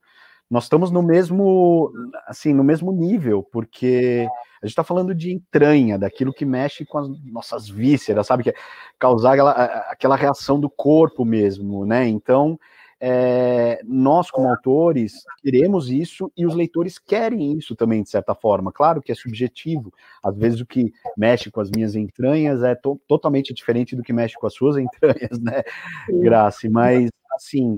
Nós 0.49 0.63
estamos 0.63 0.91
no 0.91 1.01
mesmo, 1.01 1.91
assim, 2.27 2.53
no 2.53 2.63
mesmo 2.63 2.91
nível, 2.91 3.43
porque 3.51 4.27
a 4.61 4.65
gente 4.65 4.71
está 4.71 4.83
falando 4.83 5.13
de 5.13 5.31
entranha, 5.31 5.97
daquilo 5.97 6.33
que 6.33 6.45
mexe 6.45 6.85
com 6.85 6.97
as 6.97 7.07
nossas 7.25 7.69
vísceras, 7.69 8.27
sabe? 8.27 8.43
Que 8.43 8.49
é 8.51 8.55
causar 8.99 9.33
aquela, 9.33 9.51
aquela 9.91 10.15
reação 10.15 10.59
do 10.59 10.69
corpo 10.69 11.23
mesmo, 11.23 11.85
né? 11.85 12.07
Então, 12.07 12.59
é, 12.99 13.79
nós, 13.85 14.31
como 14.31 14.49
autores, 14.49 15.23
queremos 15.43 15.89
isso 15.89 16.31
e 16.35 16.45
os 16.45 16.55
leitores 16.55 16.97
querem 16.97 17.53
isso 17.53 17.75
também, 17.75 18.01
de 18.01 18.09
certa 18.09 18.33
forma. 18.33 18.71
Claro 18.71 19.01
que 19.01 19.11
é 19.11 19.15
subjetivo. 19.15 19.93
Às 20.23 20.35
vezes, 20.35 20.59
o 20.61 20.65
que 20.65 20.91
mexe 21.15 21.51
com 21.51 21.61
as 21.61 21.69
minhas 21.69 21.95
entranhas 21.95 22.63
é 22.63 22.73
to 22.73 22.99
totalmente 23.07 23.53
diferente 23.53 23.95
do 23.95 24.01
que 24.01 24.13
mexe 24.13 24.35
com 24.35 24.47
as 24.47 24.53
suas 24.53 24.77
entranhas, 24.77 25.39
né, 25.39 25.63
Graça? 26.09 26.67
Mas, 26.69 27.09
assim, 27.35 27.77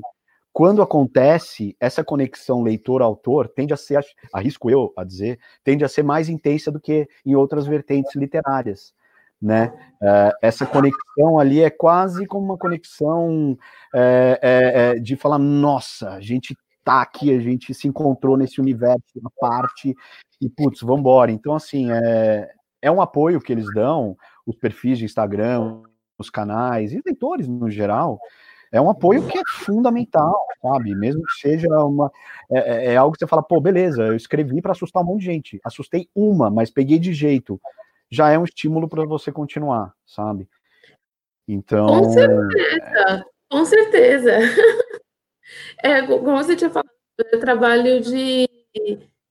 quando 0.59 0.81
acontece, 0.81 1.73
essa 1.79 2.03
conexão 2.03 2.61
leitor-autor 2.61 3.47
tende 3.47 3.73
a 3.73 3.77
ser, 3.77 4.05
arrisco 4.33 4.69
eu 4.69 4.91
a 4.97 5.05
dizer, 5.05 5.39
tende 5.63 5.85
a 5.85 5.87
ser 5.87 6.03
mais 6.03 6.27
intensa 6.27 6.69
do 6.69 6.81
que 6.81 7.07
em 7.25 7.33
outras 7.33 7.65
vertentes 7.65 8.13
literárias 8.13 8.93
né? 9.41 9.71
Uh, 10.01 10.35
essa 10.41 10.65
conexão 10.65 11.39
ali 11.39 11.61
é 11.61 11.69
quase 11.69 12.25
como 12.25 12.43
uma 12.43 12.57
conexão 12.57 13.57
é, 13.95 14.39
é, 14.41 14.99
de 14.99 15.15
falar, 15.15 15.39
nossa, 15.39 16.09
a 16.09 16.19
gente 16.19 16.57
tá 16.83 17.01
aqui, 17.01 17.33
a 17.33 17.39
gente 17.39 17.73
se 17.73 17.87
encontrou 17.87 18.35
nesse 18.35 18.59
universo, 18.59 19.01
uma 19.15 19.31
parte, 19.39 19.95
e 20.41 20.49
putz, 20.49 20.81
vamos 20.81 20.99
embora. 20.99 21.31
Então, 21.31 21.55
assim, 21.55 21.89
é, 21.89 22.49
é 22.81 22.91
um 22.91 23.01
apoio 23.01 23.39
que 23.39 23.53
eles 23.53 23.73
dão, 23.73 24.17
os 24.45 24.57
perfis 24.57 24.97
de 24.97 25.05
Instagram, 25.05 25.83
os 26.17 26.29
canais, 26.29 26.91
e 26.91 27.01
leitores 27.05 27.47
no 27.47 27.71
geral, 27.71 28.19
é 28.71 28.79
um 28.79 28.89
apoio 28.89 29.25
que 29.27 29.37
é 29.37 29.41
fundamental, 29.47 30.37
sabe? 30.61 30.95
Mesmo 30.95 31.23
que 31.23 31.33
seja 31.41 31.67
uma. 31.83 32.11
É, 32.51 32.57
é, 32.57 32.93
é 32.93 32.97
algo 32.97 33.13
que 33.13 33.19
você 33.19 33.27
fala, 33.27 33.43
pô, 33.43 33.59
beleza, 33.59 34.03
eu 34.03 34.15
escrevi 34.15 34.61
para 34.61 34.71
assustar 34.71 35.03
um 35.03 35.05
monte 35.05 35.19
de 35.21 35.25
gente. 35.25 35.59
Assustei 35.63 36.07
uma, 36.15 36.49
mas 36.49 36.69
peguei 36.69 36.99
de 36.99 37.13
jeito 37.13 37.59
já 38.09 38.31
é 38.31 38.37
um 38.37 38.43
estímulo 38.43 38.89
para 38.89 39.05
você 39.05 39.31
continuar, 39.31 39.93
sabe? 40.05 40.47
Então. 41.47 41.87
Com 41.87 42.09
certeza, 42.09 43.25
com 43.49 43.65
certeza. 43.65 44.31
É, 45.81 46.03
como 46.05 46.37
você 46.37 46.55
tinha 46.55 46.69
falado, 46.69 46.91
é 47.19 47.37
trabalho 47.37 48.01
de, 48.01 48.47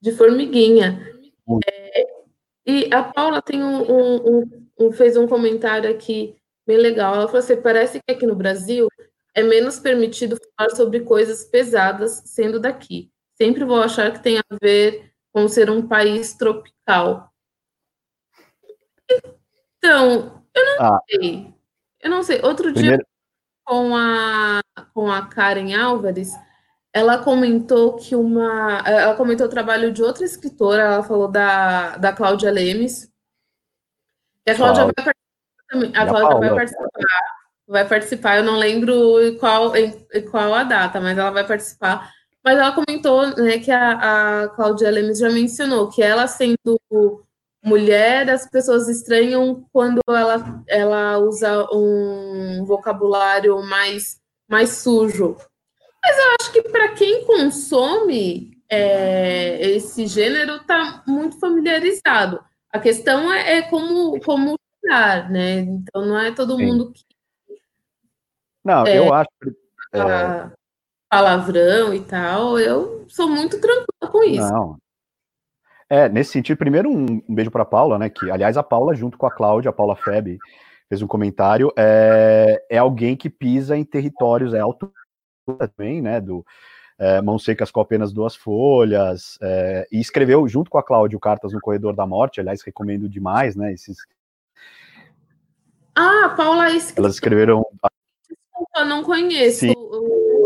de 0.01 0.11
formiguinha. 0.11 0.99
É, 1.65 2.07
e 2.67 2.93
a 2.93 3.01
Paula 3.01 3.41
tem 3.41 3.63
um, 3.63 3.83
um, 3.89 4.43
um, 4.77 4.91
fez 4.91 5.15
um 5.15 5.25
comentário 5.25 5.89
aqui 5.89 6.35
bem 6.67 6.75
legal. 6.75 7.15
Ela 7.15 7.27
falou 7.27 7.39
assim: 7.39 7.55
parece 7.61 8.01
que 8.01 8.13
aqui 8.13 8.27
no 8.27 8.35
Brasil 8.35 8.89
é 9.33 9.43
menos 9.43 9.79
permitido 9.79 10.37
falar 10.55 10.69
sobre 10.71 11.01
coisas 11.01 11.45
pesadas 11.45 12.23
sendo 12.25 12.59
daqui. 12.59 13.11
Sempre 13.35 13.63
vou 13.63 13.81
achar 13.81 14.11
que 14.11 14.21
tem 14.21 14.37
a 14.37 14.43
ver 14.61 15.13
com 15.31 15.47
ser 15.47 15.69
um 15.69 15.87
país 15.87 16.33
tropical. 16.33 17.31
Então, 19.77 20.43
eu 20.53 20.65
não 20.65 20.85
ah. 20.85 20.99
sei. 21.09 21.53
Eu 22.01 22.09
não 22.09 22.23
sei. 22.23 22.41
Outro 22.41 22.73
Primeiro... 22.73 22.97
dia, 22.97 23.05
com 23.63 23.95
a, 23.95 24.61
com 24.93 25.11
a 25.11 25.25
Karen 25.27 25.73
Álvares, 25.75 26.33
ela 26.91 27.23
comentou 27.23 27.95
que 27.95 28.15
uma. 28.15 28.79
Ela 28.85 29.15
comentou 29.15 29.45
o 29.45 29.49
trabalho 29.49 29.91
de 29.91 30.01
outra 30.01 30.25
escritora, 30.25 30.83
ela 30.83 31.03
falou 31.03 31.27
da, 31.27 31.97
da 31.97 32.11
Cláudia 32.11 32.51
Lemes. 32.51 33.11
E 34.45 34.51
a 34.51 34.55
Cláudia 34.55 34.85
vai 34.85 34.93
participar. 34.93 36.01
A 36.01 36.07
Cláudia 36.07 36.39
vai 36.39 36.55
participar. 36.55 37.38
Vai 37.69 37.87
participar, 37.87 38.37
eu 38.37 38.43
não 38.43 38.57
lembro 38.57 39.37
qual, 39.39 39.71
qual 40.31 40.53
a 40.55 40.63
data, 40.63 40.99
mas 40.99 41.17
ela 41.17 41.29
vai 41.29 41.45
participar. 41.45 42.11
Mas 42.43 42.57
ela 42.57 42.71
comentou 42.71 43.27
né, 43.37 43.59
que 43.59 43.69
a, 43.69 44.43
a 44.43 44.49
Cláudia 44.49 44.89
Lemes 44.89 45.19
já 45.19 45.29
mencionou 45.29 45.87
que 45.87 46.01
ela 46.01 46.25
sendo 46.25 46.79
mulher, 47.63 48.29
as 48.29 48.49
pessoas 48.49 48.87
estranham 48.87 49.65
quando 49.71 49.99
ela, 50.07 50.63
ela 50.67 51.19
usa 51.19 51.67
um 51.71 52.63
vocabulário 52.65 53.61
mais, 53.63 54.19
mais 54.49 54.69
sujo. 54.69 55.37
Mas 56.03 56.17
eu 56.17 56.23
acho 56.39 56.51
que 56.51 56.61
para 56.63 56.89
quem 56.93 57.25
consome 57.25 58.57
é, 58.69 59.59
esse 59.71 60.07
gênero 60.07 60.57
está 60.57 61.03
muito 61.05 61.39
familiarizado. 61.39 62.39
A 62.71 62.79
questão 62.79 63.31
é, 63.33 63.57
é, 63.57 63.61
como, 63.63 64.19
como 64.21 64.55
usar, 64.83 65.29
né? 65.29 65.59
Então 65.59 66.05
não 66.05 66.17
é 66.17 66.31
todo 66.31 66.55
Sim. 66.55 66.65
mundo 66.65 66.91
que. 66.91 67.08
Não, 68.69 68.85
é, 68.85 68.97
eu 68.97 69.13
acho. 69.13 69.29
É... 69.93 70.51
Palavrão 71.09 71.93
e 71.93 72.01
tal, 72.01 72.59
eu 72.59 73.05
sou 73.07 73.27
muito 73.27 73.59
tranquila 73.59 74.11
com 74.11 74.23
isso. 74.23 74.47
Não, 74.53 74.77
é, 75.89 76.07
nesse 76.07 76.31
sentido, 76.31 76.57
primeiro 76.57 76.87
um, 76.87 77.19
um 77.27 77.33
beijo 77.33 77.49
para 77.49 77.65
Paula, 77.65 77.97
né? 77.97 78.09
Que, 78.09 78.29
aliás, 78.29 78.55
a 78.57 78.63
Paula, 78.63 78.93
junto 78.93 79.17
com 79.17 79.25
a 79.25 79.31
Cláudia, 79.31 79.69
a 79.69 79.73
Paula 79.73 79.95
Feb, 79.95 80.37
fez 80.87 81.01
um 81.01 81.07
comentário. 81.07 81.73
É, 81.75 82.63
é 82.69 82.77
alguém 82.77 83.17
que 83.17 83.29
pisa 83.29 83.75
em 83.75 83.83
territórios, 83.83 84.53
é 84.53 84.59
alto 84.59 84.93
também, 85.57 85.99
né? 85.99 86.21
Do 86.21 86.45
é, 86.99 87.19
Mãos 87.23 87.43
Secas 87.43 87.71
com 87.71 87.81
apenas 87.81 88.13
duas 88.13 88.35
folhas, 88.35 89.39
é, 89.41 89.87
e 89.91 89.99
escreveu 89.99 90.47
junto 90.47 90.69
com 90.69 90.77
a 90.77 90.83
Cláudia 90.83 91.17
Cartas 91.19 91.53
no 91.53 91.59
Corredor 91.59 91.95
da 91.95 92.05
Morte, 92.05 92.39
aliás, 92.39 92.61
recomendo 92.61 93.09
demais, 93.09 93.55
né? 93.55 93.73
Esses... 93.73 93.97
Ah, 95.95 96.35
Paula 96.37 96.69
escreveu. 96.69 97.03
Elas 97.03 97.15
escreveram. 97.15 97.65
Eu 98.75 98.85
não 98.85 99.03
conheço. 99.03 99.59
Sim, 99.59 99.73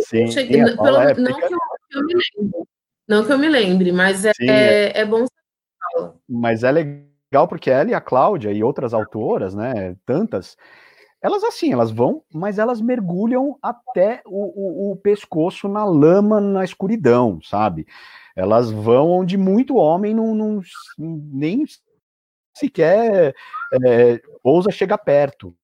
sim, 0.08 0.28
cheguei, 0.28 0.64
pelo, 0.64 0.98
é, 1.00 1.14
não 1.16 1.40
que 1.40 1.54
eu, 1.54 1.60
que 1.90 1.98
eu 1.98 2.06
me 2.06 2.14
lembro. 2.14 2.68
Não 3.08 3.26
que 3.26 3.32
eu 3.32 3.38
me 3.38 3.50
lembre, 3.50 3.92
mas 3.92 4.26
é, 4.26 4.32
Sim, 4.34 4.50
é, 4.50 4.84
é, 4.86 5.02
é 5.02 5.06
bom 5.06 5.26
Mas 6.28 6.64
é 6.64 6.72
legal 6.72 7.48
porque 7.48 7.70
ela 7.70 7.90
e 7.90 7.94
a 7.94 8.02
Cláudia 8.02 8.52
e 8.52 8.64
outras 8.64 8.94
autoras, 8.94 9.54
né, 9.54 9.96
tantas, 10.06 10.56
elas 11.24 11.42
assim, 11.44 11.72
elas 11.72 11.90
vão, 11.90 12.22
mas 12.34 12.60
elas 12.60 12.82
mergulham 12.82 13.58
até 13.62 14.22
o, 14.26 14.90
o, 14.90 14.92
o 14.92 14.98
pescoço 14.98 15.70
na 15.70 15.86
lama, 15.86 16.42
na 16.42 16.66
escuridão, 16.66 17.40
sabe? 17.42 17.88
Elas 18.36 18.70
vão 18.70 19.10
onde 19.10 19.38
muito 19.38 19.78
homem 19.78 20.14
não, 20.14 20.36
não 20.36 20.62
nem 20.98 21.64
sequer 22.54 23.34
é, 23.86 24.22
ousa 24.44 24.70
chegar 24.70 24.98
perto. 24.98 25.56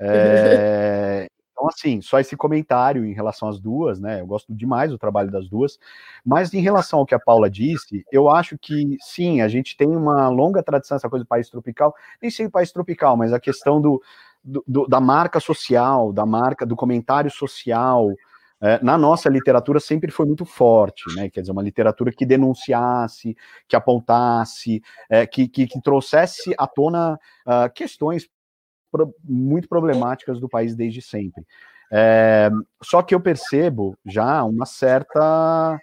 É, 0.00 1.28
então, 1.56 1.68
assim, 1.68 2.02
só 2.02 2.20
esse 2.20 2.36
comentário 2.36 3.06
em 3.06 3.14
relação 3.14 3.48
às 3.48 3.58
duas, 3.58 3.98
né? 3.98 4.20
Eu 4.20 4.26
gosto 4.26 4.54
demais 4.54 4.90
do 4.90 4.98
trabalho 4.98 5.30
das 5.30 5.48
duas, 5.48 5.78
mas 6.22 6.52
em 6.52 6.60
relação 6.60 6.98
ao 6.98 7.06
que 7.06 7.14
a 7.14 7.18
Paula 7.18 7.48
disse, 7.48 8.04
eu 8.12 8.28
acho 8.28 8.58
que 8.58 8.98
sim, 9.00 9.40
a 9.40 9.48
gente 9.48 9.74
tem 9.74 9.88
uma 9.88 10.28
longa 10.28 10.62
tradição, 10.62 10.98
essa 10.98 11.08
coisa 11.08 11.24
do 11.24 11.28
país 11.28 11.48
tropical, 11.48 11.94
nem 12.20 12.30
sei 12.30 12.44
o 12.44 12.50
país 12.50 12.70
tropical, 12.70 13.16
mas 13.16 13.32
a 13.32 13.40
questão 13.40 13.80
do, 13.80 14.02
do 14.44 14.86
da 14.86 15.00
marca 15.00 15.40
social, 15.40 16.12
da 16.12 16.26
marca, 16.26 16.66
do 16.66 16.76
comentário 16.76 17.30
social, 17.30 18.12
é, 18.60 18.78
na 18.82 18.98
nossa 18.98 19.30
literatura 19.30 19.80
sempre 19.80 20.10
foi 20.10 20.26
muito 20.26 20.44
forte, 20.44 21.04
né? 21.14 21.30
Quer 21.30 21.40
dizer, 21.40 21.52
uma 21.52 21.62
literatura 21.62 22.12
que 22.12 22.26
denunciasse, 22.26 23.34
que 23.66 23.76
apontasse, 23.76 24.82
é, 25.08 25.26
que, 25.26 25.48
que, 25.48 25.66
que, 25.66 25.80
trouxesse 25.80 26.54
à 26.58 26.66
tona 26.66 27.18
uh, 27.46 27.72
questões 27.74 28.28
muito 29.24 29.68
problemáticas 29.68 30.40
do 30.40 30.48
país 30.48 30.74
desde 30.74 31.02
sempre. 31.02 31.44
É, 31.90 32.50
só 32.82 33.02
que 33.02 33.14
eu 33.14 33.20
percebo 33.20 33.96
já 34.04 34.42
uma 34.44 34.66
certa 34.66 35.80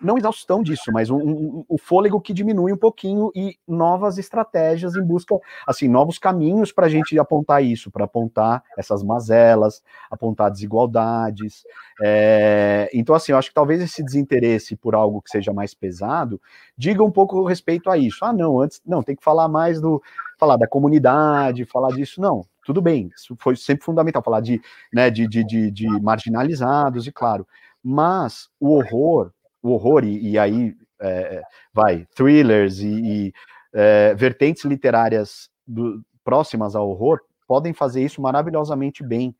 não 0.00 0.18
exaustão 0.18 0.62
disso, 0.62 0.92
mas 0.92 1.10
um, 1.10 1.16
um, 1.16 1.64
o 1.68 1.78
fôlego 1.78 2.20
que 2.20 2.32
diminui 2.32 2.72
um 2.72 2.76
pouquinho 2.76 3.30
e 3.34 3.56
novas 3.66 4.18
estratégias 4.18 4.94
em 4.94 5.02
busca, 5.02 5.34
assim, 5.66 5.88
novos 5.88 6.18
caminhos 6.18 6.70
para 6.70 6.86
a 6.86 6.88
gente 6.88 7.18
apontar 7.18 7.64
isso, 7.64 7.90
para 7.90 8.04
apontar 8.04 8.62
essas 8.76 9.02
mazelas, 9.02 9.82
apontar 10.10 10.50
desigualdades. 10.50 11.64
É, 12.02 12.90
então, 12.92 13.14
assim, 13.14 13.32
eu 13.32 13.38
acho 13.38 13.48
que 13.48 13.54
talvez 13.54 13.80
esse 13.80 14.02
desinteresse 14.02 14.76
por 14.76 14.94
algo 14.94 15.22
que 15.22 15.30
seja 15.30 15.52
mais 15.52 15.72
pesado 15.72 16.40
diga 16.76 17.02
um 17.02 17.10
pouco 17.10 17.44
respeito 17.44 17.90
a 17.90 17.96
isso. 17.96 18.24
Ah, 18.24 18.32
não, 18.32 18.60
antes, 18.60 18.82
não, 18.86 19.02
tem 19.02 19.16
que 19.16 19.24
falar 19.24 19.48
mais 19.48 19.80
do, 19.80 20.02
falar 20.38 20.56
da 20.56 20.66
comunidade, 20.66 21.64
falar 21.64 21.94
disso, 21.94 22.20
não. 22.20 22.44
Tudo 22.64 22.82
bem, 22.82 23.10
isso 23.14 23.36
foi 23.38 23.56
sempre 23.56 23.84
fundamental, 23.84 24.22
falar 24.22 24.40
de, 24.40 24.60
né, 24.92 25.08
de, 25.08 25.26
de, 25.26 25.44
de, 25.44 25.70
de 25.70 25.88
marginalizados, 26.00 27.06
e 27.06 27.12
claro, 27.12 27.46
mas 27.82 28.48
o 28.58 28.70
horror, 28.74 29.30
o 29.66 29.72
horror, 29.72 30.04
e, 30.04 30.30
e 30.30 30.38
aí 30.38 30.76
é, 31.00 31.42
vai, 31.72 32.06
thrillers 32.14 32.80
e, 32.80 32.86
e 32.86 33.32
é, 33.72 34.14
vertentes 34.14 34.64
literárias 34.64 35.50
do, 35.66 36.02
próximas 36.24 36.74
ao 36.74 36.88
horror 36.88 37.20
podem 37.46 37.72
fazer 37.72 38.04
isso 38.04 38.20
maravilhosamente 38.20 39.04
bem, 39.04 39.34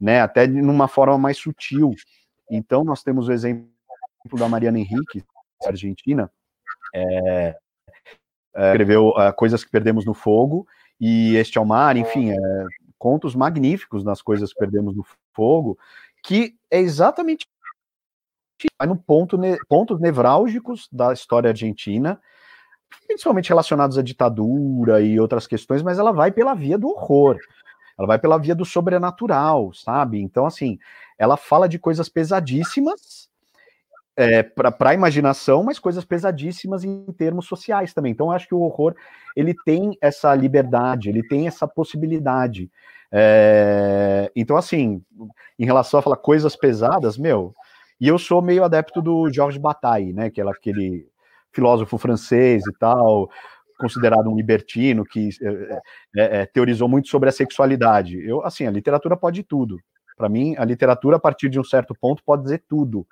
né? 0.00 0.20
Até 0.20 0.46
numa 0.46 0.86
forma 0.86 1.18
mais 1.18 1.36
sutil. 1.36 1.92
Então, 2.50 2.84
nós 2.84 3.02
temos 3.02 3.28
o 3.28 3.32
exemplo 3.32 3.68
da 4.34 4.48
Mariana 4.48 4.78
Henrique, 4.78 5.24
argentina, 5.66 6.30
é, 6.94 7.56
é, 8.54 8.68
escreveu 8.68 9.08
uh, 9.08 9.32
Coisas 9.36 9.64
que 9.64 9.70
Perdemos 9.70 10.04
no 10.04 10.14
Fogo 10.14 10.66
e 11.00 11.36
Este 11.36 11.58
ao 11.58 11.64
Mar, 11.64 11.96
enfim, 11.96 12.30
é, 12.30 12.36
contos 12.96 13.34
magníficos 13.34 14.04
nas 14.04 14.22
Coisas 14.22 14.52
que 14.52 14.58
Perdemos 14.58 14.96
no 14.96 15.04
Fogo, 15.32 15.78
que 16.22 16.54
é 16.70 16.78
exatamente 16.78 17.46
vai 18.78 18.88
no 18.88 18.96
ponto, 18.96 19.38
pontos 19.68 20.00
nevrálgicos 20.00 20.88
da 20.90 21.12
história 21.12 21.50
argentina, 21.50 22.20
principalmente 23.06 23.48
relacionados 23.48 23.96
à 23.96 24.02
ditadura 24.02 25.00
e 25.00 25.20
outras 25.20 25.46
questões, 25.46 25.82
mas 25.82 25.98
ela 25.98 26.12
vai 26.12 26.32
pela 26.32 26.54
via 26.54 26.76
do 26.76 26.88
horror, 26.88 27.38
ela 27.98 28.08
vai 28.08 28.18
pela 28.18 28.38
via 28.38 28.54
do 28.54 28.64
sobrenatural, 28.64 29.72
sabe? 29.72 30.20
Então, 30.20 30.46
assim, 30.46 30.78
ela 31.18 31.36
fala 31.36 31.68
de 31.68 31.78
coisas 31.78 32.08
pesadíssimas 32.08 33.28
é, 34.16 34.42
para 34.42 34.90
a 34.90 34.94
imaginação, 34.94 35.62
mas 35.62 35.78
coisas 35.78 36.04
pesadíssimas 36.04 36.82
em 36.82 37.06
termos 37.12 37.46
sociais 37.46 37.94
também. 37.94 38.10
Então, 38.10 38.32
acho 38.32 38.48
que 38.48 38.54
o 38.54 38.60
horror 38.60 38.94
ele 39.36 39.54
tem 39.64 39.96
essa 40.00 40.34
liberdade, 40.34 41.08
ele 41.08 41.22
tem 41.22 41.46
essa 41.46 41.68
possibilidade. 41.68 42.68
É, 43.12 44.30
então, 44.34 44.56
assim, 44.56 45.00
em 45.58 45.64
relação 45.64 46.00
a 46.00 46.02
falar 46.02 46.16
coisas 46.16 46.56
pesadas, 46.56 47.16
meu, 47.16 47.54
e 48.00 48.08
eu 48.08 48.18
sou 48.18 48.40
meio 48.40 48.64
adepto 48.64 49.02
do 49.02 49.30
Georges 49.32 49.60
Bataille, 49.60 50.12
né? 50.12 50.30
Que 50.30 50.40
é 50.40 50.48
aquele 50.48 51.06
filósofo 51.52 51.98
francês 51.98 52.64
e 52.66 52.72
tal, 52.78 53.28
considerado 53.78 54.30
um 54.30 54.36
libertino 54.36 55.04
que 55.04 55.30
é, 56.16 56.40
é, 56.40 56.46
teorizou 56.46 56.88
muito 56.88 57.08
sobre 57.08 57.28
a 57.28 57.32
sexualidade. 57.32 58.18
Eu, 58.20 58.44
assim, 58.44 58.66
a 58.66 58.70
literatura 58.70 59.16
pode 59.16 59.42
tudo. 59.42 59.78
Para 60.16 60.28
mim, 60.28 60.54
a 60.58 60.64
literatura 60.64 61.16
a 61.16 61.20
partir 61.20 61.48
de 61.48 61.58
um 61.58 61.64
certo 61.64 61.94
ponto 61.94 62.22
pode 62.24 62.42
dizer 62.42 62.64
tudo. 62.68 63.06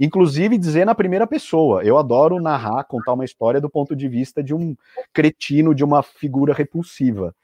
Inclusive 0.00 0.58
dizer 0.58 0.84
na 0.84 0.94
primeira 0.94 1.26
pessoa. 1.26 1.84
Eu 1.84 1.98
adoro 1.98 2.40
narrar, 2.40 2.84
contar 2.84 3.12
uma 3.12 3.24
história 3.24 3.60
do 3.60 3.70
ponto 3.70 3.94
de 3.94 4.08
vista 4.08 4.42
de 4.42 4.54
um 4.54 4.76
cretino, 5.12 5.74
de 5.74 5.84
uma 5.84 6.02
figura 6.02 6.52
repulsiva. 6.52 7.34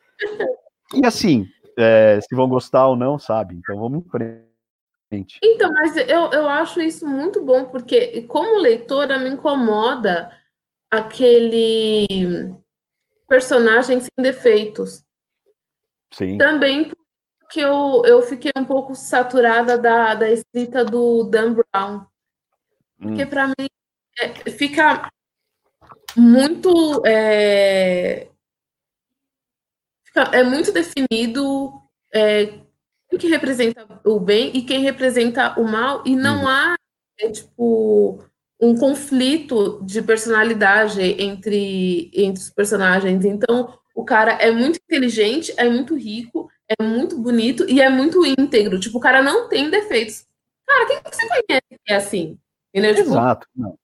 E 0.94 1.06
assim, 1.06 1.46
é, 1.76 2.18
se 2.20 2.34
vão 2.34 2.48
gostar 2.48 2.88
ou 2.88 2.96
não, 2.96 3.18
sabe? 3.18 3.54
Então 3.54 3.78
vamos 3.78 4.04
em 4.04 4.08
frente. 4.08 4.49
Então, 5.42 5.72
mas 5.72 5.96
eu, 5.96 6.30
eu 6.30 6.48
acho 6.48 6.80
isso 6.80 7.06
muito 7.06 7.42
bom, 7.42 7.64
porque 7.64 8.22
como 8.22 8.60
leitora 8.60 9.18
me 9.18 9.30
incomoda 9.30 10.30
aquele 10.90 12.06
personagem 13.28 14.00
sem 14.00 14.10
defeitos. 14.18 15.04
Sim. 16.12 16.38
Também 16.38 16.90
porque 17.50 17.60
eu, 17.60 18.02
eu 18.06 18.22
fiquei 18.22 18.52
um 18.56 18.64
pouco 18.64 18.94
saturada 18.94 19.76
da, 19.76 20.14
da 20.14 20.30
escrita 20.30 20.84
do 20.84 21.24
Dan 21.24 21.54
Brown. 21.54 22.06
Porque 22.96 23.24
hum. 23.24 23.28
para 23.28 23.48
mim 23.48 23.68
é, 24.20 24.50
fica 24.52 25.10
muito. 26.16 27.04
É, 27.04 28.28
fica, 30.04 30.22
é 30.32 30.44
muito 30.44 30.70
definido 30.70 31.72
é, 32.14 32.60
quem 33.10 33.18
que 33.18 33.28
representa 33.28 34.00
o 34.04 34.20
bem 34.20 34.50
e 34.54 34.62
quem 34.62 34.80
representa 34.82 35.58
o 35.60 35.64
mal, 35.64 36.02
e 36.06 36.14
não 36.14 36.42
uhum. 36.42 36.48
há, 36.48 36.76
é, 37.18 37.28
tipo, 37.28 38.22
um 38.60 38.76
conflito 38.76 39.80
de 39.82 40.00
personalidade 40.00 41.00
entre, 41.00 42.10
entre 42.14 42.42
os 42.42 42.50
personagens. 42.50 43.24
Então, 43.24 43.74
o 43.94 44.04
cara 44.04 44.32
é 44.32 44.50
muito 44.50 44.78
inteligente, 44.78 45.52
é 45.56 45.68
muito 45.68 45.96
rico, 45.96 46.48
é 46.78 46.82
muito 46.82 47.18
bonito 47.18 47.68
e 47.68 47.80
é 47.80 47.90
muito 47.90 48.24
íntegro. 48.24 48.78
Tipo, 48.78 48.98
o 48.98 49.00
cara 49.00 49.22
não 49.22 49.48
tem 49.48 49.68
defeitos. 49.70 50.26
Cara, 50.66 50.86
quem 50.86 51.02
que 51.02 51.16
você 51.16 51.26
conhece 51.26 51.62
que 51.84 51.92
é 51.92 51.96
assim? 51.96 52.38
Entendeu? 52.72 52.94
Tipo, 52.94 53.10
Exato. 53.10 53.46
Tipo, 53.56 53.78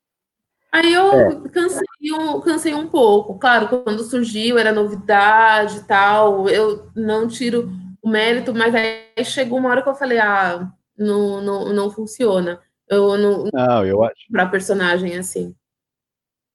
aí 0.71 0.93
eu 0.93 1.13
é. 1.13 1.49
cansei, 1.49 2.13
um, 2.13 2.41
cansei 2.41 2.75
um 2.75 2.87
pouco. 2.87 3.39
Claro, 3.39 3.83
quando 3.83 4.05
surgiu, 4.05 4.57
era 4.57 4.73
novidade 4.73 5.79
e 5.79 5.85
tal. 5.85 6.49
Eu 6.49 6.91
não 6.95 7.27
tiro 7.27 7.69
o 8.07 8.09
mérito, 8.09 8.55
mas 8.55 8.73
aí 8.73 9.25
chegou 9.25 9.59
uma 9.59 9.69
hora 9.69 9.83
que 9.83 9.89
eu 9.89 9.95
falei, 9.97 10.19
ah, 10.21 10.71
não, 10.97 11.43
não, 11.43 11.73
não 11.73 11.91
funciona. 11.91 12.61
Eu 12.89 13.19
não, 13.19 13.51
não 13.53 13.85
eu 13.85 14.05
acho. 14.05 14.31
Para 14.31 14.47
personagem 14.47 15.19
assim. 15.19 15.53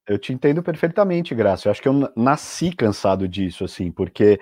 Eu 0.07 0.17
te 0.17 0.31
entendo 0.31 0.63
perfeitamente, 0.63 1.35
Graça. 1.35 1.67
Eu 1.67 1.71
acho 1.71 1.81
que 1.81 1.89
eu 1.89 2.09
nasci 2.15 2.73
cansado 2.73 3.27
disso, 3.27 3.65
assim, 3.65 3.91
porque 3.91 4.39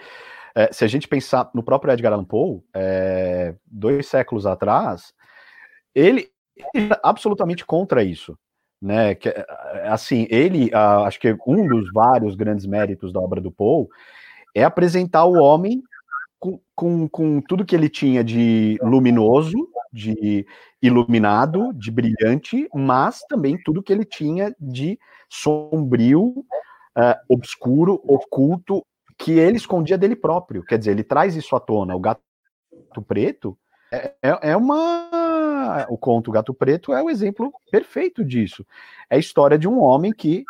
é, 0.55 0.72
se 0.72 0.86
a 0.86 0.88
gente 0.88 1.07
pensar 1.07 1.49
no 1.51 1.64
próprio 1.64 1.91
Edgar 1.91 2.14
Allan 2.14 2.24
Poe, 2.24 2.62
é, 2.76 3.55
dois 3.66 4.05
séculos 4.05 4.45
atrás, 4.45 5.12
ele, 5.95 6.30
ele 6.76 6.93
é 6.93 6.99
absolutamente 7.03 7.66
contra 7.66 8.03
isso. 8.03 8.38
Né, 8.82 9.14
que, 9.14 9.34
assim, 9.84 10.26
ele, 10.30 10.74
acho 10.74 11.20
que 11.20 11.36
um 11.45 11.68
dos 11.68 11.91
vários 11.91 12.34
grandes 12.34 12.66
méritos 12.66 13.12
da 13.12 13.20
obra 13.20 13.41
do 13.41 13.51
Poe 13.51 13.88
é 14.55 14.64
apresentar 14.64 15.26
o 15.26 15.34
homem 15.34 15.84
com, 16.40 17.08
com, 17.10 17.42
tudo 17.42 17.66
que 17.66 17.76
ele 17.76 17.90
tinha 17.90 18.24
de 18.24 18.78
luminoso, 18.82 19.70
de 19.92 20.46
iluminado, 20.82 21.74
de 21.74 21.92
brilhante, 21.92 22.68
mas 22.74 23.22
também 23.28 23.62
tudo 23.64 23.84
que 23.84 23.92
ele 23.92 24.06
tinha 24.06 24.56
de 24.60 24.98
sombrio, 25.30 26.46
uh, 26.98 27.16
obscuro, 27.28 28.02
oculto, 28.06 28.86
que 29.18 29.34
ele 29.34 29.58
escondia 29.58 29.98
dele 29.98 30.16
próprio. 30.16 30.64
Quer 30.64 30.80
dizer, 30.80 30.92
ele 30.92 31.04
traz 31.04 31.36
isso 31.36 31.56
à 31.56 31.60
tona. 31.60 31.96
O 31.96 32.00
gato 32.00 32.22
preto 33.06 33.58
é, 33.92 34.14
é, 34.22 34.52
é 34.52 34.58
uma. 34.58 35.86
O 35.90 35.98
conto 35.98 36.32
Gato 36.32 36.54
Preto 36.54 36.94
é 36.94 37.02
o 37.02 37.10
exemplo 37.10 37.52
perfeito 37.72 38.24
disso. 38.24 38.66
É 39.10 39.16
a 39.16 39.20
história 39.20 39.58
de 39.58 39.68
um 39.68 39.80
homem 39.80 40.12
que, 40.12 40.44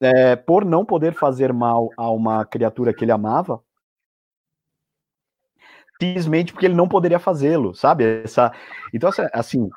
é, 0.00 0.36
por 0.36 0.64
não 0.64 0.84
poder 0.84 1.14
fazer 1.14 1.52
mal 1.52 1.90
a 1.96 2.10
uma 2.10 2.44
criatura 2.44 2.92
que 2.92 3.04
ele 3.04 3.12
amava, 3.12 3.62
simplesmente 6.00 6.52
porque 6.52 6.66
ele 6.66 6.74
não 6.74 6.88
poderia 6.88 7.18
fazê-lo, 7.18 7.74
sabe? 7.74 8.22
Essa, 8.24 8.52
então, 8.92 9.10
assim, 9.32 9.68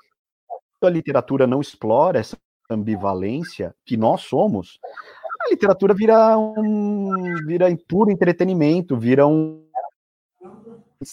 a 0.81 0.89
literatura 0.89 1.45
não 1.45 1.59
explora 1.59 2.19
essa 2.19 2.37
ambivalência 2.69 3.75
que 3.85 3.97
nós 3.97 4.21
somos, 4.21 4.79
a 5.45 5.49
literatura 5.49 5.93
vira 5.93 6.37
um 6.37 7.45
vira 7.45 7.67
puro 7.87 8.09
entretenimento, 8.09 8.97
vira 8.97 9.27
um 9.27 9.61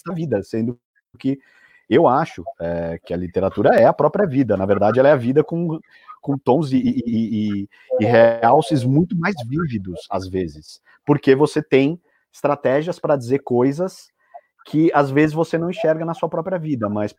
da 0.05 0.13
vida, 0.13 0.41
sendo 0.41 0.79
que 1.19 1.37
eu 1.89 2.07
acho 2.07 2.45
é, 2.61 2.97
que 3.03 3.13
a 3.13 3.17
literatura 3.17 3.75
é 3.75 3.85
a 3.85 3.91
própria 3.91 4.25
vida. 4.25 4.55
Na 4.55 4.65
verdade, 4.65 4.99
ela 4.99 5.09
é 5.09 5.11
a 5.11 5.17
vida 5.17 5.43
com, 5.43 5.77
com 6.21 6.37
tons 6.37 6.71
e, 6.71 6.77
e, 6.77 7.03
e, 7.05 7.69
e 7.99 8.05
realces 8.05 8.85
muito 8.85 9.17
mais 9.17 9.35
vívidos, 9.45 10.07
às 10.09 10.29
vezes, 10.29 10.81
porque 11.05 11.35
você 11.35 11.61
tem 11.61 11.99
estratégias 12.31 12.97
para 12.97 13.17
dizer 13.17 13.39
coisas 13.39 14.10
que 14.65 14.91
às 14.93 15.09
vezes 15.11 15.33
você 15.33 15.57
não 15.57 15.69
enxerga 15.69 16.05
na 16.05 16.13
sua 16.13 16.29
própria 16.29 16.57
vida, 16.57 16.89
mas 16.89 17.15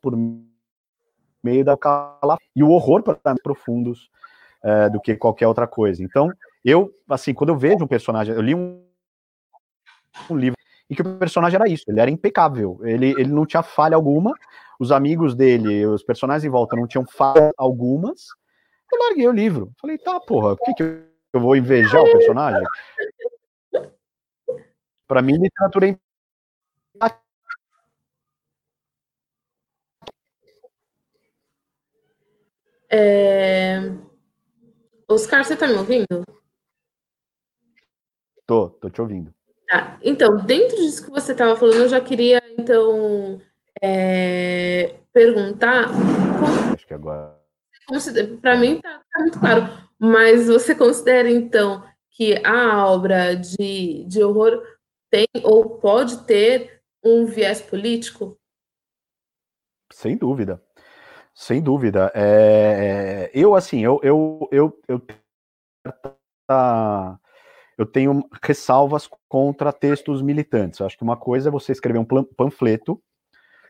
por 0.00 0.14
meio 1.42 1.64
da 1.64 1.76
cala 1.76 2.36
e 2.54 2.62
o 2.62 2.70
horror 2.70 3.02
para 3.02 3.18
mais 3.24 3.42
profundos 3.42 4.10
é, 4.62 4.88
do 4.88 5.00
que 5.00 5.16
qualquer 5.16 5.46
outra 5.46 5.66
coisa. 5.66 6.02
Então, 6.02 6.30
eu, 6.64 6.92
assim, 7.08 7.32
quando 7.34 7.50
eu 7.50 7.56
vejo 7.56 7.84
um 7.84 7.88
personagem, 7.88 8.34
eu 8.34 8.40
li 8.40 8.54
um, 8.54 8.84
um 10.30 10.36
livro 10.36 10.56
e 10.88 10.94
que 10.94 11.02
o 11.02 11.18
personagem 11.18 11.56
era 11.56 11.68
isso, 11.68 11.84
ele 11.88 12.00
era 12.00 12.10
impecável, 12.10 12.78
ele, 12.82 13.10
ele 13.18 13.32
não 13.32 13.44
tinha 13.44 13.62
falha 13.62 13.96
alguma, 13.96 14.32
os 14.78 14.92
amigos 14.92 15.34
dele, 15.34 15.84
os 15.86 16.02
personagens 16.02 16.44
em 16.44 16.50
volta 16.50 16.76
não 16.76 16.86
tinham 16.86 17.04
falha 17.04 17.50
algumas, 17.56 18.26
eu 18.92 18.98
larguei 19.00 19.26
o 19.26 19.32
livro. 19.32 19.72
Falei, 19.80 19.98
tá, 19.98 20.20
porra, 20.20 20.56
por 20.56 20.64
que, 20.64 20.74
que 20.74 20.82
eu 21.32 21.40
vou 21.40 21.56
invejar 21.56 22.02
o 22.02 22.12
personagem? 22.12 22.62
Para 25.06 25.22
mim, 25.22 25.38
literatura 25.38 25.90
é 25.90 25.96
É... 32.88 33.78
Oscar, 35.08 35.44
você 35.44 35.56
tá 35.56 35.66
me 35.66 35.74
ouvindo? 35.74 36.24
Tô, 38.46 38.70
tô 38.70 38.88
te 38.88 39.00
ouvindo. 39.00 39.34
Tá. 39.68 39.98
Então, 40.02 40.36
dentro 40.36 40.76
disso 40.76 41.04
que 41.04 41.10
você 41.10 41.32
estava 41.32 41.56
falando, 41.56 41.82
eu 41.82 41.88
já 41.88 42.00
queria, 42.00 42.40
então, 42.56 43.40
é... 43.82 45.00
perguntar. 45.12 45.88
Como... 45.88 46.74
Acho 46.74 46.86
que 46.86 46.94
agora. 46.94 47.36
Para 48.40 48.56
mim 48.56 48.80
tá, 48.80 49.00
tá, 49.12 49.20
muito 49.20 49.38
claro, 49.38 49.68
mas 49.96 50.48
você 50.48 50.74
considera, 50.74 51.30
então, 51.30 51.84
que 52.10 52.34
a 52.44 52.84
obra 52.86 53.34
de, 53.34 54.04
de 54.04 54.24
horror 54.24 54.60
tem 55.10 55.26
ou 55.42 55.78
pode 55.78 56.24
ter 56.24 56.82
um 57.04 57.26
viés 57.26 57.60
político? 57.60 58.38
Sem 59.92 60.16
dúvida. 60.16 60.62
Sem 61.34 61.62
dúvida. 61.62 62.10
É, 62.14 62.22
é, 62.22 63.30
eu, 63.34 63.54
assim, 63.54 63.84
eu, 63.84 64.00
eu, 64.02 64.48
eu, 64.50 64.80
eu, 64.88 65.02
eu 67.78 67.86
tenho 67.86 68.26
ressalvas 68.42 69.08
contra 69.28 69.72
textos 69.72 70.22
militantes. 70.22 70.80
Eu 70.80 70.86
acho 70.86 70.96
que 70.96 71.04
uma 71.04 71.16
coisa 71.16 71.48
é 71.48 71.52
você 71.52 71.72
escrever 71.72 71.98
um 71.98 72.04
panfleto, 72.04 73.00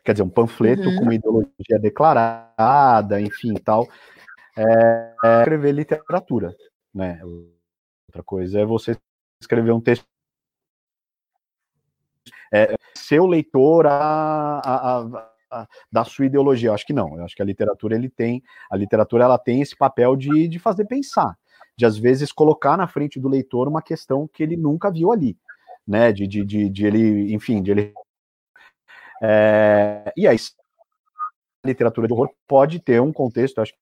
quer 0.03 0.13
dizer, 0.13 0.23
um 0.23 0.29
panfleto 0.29 0.87
uhum. 0.87 0.95
com 0.95 1.03
uma 1.03 1.15
ideologia 1.15 1.79
declarada, 1.79 3.19
enfim, 3.19 3.53
tal. 3.55 3.87
É, 4.57 5.13
é 5.23 5.39
escrever 5.39 5.73
literatura, 5.73 6.55
né? 6.93 7.19
Outra 7.23 8.23
coisa 8.23 8.61
é 8.61 8.65
você 8.65 8.97
escrever 9.41 9.71
um 9.71 9.81
texto 9.81 10.05
é, 12.53 12.75
seu 12.95 13.25
leitor 13.25 13.87
a, 13.87 14.59
a, 14.59 14.99
a 15.51 15.67
da 15.91 16.03
sua 16.03 16.25
ideologia. 16.25 16.69
Eu 16.69 16.73
acho 16.73 16.85
que 16.85 16.93
não. 16.93 17.17
Eu 17.17 17.25
acho 17.25 17.35
que 17.35 17.41
a 17.41 17.45
literatura 17.45 17.95
ele 17.95 18.09
tem, 18.09 18.43
a 18.69 18.75
literatura 18.75 19.23
ela 19.23 19.37
tem 19.37 19.61
esse 19.61 19.75
papel 19.75 20.15
de, 20.15 20.47
de 20.47 20.59
fazer 20.59 20.85
pensar, 20.85 21.37
de 21.75 21.85
às 21.85 21.97
vezes 21.97 22.31
colocar 22.31 22.77
na 22.77 22.87
frente 22.87 23.19
do 23.19 23.29
leitor 23.29 23.67
uma 23.67 23.81
questão 23.81 24.27
que 24.27 24.43
ele 24.43 24.57
nunca 24.57 24.91
viu 24.91 25.11
ali, 25.11 25.37
né? 25.87 26.11
De, 26.11 26.27
de, 26.27 26.43
de, 26.43 26.69
de 26.69 26.85
ele, 26.85 27.33
enfim, 27.33 27.61
de 27.61 27.71
ele. 27.71 27.93
É, 29.21 30.11
e 30.15 30.27
aí, 30.27 30.37
a 31.63 31.67
literatura 31.67 32.07
de 32.07 32.13
horror 32.13 32.29
pode 32.47 32.79
ter 32.79 33.01
um 33.01 33.11
contexto, 33.11 33.59
acho 33.59 33.73
que 33.73 33.79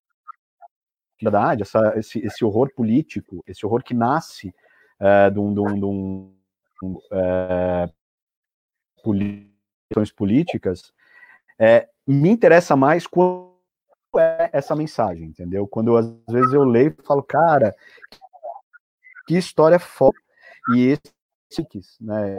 verdade, 1.22 1.64
essa, 1.64 1.94
esse, 1.98 2.20
esse 2.20 2.44
horror 2.44 2.70
político, 2.76 3.44
esse 3.48 3.66
horror 3.66 3.84
que 3.84 3.94
nasce 3.94 4.54
é, 5.00 5.30
de 5.30 5.40
um, 5.40 5.54
de 5.54 5.60
um, 5.60 5.74
de 5.80 5.86
um 5.86 7.00
é, 7.12 7.90
políticas, 10.12 10.94
é, 11.60 11.88
me 12.08 12.30
interessa 12.30 12.76
mais 12.76 13.08
quando 13.08 13.56
é 14.18 14.50
essa 14.54 14.76
mensagem, 14.76 15.28
entendeu? 15.28 15.68
Quando 15.68 15.96
às 15.98 16.08
vezes 16.30 16.54
eu 16.54 16.64
leio 16.64 16.96
e 16.98 17.04
falo, 17.04 17.24
cara, 17.24 17.76
que 19.28 19.38
história 19.38 19.80
foda. 19.80 20.18
E 20.76 20.98
esse, 21.52 22.02
né? 22.02 22.38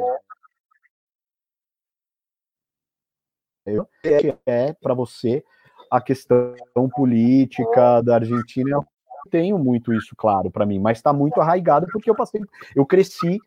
Eu 3.64 3.88
que 4.02 4.36
é 4.46 4.72
para 4.74 4.94
você 4.94 5.44
a 5.90 6.00
questão 6.00 6.54
política 6.94 8.00
da 8.02 8.16
Argentina. 8.16 8.76
Eu 8.76 8.84
tenho 9.30 9.58
muito 9.58 9.92
isso 9.92 10.14
claro 10.16 10.50
para 10.50 10.66
mim, 10.66 10.78
mas 10.78 10.98
está 10.98 11.12
muito 11.12 11.40
arraigado 11.40 11.86
porque 11.90 12.08
eu 12.08 12.14
passei, 12.14 12.40
eu 12.74 12.86
cresci 12.86 13.38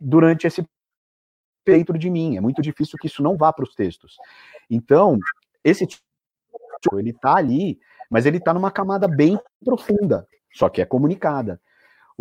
durante 0.00 0.46
esse 0.46 0.64
dentro 1.64 1.98
de 1.98 2.10
mim. 2.10 2.36
É 2.36 2.40
muito 2.40 2.60
difícil 2.60 2.98
que 3.00 3.06
isso 3.06 3.22
não 3.22 3.36
vá 3.36 3.52
para 3.52 3.64
os 3.64 3.74
textos. 3.74 4.16
Então, 4.70 5.18
esse 5.64 5.86
tipo, 5.86 6.02
ele 6.98 7.10
está 7.10 7.36
ali, 7.36 7.78
mas 8.10 8.26
ele 8.26 8.38
está 8.38 8.52
numa 8.52 8.70
camada 8.70 9.06
bem 9.08 9.38
profunda, 9.64 10.26
só 10.52 10.68
que 10.68 10.82
é 10.82 10.84
comunicada. 10.84 11.60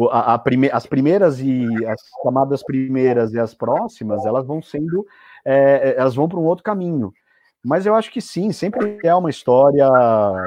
A, 0.09 0.35
a 0.35 0.39
prime, 0.39 0.69
as 0.71 0.85
primeiras 0.85 1.39
e 1.39 1.65
as 1.85 2.01
camadas 2.23 2.63
primeiras 2.63 3.33
e 3.33 3.39
as 3.39 3.53
próximas, 3.53 4.25
elas 4.25 4.45
vão 4.45 4.61
sendo, 4.61 5.05
é, 5.45 5.95
elas 5.97 6.15
vão 6.15 6.29
para 6.29 6.39
um 6.39 6.45
outro 6.45 6.63
caminho. 6.63 7.13
Mas 7.63 7.85
eu 7.85 7.93
acho 7.93 8.11
que 8.11 8.21
sim, 8.21 8.51
sempre 8.51 8.97
é 9.03 9.13
uma 9.13 9.29
história, 9.29 9.87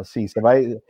assim, 0.01 0.27
você 0.27 0.41
vai, 0.41 0.65
é, 0.65 0.81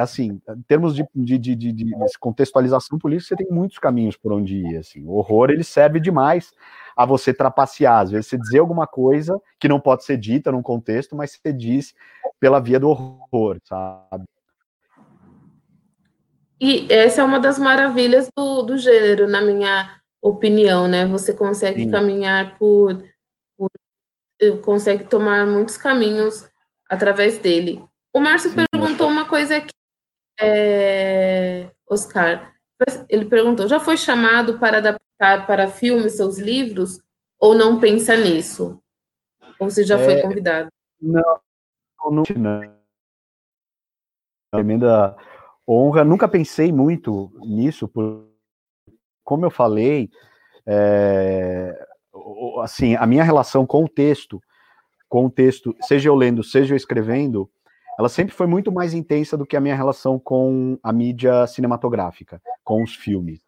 assim, 0.00 0.40
em 0.48 0.62
termos 0.62 0.94
de, 0.94 1.06
de, 1.14 1.38
de, 1.38 1.54
de, 1.54 1.94
contextualização 2.18 2.98
política, 2.98 3.28
você 3.28 3.44
tem 3.44 3.54
muitos 3.54 3.78
caminhos 3.78 4.16
por 4.16 4.32
onde 4.32 4.56
ir, 4.56 4.76
assim. 4.76 5.04
O 5.04 5.12
horror, 5.12 5.50
ele 5.50 5.64
serve 5.64 6.00
demais 6.00 6.52
a 6.96 7.04
você 7.04 7.32
trapacear, 7.34 8.00
às 8.00 8.10
vezes 8.10 8.26
você 8.26 8.38
dizer 8.38 8.58
alguma 8.58 8.86
coisa 8.86 9.40
que 9.60 9.68
não 9.68 9.78
pode 9.78 10.04
ser 10.04 10.16
dita 10.16 10.50
num 10.50 10.62
contexto, 10.62 11.14
mas 11.14 11.32
você 11.32 11.52
diz 11.52 11.94
pela 12.40 12.60
via 12.60 12.80
do 12.80 12.88
horror, 12.88 13.58
sabe? 13.64 14.24
E 16.60 16.90
essa 16.90 17.20
é 17.20 17.24
uma 17.24 17.38
das 17.38 17.58
maravilhas 17.58 18.28
do, 18.34 18.62
do 18.62 18.78
gênero, 18.78 19.28
na 19.28 19.42
minha 19.42 20.00
opinião, 20.22 20.88
né? 20.88 21.06
Você 21.06 21.34
consegue 21.34 21.84
Sim. 21.84 21.90
caminhar 21.90 22.58
por, 22.58 23.04
por, 23.58 23.70
consegue 24.62 25.04
tomar 25.04 25.46
muitos 25.46 25.76
caminhos 25.76 26.48
através 26.88 27.38
dele. 27.38 27.84
O 28.16 28.20
Márcio 28.20 28.50
perguntou 28.72 29.08
uma 29.08 29.28
coisa 29.28 29.58
aqui, 29.58 29.74
é, 30.40 31.70
Oscar. 31.86 32.50
Ele 33.10 33.26
perguntou: 33.26 33.68
já 33.68 33.78
foi 33.78 33.98
chamado 33.98 34.58
para 34.58 34.78
adaptar 34.78 35.46
para 35.46 35.68
filme 35.68 36.08
seus 36.08 36.38
livros 36.38 36.98
ou 37.38 37.54
não 37.54 37.78
pensa 37.78 38.16
nisso? 38.16 38.82
Ou 39.60 39.68
você 39.68 39.84
já 39.84 39.98
é, 39.98 40.04
foi 40.06 40.22
convidado? 40.22 40.70
Não, 40.98 41.40
não, 42.10 42.22
não. 42.34 42.76
Tremenda 44.50 45.14
honra. 45.68 46.02
Nunca 46.02 46.26
pensei 46.26 46.72
muito 46.72 47.30
nisso, 47.44 47.86
por, 47.86 48.30
como 49.22 49.44
eu 49.44 49.50
falei, 49.50 50.08
é, 50.64 51.86
assim, 52.62 52.96
a 52.96 53.06
minha 53.06 53.22
relação 53.22 53.66
com 53.66 53.84
o 53.84 53.88
texto, 53.90 54.42
com 55.06 55.26
o 55.26 55.30
texto, 55.30 55.76
seja 55.82 56.08
eu 56.08 56.14
lendo, 56.14 56.42
seja 56.42 56.72
eu 56.72 56.78
escrevendo, 56.78 57.50
ela 57.98 58.08
sempre 58.08 58.34
foi 58.34 58.46
muito 58.46 58.70
mais 58.70 58.92
intensa 58.92 59.36
do 59.36 59.46
que 59.46 59.56
a 59.56 59.60
minha 59.60 59.74
relação 59.74 60.18
com 60.18 60.78
a 60.82 60.92
mídia 60.92 61.46
cinematográfica, 61.46 62.40
com 62.62 62.82
os 62.82 62.94
filmes, 62.94 63.40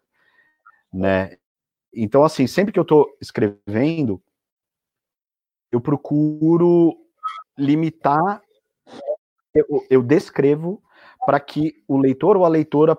né? 0.92 1.36
Então, 1.92 2.24
assim, 2.24 2.46
sempre 2.46 2.72
que 2.72 2.78
eu 2.78 2.82
estou 2.82 3.06
escrevendo, 3.20 4.22
eu 5.70 5.80
procuro 5.80 6.96
limitar, 7.58 8.42
eu, 9.54 9.86
eu 9.90 10.02
descrevo 10.02 10.82
para 11.26 11.40
que 11.40 11.82
o 11.86 11.98
leitor 11.98 12.36
ou 12.36 12.44
a 12.44 12.48
leitora 12.48 12.96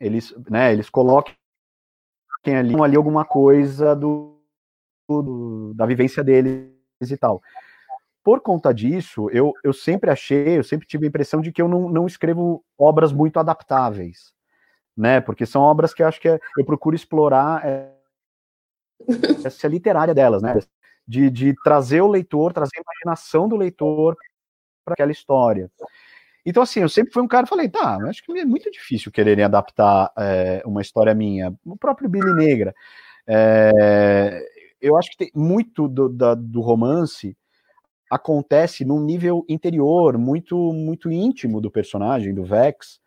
eles, 0.00 0.34
né, 0.50 0.72
eles 0.72 0.90
coloquem 0.90 1.34
ali, 2.46 2.74
ali 2.82 2.96
alguma 2.96 3.24
coisa 3.24 3.94
do, 3.94 4.42
do, 5.08 5.72
da 5.74 5.86
vivência 5.86 6.22
deles 6.22 6.70
e 7.00 7.16
tal 7.16 7.40
por 8.24 8.40
conta 8.40 8.72
disso, 8.72 9.28
eu, 9.30 9.52
eu 9.62 9.74
sempre 9.74 10.10
achei, 10.10 10.58
eu 10.58 10.64
sempre 10.64 10.86
tive 10.86 11.04
a 11.04 11.08
impressão 11.08 11.42
de 11.42 11.52
que 11.52 11.60
eu 11.60 11.68
não, 11.68 11.90
não 11.90 12.06
escrevo 12.06 12.64
obras 12.78 13.12
muito 13.12 13.38
adaptáveis, 13.38 14.32
né? 14.96 15.20
Porque 15.20 15.44
são 15.44 15.60
obras 15.60 15.92
que 15.92 16.02
eu 16.02 16.08
acho 16.08 16.18
que 16.18 16.30
é, 16.30 16.40
eu 16.56 16.64
procuro 16.64 16.96
explorar 16.96 17.62
é, 17.66 17.92
essa 19.44 19.68
literária 19.68 20.14
delas, 20.14 20.42
né? 20.42 20.58
De, 21.06 21.28
de 21.28 21.54
trazer 21.62 22.00
o 22.00 22.08
leitor, 22.08 22.54
trazer 22.54 22.78
a 22.78 22.82
imaginação 22.82 23.46
do 23.46 23.56
leitor 23.56 24.16
para 24.86 24.94
aquela 24.94 25.12
história. 25.12 25.70
Então, 26.46 26.62
assim, 26.62 26.80
eu 26.80 26.88
sempre 26.88 27.12
fui 27.12 27.22
um 27.22 27.28
cara, 27.28 27.46
falei, 27.46 27.68
tá, 27.68 27.98
acho 28.08 28.24
que 28.24 28.32
é 28.38 28.44
muito 28.46 28.70
difícil 28.70 29.12
quererem 29.12 29.44
adaptar 29.44 30.10
é, 30.16 30.62
uma 30.64 30.80
história 30.80 31.14
minha. 31.14 31.54
O 31.62 31.76
próprio 31.76 32.08
Billy 32.08 32.32
Negra. 32.32 32.74
É, 33.26 34.42
eu 34.80 34.96
acho 34.96 35.10
que 35.10 35.16
tem 35.18 35.30
muito 35.34 35.86
do, 35.88 36.08
da, 36.08 36.34
do 36.34 36.62
romance 36.62 37.36
acontece 38.14 38.84
num 38.84 39.00
nível 39.00 39.44
interior, 39.48 40.16
muito 40.16 40.56
muito 40.72 41.10
íntimo 41.10 41.60
do 41.60 41.70
personagem, 41.70 42.34
do 42.34 42.44
Vex. 42.44 43.00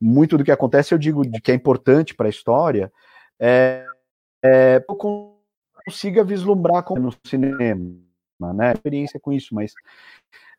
Muito 0.00 0.38
do 0.38 0.44
que 0.44 0.52
acontece, 0.52 0.94
eu 0.94 0.98
digo, 0.98 1.28
de 1.28 1.40
que 1.40 1.50
é 1.50 1.54
importante 1.54 2.14
para 2.14 2.26
a 2.26 2.30
história, 2.30 2.92
é, 3.36 3.84
é, 4.44 4.84
eu 4.88 4.96
consiga 5.84 6.22
vislumbrar 6.22 6.84
no 6.94 7.12
cinema, 7.26 7.92
né? 8.54 8.72
Experiência 8.72 9.18
com 9.18 9.32
isso, 9.32 9.52
mas 9.54 9.72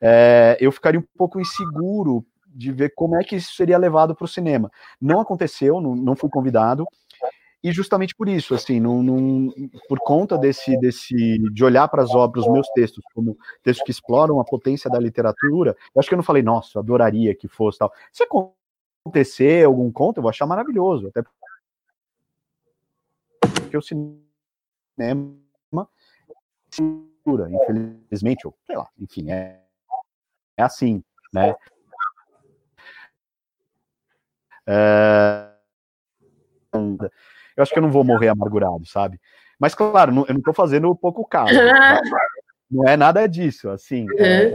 é, 0.02 0.58
eu 0.60 0.72
ficaria 0.74 1.00
um 1.00 1.06
pouco 1.18 1.40
inseguro 1.40 2.26
de 2.48 2.72
ver 2.72 2.92
como 2.96 3.16
é 3.16 3.24
que 3.24 3.38
isso 3.38 3.54
seria 3.56 3.78
levado 3.78 4.14
para 4.14 4.26
o 4.26 4.28
cinema. 4.28 4.70
Não 5.00 5.22
aconteceu, 5.22 5.80
não, 5.80 5.96
não 5.96 6.18
fui 6.18 6.30
convidado, 6.30 6.86
e 7.62 7.72
justamente 7.72 8.16
por 8.16 8.30
isso, 8.30 8.56
assim, 8.56 8.80
não, 8.80 9.04
não, 9.04 9.54
por 9.90 10.00
conta 10.00 10.38
desse, 10.38 10.78
desse 10.80 11.14
de 11.52 11.64
olhar 11.64 11.90
para 11.90 12.02
as 12.02 12.16
obras, 12.16 12.46
os 12.46 12.52
meus 12.52 12.68
textos, 12.70 13.04
como 13.14 13.38
textos 13.62 13.84
que 13.84 13.92
exploram 13.92 14.40
a 14.40 14.46
potência 14.46 14.90
da 14.90 14.98
literatura, 14.98 15.76
eu 15.94 16.00
acho 16.00 16.08
que 16.08 16.16
eu 16.16 16.18
não 16.18 16.24
falei, 16.24 16.42
nossa, 16.42 16.80
adoraria 16.80 17.36
que 17.36 17.50
fosse 17.50 17.80
tal. 17.80 17.92
Se 18.14 18.24
acontecer 18.24 19.66
algum 19.66 19.92
conto, 19.92 20.18
eu 20.18 20.22
vou 20.22 20.30
achar 20.30 20.46
maravilhoso, 20.46 21.10
até 21.10 21.22
porque 23.42 23.78
o 23.78 23.82
cinema, 23.82 25.36
infelizmente, 27.50 28.48
ou 28.48 28.58
sei 28.66 28.78
lá, 28.78 28.88
enfim, 28.98 29.32
é, 29.32 29.62
é 30.56 30.64
assim, 30.64 31.04
né? 31.34 31.54
É, 34.66 35.50
eu 37.56 37.64
acho 37.64 37.72
que 37.72 37.80
eu 37.80 37.84
não 37.84 37.92
vou 37.92 38.04
morrer 38.04 38.30
amargurado, 38.30 38.86
sabe? 38.86 39.20
Mas, 39.60 39.76
claro, 39.76 40.12
eu 40.12 40.34
não 40.34 40.40
estou 40.40 40.54
fazendo 40.54 40.96
pouco 40.96 41.26
caso. 41.26 41.54
Tá? 41.54 42.02
Não 42.72 42.88
é 42.88 42.96
nada 42.96 43.28
disso, 43.28 43.68
assim. 43.68 44.06
É, 44.20 44.54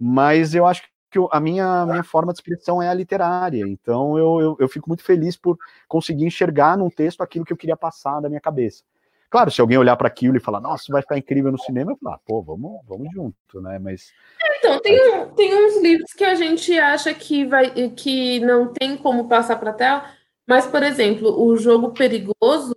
mas 0.00 0.56
eu 0.56 0.66
acho 0.66 0.82
que 1.08 1.18
a 1.30 1.38
minha, 1.38 1.86
minha 1.86 2.02
forma 2.02 2.32
de 2.32 2.38
expressão 2.38 2.82
é 2.82 2.88
a 2.88 2.94
literária. 2.94 3.64
Então, 3.66 4.18
eu, 4.18 4.40
eu, 4.40 4.56
eu 4.58 4.68
fico 4.68 4.88
muito 4.88 5.04
feliz 5.04 5.36
por 5.36 5.56
conseguir 5.86 6.24
enxergar 6.24 6.76
num 6.76 6.90
texto 6.90 7.20
aquilo 7.22 7.44
que 7.44 7.52
eu 7.52 7.56
queria 7.56 7.76
passar 7.76 8.20
da 8.20 8.28
minha 8.28 8.40
cabeça. 8.40 8.82
Claro, 9.28 9.50
se 9.50 9.60
alguém 9.60 9.76
olhar 9.76 9.96
para 9.96 10.06
aquilo 10.06 10.36
e 10.36 10.40
falar, 10.40 10.60
nossa, 10.60 10.92
vai 10.92 11.02
ficar 11.02 11.18
incrível 11.18 11.50
no 11.50 11.58
cinema, 11.58 11.92
eu 11.92 11.96
falar, 11.96 12.16
ah, 12.16 12.20
pô, 12.24 12.42
vamos, 12.42 12.80
vamos 12.86 13.12
junto, 13.12 13.60
né? 13.60 13.78
Mas. 13.78 14.12
Então, 14.58 14.80
tem, 14.80 15.14
um, 15.14 15.28
tem 15.30 15.54
uns 15.54 15.82
livros 15.82 16.12
que 16.12 16.24
a 16.24 16.34
gente 16.34 16.78
acha 16.78 17.12
que, 17.12 17.44
vai, 17.44 17.70
que 17.90 18.40
não 18.40 18.72
tem 18.72 18.96
como 18.96 19.28
passar 19.28 19.56
para 19.56 19.72
tela, 19.72 20.04
mas, 20.46 20.66
por 20.66 20.82
exemplo, 20.82 21.42
o 21.42 21.56
jogo 21.56 21.92
perigoso 21.92 22.76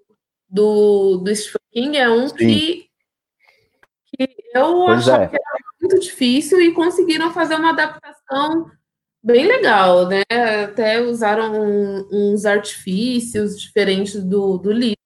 do, 0.49 1.17
do 1.17 1.35
Stephen 1.35 1.61
King 1.71 1.97
é 1.97 2.09
um 2.09 2.27
que, 2.29 2.89
que 4.05 4.35
eu 4.55 4.85
pois 4.85 5.07
achava 5.07 5.23
é. 5.25 5.27
que 5.27 5.35
era 5.35 5.59
muito 5.81 5.99
difícil 5.99 6.59
e 6.59 6.73
conseguiram 6.73 7.31
fazer 7.31 7.55
uma 7.55 7.69
adaptação 7.69 8.71
bem 9.21 9.45
legal, 9.45 10.07
né? 10.07 10.23
Até 10.63 11.01
usaram 11.01 11.53
um, 11.53 12.07
uns 12.11 12.45
artifícios 12.45 13.59
diferentes 13.59 14.23
do, 14.23 14.57
do 14.57 14.71
livro, 14.71 14.97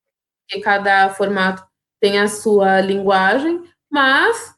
porque 0.48 0.64
cada 0.64 1.10
formato 1.10 1.66
tem 2.00 2.20
a 2.20 2.28
sua 2.28 2.80
linguagem, 2.80 3.62
mas 3.90 4.54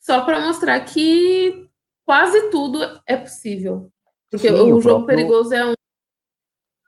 só 0.00 0.24
para 0.24 0.40
mostrar 0.40 0.78
que 0.80 1.68
quase 2.04 2.50
tudo 2.50 2.78
é 3.06 3.16
possível. 3.16 3.90
Porque 4.30 4.48
Sim, 4.48 4.54
o, 4.54 4.76
o 4.76 4.80
jogo 4.80 5.04
próprio... 5.04 5.06
perigoso 5.06 5.54
é 5.54 5.64
um 5.64 5.74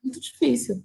muito 0.03 0.21
difícil. 0.21 0.83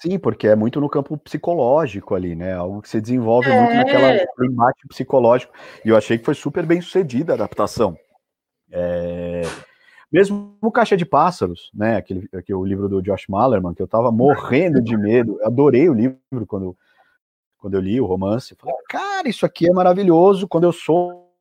Sim, 0.00 0.18
porque 0.18 0.46
é 0.46 0.54
muito 0.54 0.80
no 0.80 0.88
campo 0.88 1.16
psicológico 1.16 2.14
ali, 2.14 2.34
né? 2.34 2.52
Algo 2.52 2.82
que 2.82 2.88
se 2.90 3.00
desenvolve 3.00 3.48
é. 3.48 3.58
muito 3.58 3.74
naquela 3.74 4.12
embate 4.42 4.86
psicológico. 4.86 5.52
E 5.82 5.88
eu 5.88 5.96
achei 5.96 6.18
que 6.18 6.24
foi 6.24 6.34
super 6.34 6.66
bem 6.66 6.80
sucedida 6.80 7.32
a 7.32 7.36
adaptação. 7.36 7.96
É... 8.70 9.42
Mesmo 10.12 10.56
o 10.60 10.70
Caixa 10.70 10.96
de 10.96 11.06
Pássaros, 11.06 11.70
né? 11.72 11.96
Aquele, 11.96 12.28
aquele, 12.34 12.54
o 12.54 12.64
livro 12.64 12.88
do 12.88 13.00
Josh 13.00 13.26
Malerman, 13.28 13.72
que 13.72 13.80
eu 13.80 13.88
tava 13.88 14.12
morrendo 14.12 14.82
de 14.82 14.96
medo. 14.96 15.38
Eu 15.40 15.46
adorei 15.46 15.88
o 15.88 15.94
livro 15.94 16.18
quando, 16.46 16.76
quando 17.58 17.74
eu 17.74 17.80
li 17.80 18.00
o 18.00 18.06
romance. 18.06 18.54
falei, 18.56 18.74
cara, 18.88 19.28
isso 19.28 19.46
aqui 19.46 19.66
é 19.66 19.72
maravilhoso. 19.72 20.46
Quando 20.46 20.64
eu 20.64 20.72
sou. 20.72 21.32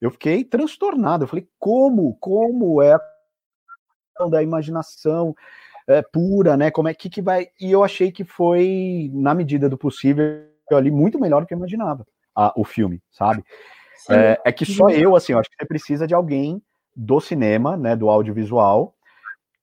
Eu 0.00 0.10
fiquei 0.10 0.44
transtornado. 0.44 1.24
Eu 1.24 1.28
falei, 1.28 1.48
como? 1.58 2.16
Como 2.20 2.80
é 2.80 2.94
a 2.94 4.26
da 4.28 4.42
imaginação? 4.42 5.34
É, 5.86 6.02
pura, 6.02 6.56
né? 6.56 6.70
Como 6.70 6.88
é 6.88 6.94
que, 6.94 7.10
que 7.10 7.22
vai. 7.22 7.48
E 7.60 7.70
eu 7.70 7.82
achei 7.82 8.10
que 8.10 8.24
foi, 8.24 9.10
na 9.12 9.34
medida 9.34 9.68
do 9.68 9.78
possível, 9.78 10.44
ali 10.70 10.90
muito 10.90 11.18
melhor 11.18 11.40
do 11.40 11.46
que 11.46 11.54
eu 11.54 11.58
imaginava 11.58 12.06
a, 12.34 12.52
o 12.56 12.64
filme, 12.64 13.00
sabe? 13.10 13.44
É, 14.10 14.40
é, 14.44 14.52
que 14.52 14.64
só 14.64 14.88
eu, 14.88 15.14
assim, 15.14 15.32
eu 15.32 15.38
acho 15.38 15.48
que 15.50 15.56
você 15.56 15.66
precisa 15.66 16.06
de 16.06 16.14
alguém 16.14 16.60
do 16.94 17.20
cinema, 17.20 17.76
né, 17.76 17.94
do 17.94 18.10
audiovisual, 18.10 18.94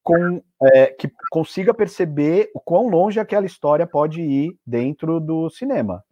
com, 0.01 0.41
é, 0.73 0.87
que 0.87 1.11
consiga 1.29 1.73
perceber 1.73 2.49
o 2.53 2.59
quão 2.59 2.87
longe 2.87 3.19
aquela 3.19 3.45
história 3.45 3.85
pode 3.85 4.21
ir 4.21 4.57
dentro 4.65 5.19
do 5.19 5.49
cinema. 5.49 6.03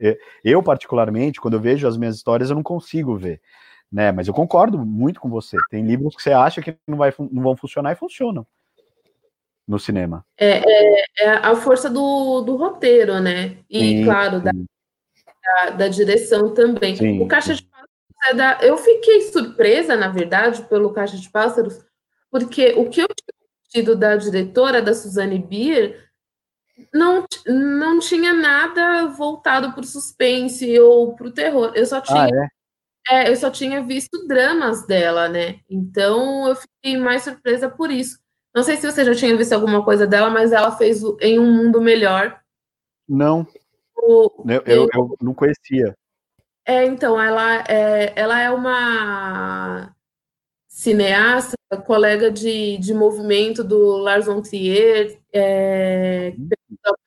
Eu, 0.44 0.62
particularmente, 0.62 1.40
quando 1.40 1.56
eu 1.56 1.62
vejo 1.62 1.88
as 1.88 1.98
minhas 1.98 2.16
histórias, 2.16 2.50
eu 2.50 2.56
não 2.56 2.64
consigo 2.64 3.16
ver. 3.16 3.42
Né, 3.90 4.12
mas 4.12 4.28
eu 4.28 4.34
concordo 4.34 4.78
muito 4.78 5.22
com 5.22 5.30
você. 5.30 5.56
Tem 5.70 5.82
livros 5.82 6.14
que 6.14 6.22
você 6.22 6.34
acha 6.34 6.62
que 6.62 6.76
não, 6.86 6.98
vai, 6.98 7.14
não 7.32 7.42
vão 7.42 7.56
funcionar 7.56 7.94
e 7.94 7.96
funcionam 7.96 8.46
no 9.68 9.78
cinema. 9.78 10.26
É, 10.38 10.62
é, 10.66 11.06
é 11.20 11.30
a 11.30 11.56
força 11.56 11.90
do, 11.90 12.42
do 12.42 12.56
roteiro, 12.56 13.20
né? 13.20 13.58
E, 13.70 13.80
sim, 13.80 14.04
claro. 14.04 14.40
Da, 14.40 14.52
da, 14.52 15.70
da, 15.72 15.88
direção 15.88 16.54
também. 16.54 16.96
Sim. 16.96 17.22
O 17.22 17.28
Caixa 17.28 17.54
de 17.54 17.64
Pássaros 17.64 17.90
é 18.30 18.34
da. 18.34 18.60
Eu 18.62 18.78
fiquei 18.78 19.22
surpresa, 19.24 19.96
na 19.96 20.08
verdade, 20.08 20.64
pelo 20.64 20.94
Caixa 20.94 21.18
de 21.18 21.30
Pássaros, 21.30 21.84
porque 22.32 22.74
o 22.78 22.90
que 22.90 23.02
eu 23.02 23.08
tinha 23.08 23.38
tido 23.70 23.96
da 23.96 24.16
diretora, 24.16 24.82
da 24.82 24.94
Suzane 24.94 25.40
Bier, 25.40 26.08
não, 26.94 27.26
não 27.46 28.00
tinha 28.00 28.34
nada 28.34 29.08
voltado 29.08 29.74
para 29.74 29.82
o 29.82 29.88
suspense 29.88 30.80
ou 30.80 31.16
para 31.16 31.28
o 31.28 31.32
terror. 31.32 31.74
Eu 31.76 31.86
só 31.86 32.00
tinha. 32.00 32.24
Ah, 32.24 32.30
é? 32.30 32.48
É, 33.10 33.30
eu 33.30 33.36
só 33.38 33.50
tinha 33.50 33.82
visto 33.82 34.28
dramas 34.28 34.86
dela, 34.86 35.30
né? 35.30 35.60
Então 35.70 36.48
eu 36.48 36.56
fiquei 36.56 36.98
mais 36.98 37.24
surpresa 37.24 37.70
por 37.70 37.90
isso. 37.90 38.20
Não 38.54 38.64
sei 38.64 38.78
se 38.78 38.92
você 38.92 39.06
já 39.06 39.14
tinha 39.14 39.36
visto 39.38 39.54
alguma 39.54 39.84
coisa 39.84 40.08
dela, 40.08 40.30
mas 40.30 40.52
ela 40.52 40.72
fez 40.72 41.02
em 41.22 41.38
um 41.40 41.52
mundo 41.52 41.80
melhor. 41.80 42.40
Não. 43.08 43.48
O, 43.96 44.44
eu, 44.50 44.64
eu, 44.66 44.90
eu, 44.94 45.18
não 45.22 45.34
conhecia. 45.34 45.96
É, 46.66 46.86
então, 46.86 47.22
ela 47.22 47.64
é, 47.68 48.14
ela 48.16 48.42
é 48.42 48.50
uma 48.50 49.96
cineasta, 50.68 51.56
colega 51.86 52.32
de, 52.32 52.78
de 52.78 52.94
movimento 52.94 53.64
do 53.64 53.98
Lars 53.98 54.26
von 54.26 54.42
Trier, 54.42 55.20
é, 55.34 56.34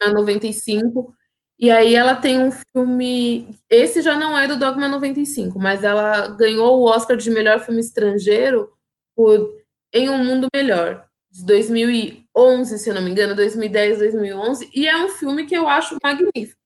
95. 0.00 1.14
E 1.58 1.70
aí 1.70 1.94
ela 1.94 2.14
tem 2.14 2.38
um 2.38 2.50
filme. 2.50 3.58
Esse 3.68 4.02
já 4.02 4.16
não 4.16 4.38
é 4.38 4.48
do 4.48 4.58
Dogma 4.58 4.88
95, 4.88 5.58
mas 5.58 5.84
ela 5.84 6.28
ganhou 6.28 6.80
o 6.80 6.84
Oscar 6.84 7.16
de 7.16 7.30
melhor 7.30 7.60
filme 7.60 7.80
estrangeiro 7.80 8.72
por 9.14 9.54
Em 9.92 10.08
um 10.08 10.24
Mundo 10.24 10.48
Melhor 10.54 11.09
de 11.30 11.44
2011, 11.44 12.78
se 12.78 12.90
eu 12.90 12.94
não 12.94 13.02
me 13.02 13.10
engano, 13.10 13.36
2010, 13.36 13.98
2011, 13.98 14.70
e 14.74 14.88
é 14.88 14.96
um 14.96 15.08
filme 15.08 15.46
que 15.46 15.54
eu 15.54 15.68
acho 15.68 15.96
magnífico. 16.02 16.60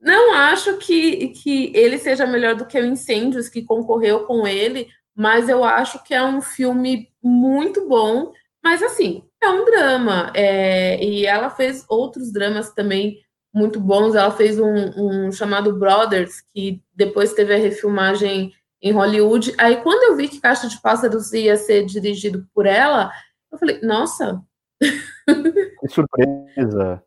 Não 0.00 0.34
acho 0.34 0.76
que, 0.78 1.28
que 1.28 1.72
ele 1.74 1.98
seja 1.98 2.26
melhor 2.26 2.54
do 2.54 2.66
que 2.66 2.78
o 2.78 2.84
Incêndios, 2.84 3.48
que 3.48 3.62
concorreu 3.62 4.24
com 4.24 4.46
ele, 4.46 4.88
mas 5.14 5.48
eu 5.48 5.64
acho 5.64 6.02
que 6.04 6.14
é 6.14 6.22
um 6.22 6.42
filme 6.42 7.08
muito 7.22 7.88
bom. 7.88 8.32
Mas, 8.62 8.82
assim, 8.82 9.24
é 9.42 9.48
um 9.48 9.64
drama. 9.64 10.30
É, 10.34 11.02
e 11.02 11.24
ela 11.24 11.48
fez 11.48 11.84
outros 11.88 12.30
dramas 12.30 12.70
também 12.72 13.18
muito 13.52 13.80
bons. 13.80 14.14
Ela 14.14 14.30
fez 14.30 14.60
um, 14.60 15.26
um 15.28 15.32
chamado 15.32 15.72
Brothers, 15.78 16.42
que 16.54 16.82
depois 16.94 17.32
teve 17.32 17.54
a 17.54 17.58
refilmagem 17.58 18.52
em 18.82 18.92
Hollywood. 18.92 19.54
Aí, 19.56 19.76
quando 19.76 20.02
eu 20.04 20.16
vi 20.16 20.28
que 20.28 20.40
Caixa 20.40 20.68
de 20.68 20.80
Pássaros 20.80 21.32
ia 21.32 21.56
ser 21.56 21.86
dirigido 21.86 22.46
por 22.54 22.66
ela, 22.66 23.10
eu 23.56 23.58
falei, 23.58 23.80
nossa. 23.82 24.42
Que 25.80 25.88
surpresa. 25.88 27.02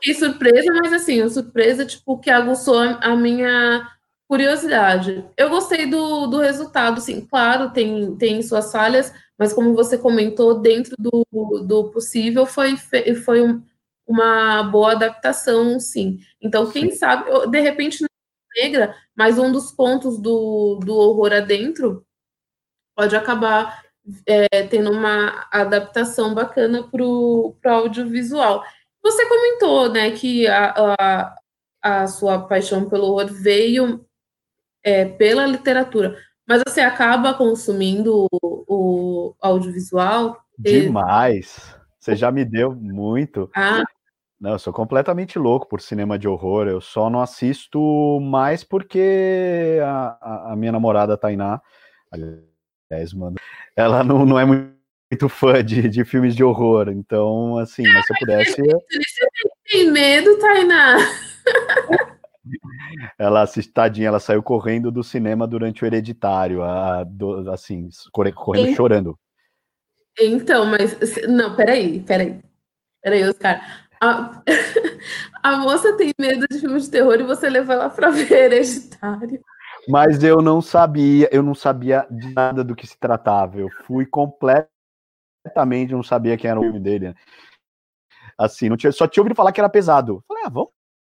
Que 0.00 0.14
surpresa, 0.14 0.72
mas 0.74 0.92
assim, 0.92 1.26
surpresa, 1.28 1.86
tipo, 1.86 2.18
que 2.18 2.30
aguçou 2.30 2.78
a 2.78 3.16
minha 3.16 3.88
curiosidade. 4.28 5.24
Eu 5.36 5.48
gostei 5.48 5.86
do, 5.86 6.26
do 6.26 6.38
resultado, 6.38 7.00
sim. 7.00 7.26
Claro, 7.26 7.70
tem, 7.70 8.14
tem 8.16 8.42
suas 8.42 8.70
falhas, 8.72 9.12
mas 9.38 9.52
como 9.52 9.74
você 9.74 9.96
comentou, 9.96 10.60
dentro 10.60 10.94
do, 10.98 11.24
do 11.66 11.90
possível, 11.90 12.44
foi, 12.44 12.76
foi 13.24 13.42
um, 13.42 13.62
uma 14.06 14.62
boa 14.64 14.92
adaptação, 14.92 15.78
sim. 15.80 16.18
Então, 16.40 16.70
quem 16.70 16.90
sim. 16.90 16.96
sabe, 16.96 17.30
de 17.48 17.60
repente, 17.60 18.02
não 18.02 18.08
é 18.56 18.62
negra, 18.62 18.94
mas 19.16 19.38
um 19.38 19.50
dos 19.50 19.72
pontos 19.72 20.18
do, 20.18 20.80
do 20.84 20.94
horror 20.94 21.32
adentro 21.32 22.04
pode 22.96 23.16
acabar 23.16 23.83
é, 24.26 24.62
tendo 24.64 24.90
uma 24.90 25.46
adaptação 25.50 26.34
bacana 26.34 26.82
para 26.82 27.04
o 27.04 27.56
audiovisual. 27.64 28.62
Você 29.02 29.26
comentou, 29.26 29.90
né, 29.92 30.10
que 30.12 30.46
a, 30.46 30.74
a, 30.98 31.36
a 31.82 32.06
sua 32.06 32.46
paixão 32.46 32.88
pelo 32.88 33.04
horror 33.04 33.26
veio 33.26 34.04
é, 34.82 35.04
pela 35.04 35.46
literatura, 35.46 36.16
mas 36.46 36.62
você 36.66 36.80
acaba 36.80 37.34
consumindo 37.34 38.26
o, 38.30 38.64
o 38.68 39.34
audiovisual? 39.40 40.38
Demais! 40.58 41.74
Você 41.98 42.14
já 42.14 42.30
me 42.30 42.44
deu 42.44 42.74
muito. 42.74 43.50
Ah. 43.56 43.82
Não, 44.38 44.52
eu 44.52 44.58
sou 44.58 44.74
completamente 44.74 45.38
louco 45.38 45.66
por 45.66 45.80
cinema 45.80 46.18
de 46.18 46.28
horror. 46.28 46.66
Eu 46.68 46.78
só 46.78 47.08
não 47.08 47.22
assisto 47.22 48.20
mais 48.20 48.62
porque 48.62 49.78
a, 49.82 50.18
a, 50.20 50.52
a 50.52 50.56
minha 50.56 50.70
namorada 50.70 51.16
Tainá, 51.16 51.62
aliás, 52.10 53.14
mano, 53.14 53.36
ela 53.76 54.04
não, 54.04 54.24
não 54.24 54.38
é 54.38 54.44
muito 54.44 55.28
fã 55.28 55.64
de, 55.64 55.88
de 55.88 56.04
filmes 56.04 56.34
de 56.34 56.44
horror. 56.44 56.88
Então, 56.88 57.58
assim, 57.58 57.82
mas 57.92 58.06
se 58.06 58.12
eu 58.12 58.18
pudesse. 58.18 58.62
Você 58.62 59.28
tem 59.70 59.90
medo, 59.90 60.38
Tainá? 60.38 60.96
ela 63.18 63.42
assistadinha, 63.42 64.08
ela 64.08 64.20
saiu 64.20 64.42
correndo 64.42 64.90
do 64.90 65.02
cinema 65.02 65.46
durante 65.46 65.82
o 65.82 65.86
hereditário, 65.86 66.62
a, 66.62 67.04
do, 67.04 67.50
assim, 67.50 67.88
correndo 68.12 68.68
e... 68.68 68.74
chorando. 68.74 69.18
Então, 70.20 70.66
mas. 70.66 70.96
Não, 71.28 71.54
peraí, 71.56 72.00
peraí. 72.00 72.40
Peraí, 73.02 73.24
Oscar. 73.24 73.84
A, 74.00 74.42
a 75.42 75.56
moça 75.58 75.96
tem 75.96 76.12
medo 76.18 76.46
de 76.48 76.58
filmes 76.60 76.84
de 76.84 76.90
terror 76.90 77.18
e 77.20 77.24
você 77.24 77.48
leva 77.48 77.72
ela 77.72 77.90
para 77.90 78.10
ver 78.10 78.32
hereditário. 78.32 79.40
Mas 79.88 80.22
eu 80.22 80.40
não 80.40 80.62
sabia, 80.62 81.28
eu 81.32 81.42
não 81.42 81.54
sabia 81.54 82.06
de 82.10 82.32
nada 82.32 82.64
do 82.64 82.74
que 82.74 82.86
se 82.86 82.98
tratava. 82.98 83.58
Eu 83.58 83.68
fui 83.86 84.06
completamente, 84.06 85.92
não 85.92 86.02
sabia 86.02 86.36
quem 86.36 86.50
era 86.50 86.58
o 86.58 86.62
filme 86.62 86.80
dele. 86.80 87.08
Né? 87.08 87.14
Assim, 88.38 88.68
não 88.68 88.76
tinha, 88.76 88.92
só 88.92 89.06
tinha 89.06 89.22
ouvido 89.22 89.36
falar 89.36 89.52
que 89.52 89.60
era 89.60 89.68
pesado. 89.68 90.24
Falei, 90.26 90.44
ah, 90.46 90.50
vamos, 90.50 90.70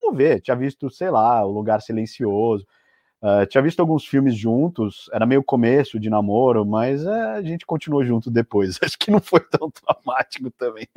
vamos 0.01 0.17
ver. 0.17 0.41
Tinha 0.41 0.55
visto, 0.55 0.89
sei 0.89 1.09
lá, 1.09 1.45
O 1.45 1.51
Lugar 1.51 1.81
Silencioso. 1.81 2.65
Uh, 3.21 3.45
tinha 3.47 3.61
visto 3.61 3.79
alguns 3.79 4.05
filmes 4.05 4.35
juntos, 4.35 5.09
era 5.11 5.25
meio 5.25 5.43
começo 5.43 5.99
de 5.99 6.11
namoro, 6.11 6.63
mas 6.63 7.03
uh, 7.03 7.09
a 7.09 7.41
gente 7.41 7.65
continuou 7.65 8.03
junto 8.03 8.29
depois. 8.29 8.77
Acho 8.83 8.99
que 8.99 9.09
não 9.09 9.19
foi 9.19 9.39
tão 9.39 9.71
traumático 9.71 10.51
também. 10.51 10.87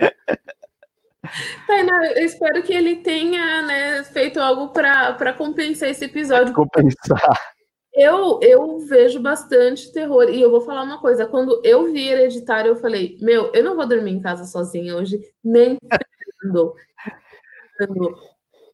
Tainá, 1.66 2.12
eu 2.12 2.24
espero 2.24 2.62
que 2.62 2.72
ele 2.72 2.96
tenha 2.96 3.62
né, 3.62 4.04
feito 4.04 4.40
algo 4.40 4.68
para 4.68 5.32
compensar 5.32 5.88
esse 5.88 6.04
episódio. 6.04 6.52
Compensar. 6.52 7.56
Eu, 7.98 8.38
eu 8.42 8.78
vejo 8.80 9.20
bastante 9.20 9.92
terror. 9.92 10.28
E 10.30 10.40
eu 10.40 10.50
vou 10.50 10.60
falar 10.60 10.82
uma 10.82 11.00
coisa: 11.00 11.26
quando 11.26 11.60
eu 11.64 11.92
vi 11.92 12.08
Hereditário, 12.08 12.70
eu 12.70 12.76
falei: 12.76 13.18
Meu, 13.20 13.52
eu 13.52 13.64
não 13.64 13.74
vou 13.74 13.86
dormir 13.86 14.12
em 14.12 14.20
casa 14.20 14.44
sozinha 14.44 14.96
hoje, 14.96 15.20
nem 15.42 15.76
pensando. 16.40 16.74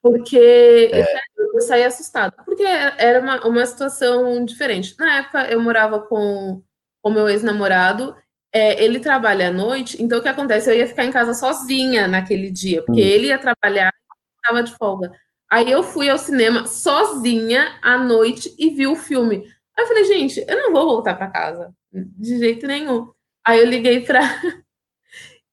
Porque 0.02 0.90
é. 0.92 1.06
eu 1.38 1.60
saí 1.62 1.84
assustada. 1.84 2.36
Porque 2.44 2.62
era 2.62 3.20
uma, 3.20 3.46
uma 3.46 3.64
situação 3.66 4.44
diferente. 4.44 4.94
Na 4.98 5.18
época, 5.18 5.50
eu 5.50 5.60
morava 5.60 6.00
com 6.00 6.62
o 7.02 7.10
meu 7.10 7.28
ex-namorado 7.28 8.14
é, 8.54 8.82
ele 8.82 9.00
trabalha 9.00 9.48
à 9.48 9.52
noite, 9.52 10.00
então 10.00 10.20
o 10.20 10.22
que 10.22 10.28
acontece? 10.28 10.70
Eu 10.70 10.76
ia 10.76 10.86
ficar 10.86 11.04
em 11.04 11.10
casa 11.10 11.34
sozinha 11.34 12.06
naquele 12.06 12.52
dia, 12.52 12.84
porque 12.84 13.02
hum. 13.02 13.04
ele 13.04 13.26
ia 13.26 13.38
trabalhar 13.38 13.92
e 13.92 14.36
estava 14.36 14.62
de 14.62 14.72
folga. 14.76 15.10
Aí 15.54 15.70
eu 15.70 15.84
fui 15.84 16.10
ao 16.10 16.18
cinema 16.18 16.66
sozinha 16.66 17.78
à 17.80 17.96
noite 17.96 18.52
e 18.58 18.70
vi 18.70 18.88
o 18.88 18.96
filme. 18.96 19.36
Aí 19.76 19.84
eu 19.84 19.86
falei, 19.86 20.04
gente, 20.04 20.44
eu 20.48 20.56
não 20.56 20.72
vou 20.72 20.84
voltar 20.84 21.14
para 21.14 21.30
casa, 21.30 21.72
de 21.92 22.38
jeito 22.40 22.66
nenhum. 22.66 23.12
Aí 23.46 23.60
eu 23.60 23.66
liguei 23.66 24.00
para 24.00 24.18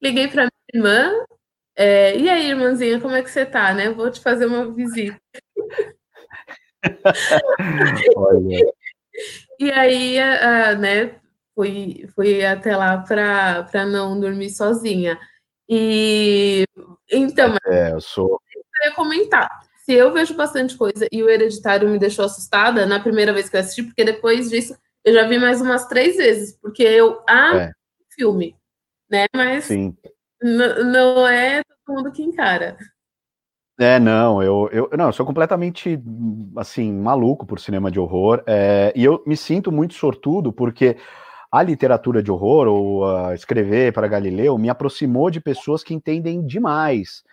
liguei 0.01 0.27
para 0.27 0.47
minha 0.47 0.51
irmã. 0.73 1.25
É, 1.75 2.17
e 2.17 2.27
aí, 2.27 2.49
irmãzinha, 2.49 2.99
como 2.99 3.13
é 3.13 3.21
que 3.21 3.29
você 3.29 3.45
tá, 3.45 3.75
né? 3.75 3.91
Vou 3.91 4.09
te 4.09 4.19
fazer 4.21 4.47
uma 4.47 4.73
visita. 4.73 5.21
Olha. 8.17 8.73
E 9.59 9.71
aí, 9.71 10.17
uh, 10.17 10.79
né, 10.79 11.21
fui, 11.53 12.07
fui 12.15 12.43
até 12.43 12.75
lá 12.75 12.97
para 12.97 13.85
não 13.85 14.19
dormir 14.19 14.49
sozinha. 14.49 15.19
E 15.69 16.63
então, 17.11 17.55
é, 17.67 17.91
eu 17.91 18.01
sou. 18.01 18.41
Eu 18.55 18.89
ia 18.89 18.95
comentar. 18.95 19.69
Se 19.91 19.97
eu 19.97 20.13
vejo 20.13 20.33
bastante 20.35 20.77
coisa 20.77 21.05
e 21.11 21.21
o 21.21 21.29
Hereditário 21.29 21.89
me 21.89 21.99
deixou 21.99 22.23
assustada 22.23 22.85
na 22.85 22.97
primeira 22.97 23.33
vez 23.33 23.49
que 23.49 23.57
eu 23.57 23.59
assisti, 23.59 23.83
porque 23.83 24.05
depois 24.05 24.49
disso 24.49 24.73
eu 25.03 25.13
já 25.13 25.27
vi 25.27 25.37
mais 25.37 25.59
umas 25.59 25.85
três 25.85 26.15
vezes, 26.15 26.57
porque 26.61 26.81
eu 26.81 27.21
ah, 27.27 27.57
é. 27.57 27.71
filme, 28.15 28.55
né? 29.09 29.25
Mas 29.35 29.67
não 30.41 31.27
é 31.27 31.61
todo 31.85 31.97
mundo 31.97 32.09
que 32.13 32.23
encara. 32.23 32.77
É, 33.77 33.99
não, 33.99 34.41
eu, 34.41 34.69
eu, 34.71 34.89
não, 34.97 35.07
eu 35.07 35.11
sou 35.11 35.25
completamente, 35.25 36.01
assim, 36.55 36.93
maluco 36.93 37.45
por 37.45 37.59
cinema 37.59 37.91
de 37.91 37.99
horror, 37.99 38.41
é, 38.47 38.93
e 38.95 39.03
eu 39.03 39.21
me 39.27 39.35
sinto 39.35 39.73
muito 39.73 39.93
sortudo, 39.95 40.53
porque 40.53 40.95
a 41.51 41.61
literatura 41.61 42.23
de 42.23 42.31
horror, 42.31 42.65
ou 42.65 43.03
uh, 43.03 43.33
escrever 43.33 43.91
para 43.91 44.07
Galileu, 44.07 44.57
me 44.57 44.69
aproximou 44.69 45.29
de 45.29 45.41
pessoas 45.41 45.83
que 45.83 45.93
entendem 45.93 46.47
demais 46.47 47.23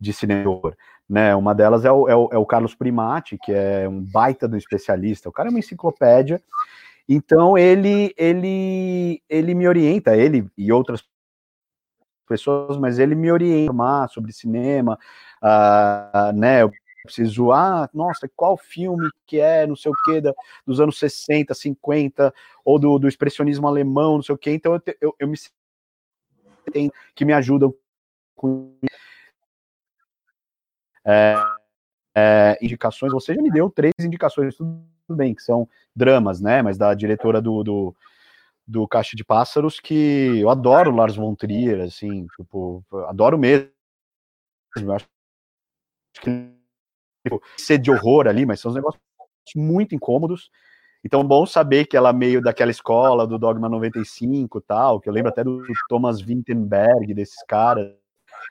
de 0.00 0.14
cinema 0.14 0.40
de 0.40 0.48
horror. 0.48 0.74
Né? 1.08 1.34
Uma 1.34 1.54
delas 1.54 1.84
é 1.84 1.92
o, 1.92 2.08
é, 2.08 2.16
o, 2.16 2.28
é 2.32 2.38
o 2.38 2.46
Carlos 2.46 2.74
Primati, 2.74 3.38
que 3.38 3.52
é 3.52 3.88
um 3.88 4.02
baita 4.02 4.48
do 4.48 4.56
especialista. 4.56 5.28
O 5.28 5.32
cara 5.32 5.48
é 5.48 5.50
uma 5.50 5.58
enciclopédia. 5.58 6.42
Então 7.08 7.56
ele, 7.56 8.12
ele, 8.16 9.22
ele 9.28 9.54
me 9.54 9.68
orienta, 9.68 10.16
ele 10.16 10.50
e 10.58 10.72
outras 10.72 11.04
pessoas, 12.28 12.76
mas 12.76 12.98
ele 12.98 13.14
me 13.14 13.30
orienta 13.30 13.72
sobre 14.08 14.32
cinema, 14.32 14.98
uh, 15.40 16.32
né? 16.34 16.64
preciso, 17.06 17.52
ah, 17.52 17.88
nossa, 17.94 18.28
qual 18.34 18.56
filme 18.56 19.08
que 19.26 19.40
é, 19.40 19.66
não 19.66 19.76
sei 19.76 19.90
o 19.90 19.94
que, 20.04 20.20
dos 20.66 20.80
anos 20.80 20.98
60, 20.98 21.54
50, 21.54 22.34
ou 22.64 22.78
do, 22.78 22.98
do 22.98 23.08
expressionismo 23.08 23.66
alemão, 23.66 24.16
não 24.16 24.22
sei 24.22 24.34
o 24.34 24.38
que, 24.38 24.50
então 24.50 24.74
eu, 24.74 24.82
eu, 25.00 25.14
eu 25.20 25.28
me 25.28 25.36
que 27.14 27.24
me 27.24 27.32
ajudam 27.32 27.72
com 28.34 28.76
é, 31.06 31.36
é, 32.16 32.58
indicações, 32.60 33.12
você 33.12 33.34
já 33.34 33.42
me 33.42 33.50
deu 33.50 33.70
três 33.70 33.94
indicações, 34.00 34.56
tudo 34.56 34.84
bem, 35.10 35.34
que 35.34 35.42
são 35.42 35.68
dramas, 35.94 36.40
né, 36.40 36.62
mas 36.62 36.76
da 36.76 36.92
diretora 36.94 37.40
do, 37.40 37.62
do, 37.62 37.96
do 38.66 38.88
Caixa 38.88 39.16
de 39.16 39.24
Pássaros, 39.24 39.78
que 39.80 40.40
eu 40.40 40.50
adoro 40.50 40.90
Lars 40.90 41.16
von 41.16 41.34
Trier, 41.34 41.82
assim, 41.82 42.26
tipo, 42.36 42.84
adoro 43.08 43.38
mesmo, 43.38 43.70
eu 44.76 44.92
acho 44.92 45.06
que 46.20 46.30
tipo, 47.24 47.42
ser 47.56 47.78
de 47.78 47.90
horror 47.90 48.26
ali, 48.26 48.46
mas 48.46 48.60
são 48.60 48.70
os 48.70 48.74
negócios 48.74 49.00
muito 49.54 49.94
incômodos. 49.94 50.50
Então, 51.04 51.22
bom 51.22 51.46
saber 51.46 51.86
que 51.86 51.96
ela 51.96 52.10
é 52.10 52.12
meio 52.12 52.42
daquela 52.42 52.70
escola 52.70 53.26
do 53.26 53.38
Dogma 53.38 53.68
95 53.68 54.60
tal, 54.60 55.00
que 55.00 55.08
eu 55.08 55.12
lembro 55.12 55.30
até 55.30 55.44
do 55.44 55.62
Thomas 55.88 56.20
Vinterberg, 56.20 57.14
desses 57.14 57.44
caras. 57.46 57.92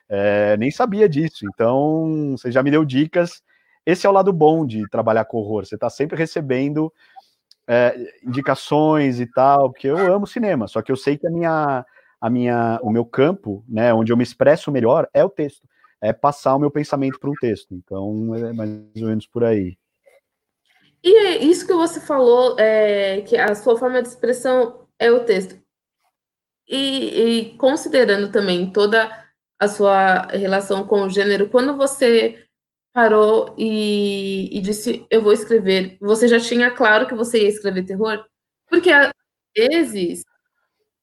É, 0.10 0.58
nem 0.58 0.72
sabia 0.72 1.08
disso. 1.08 1.46
Então, 1.54 2.36
você 2.38 2.52
já 2.52 2.62
me 2.62 2.72
deu 2.72 2.86
dicas. 2.86 3.42
Esse 3.86 4.06
é 4.06 4.10
o 4.10 4.14
lado 4.14 4.34
bom 4.34 4.66
de 4.66 4.88
trabalhar 4.90 5.26
com 5.26 5.38
horror. 5.38 5.66
Você 5.66 5.76
está 5.76 5.90
sempre 5.90 6.18
recebendo 6.18 6.92
é, 7.68 7.96
indicações 8.24 9.20
e 9.20 9.26
tal, 9.26 9.72
porque 9.72 9.88
eu 9.88 10.14
amo 10.14 10.28
cinema, 10.28 10.68
só 10.68 10.82
que 10.82 10.92
eu 10.92 10.96
sei 10.96 11.18
que 11.18 11.26
a 11.26 11.32
minha, 11.32 11.86
a 12.22 12.30
minha, 12.30 12.80
o 12.82 12.92
meu 12.92 13.06
campo, 13.06 13.64
né, 13.68 13.94
onde 13.94 14.12
eu 14.12 14.18
me 14.18 14.24
expresso 14.24 14.72
melhor 14.72 15.10
é 15.14 15.24
o 15.24 15.30
texto 15.30 15.68
é 16.06 16.14
passar 16.14 16.56
o 16.56 16.60
meu 16.60 16.70
pensamento 16.70 17.20
para 17.20 17.30
um 17.30 17.36
texto. 17.36 17.74
Então, 17.74 18.36
é 18.36 18.54
mais 18.54 18.70
ou 18.70 19.08
menos 19.08 19.26
por 19.26 19.44
aí. 19.44 19.78
E 21.04 21.16
é 21.28 21.44
isso 21.44 21.66
que 21.66 21.74
você 21.74 22.00
falou, 22.00 22.58
é, 22.60 23.22
que 23.22 23.38
a 23.38 23.54
sua 23.56 23.78
forma 23.78 24.02
de 24.02 24.10
expressão 24.10 24.88
é 25.00 25.12
o 25.12 25.24
texto. 25.24 25.60
E, 26.68 26.78
e, 26.78 27.58
considerando 27.58 28.32
também 28.32 28.72
toda 28.72 29.25
a 29.60 29.68
sua 29.68 30.28
relação 30.28 30.86
com 30.86 31.04
o 31.04 31.10
gênero, 31.10 31.50
quando 31.50 31.76
você 31.78 32.46
parou 32.94 33.54
e, 33.58 34.58
e, 34.58 34.62
disse 34.62 35.06
eu 35.10 35.22
vou 35.22 35.34
escrever, 35.34 35.98
você 36.00 36.28
já 36.28 36.40
tinha 36.40 36.72
claro 36.72 37.08
que 37.08 37.16
você 37.16 37.44
ia 37.44 37.50
escrever 37.50 37.84
terror? 37.84 38.26
Porque 38.70 38.92
às 38.92 39.12
vezes 39.56 40.24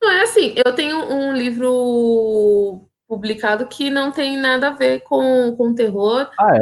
não 0.02 0.10
é 0.10 0.22
assim. 0.22 0.54
Eu 0.64 0.74
tenho 0.74 0.98
um 0.98 1.32
livro 1.32 2.88
publicado 3.06 3.66
que 3.68 3.90
não 3.90 4.10
tem 4.10 4.36
nada 4.36 4.68
a 4.68 4.72
ver 4.72 5.00
com, 5.00 5.54
com 5.56 5.74
terror. 5.74 6.30
Ah, 6.38 6.56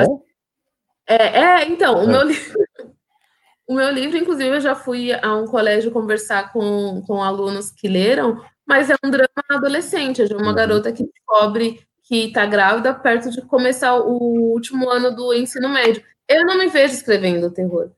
é? 1.07 1.17
É, 1.17 1.39
é 1.39 1.69
então, 1.69 1.97
o, 1.99 2.03
é. 2.03 2.07
Meu 2.07 2.23
livro, 2.23 2.59
o 3.69 3.75
meu 3.75 3.91
livro, 3.91 4.17
inclusive, 4.19 4.57
eu 4.57 4.61
já 4.61 4.75
fui 4.75 5.13
a 5.13 5.37
um 5.37 5.47
colégio 5.47 5.91
conversar 5.91 6.53
com, 6.53 7.03
com 7.07 7.23
alunos 7.23 7.71
que 7.71 7.89
leram, 7.89 8.45
mas 8.71 8.89
é 8.89 8.95
um 9.05 9.11
drama 9.11 9.29
adolescente, 9.51 10.23
é 10.23 10.27
de 10.27 10.33
uma 10.33 10.51
uhum. 10.51 10.55
garota 10.55 10.93
que 10.93 11.03
descobre 11.03 11.85
que 12.05 12.27
está 12.27 12.47
grávida 12.47 12.95
perto 12.95 13.29
de 13.29 13.43
começar 13.43 13.97
o 13.97 14.53
último 14.53 14.89
ano 14.89 15.11
do 15.11 15.35
ensino 15.35 15.69
médio. 15.69 16.05
Eu 16.29 16.47
não 16.47 16.57
me 16.57 16.69
vejo 16.69 16.95
escrevendo 16.95 17.51
terror. 17.51 17.91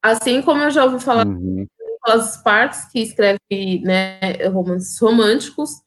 Assim 0.00 0.40
como 0.40 0.62
eu 0.62 0.70
já 0.70 0.84
ouvi 0.84 1.02
falar 1.02 1.26
uhum. 1.26 1.66
Nicholas 1.66 2.34
Sparks, 2.34 2.84
que 2.84 3.00
escreve 3.00 3.80
né, 3.82 4.46
romances 4.46 4.96
românticos. 4.96 5.82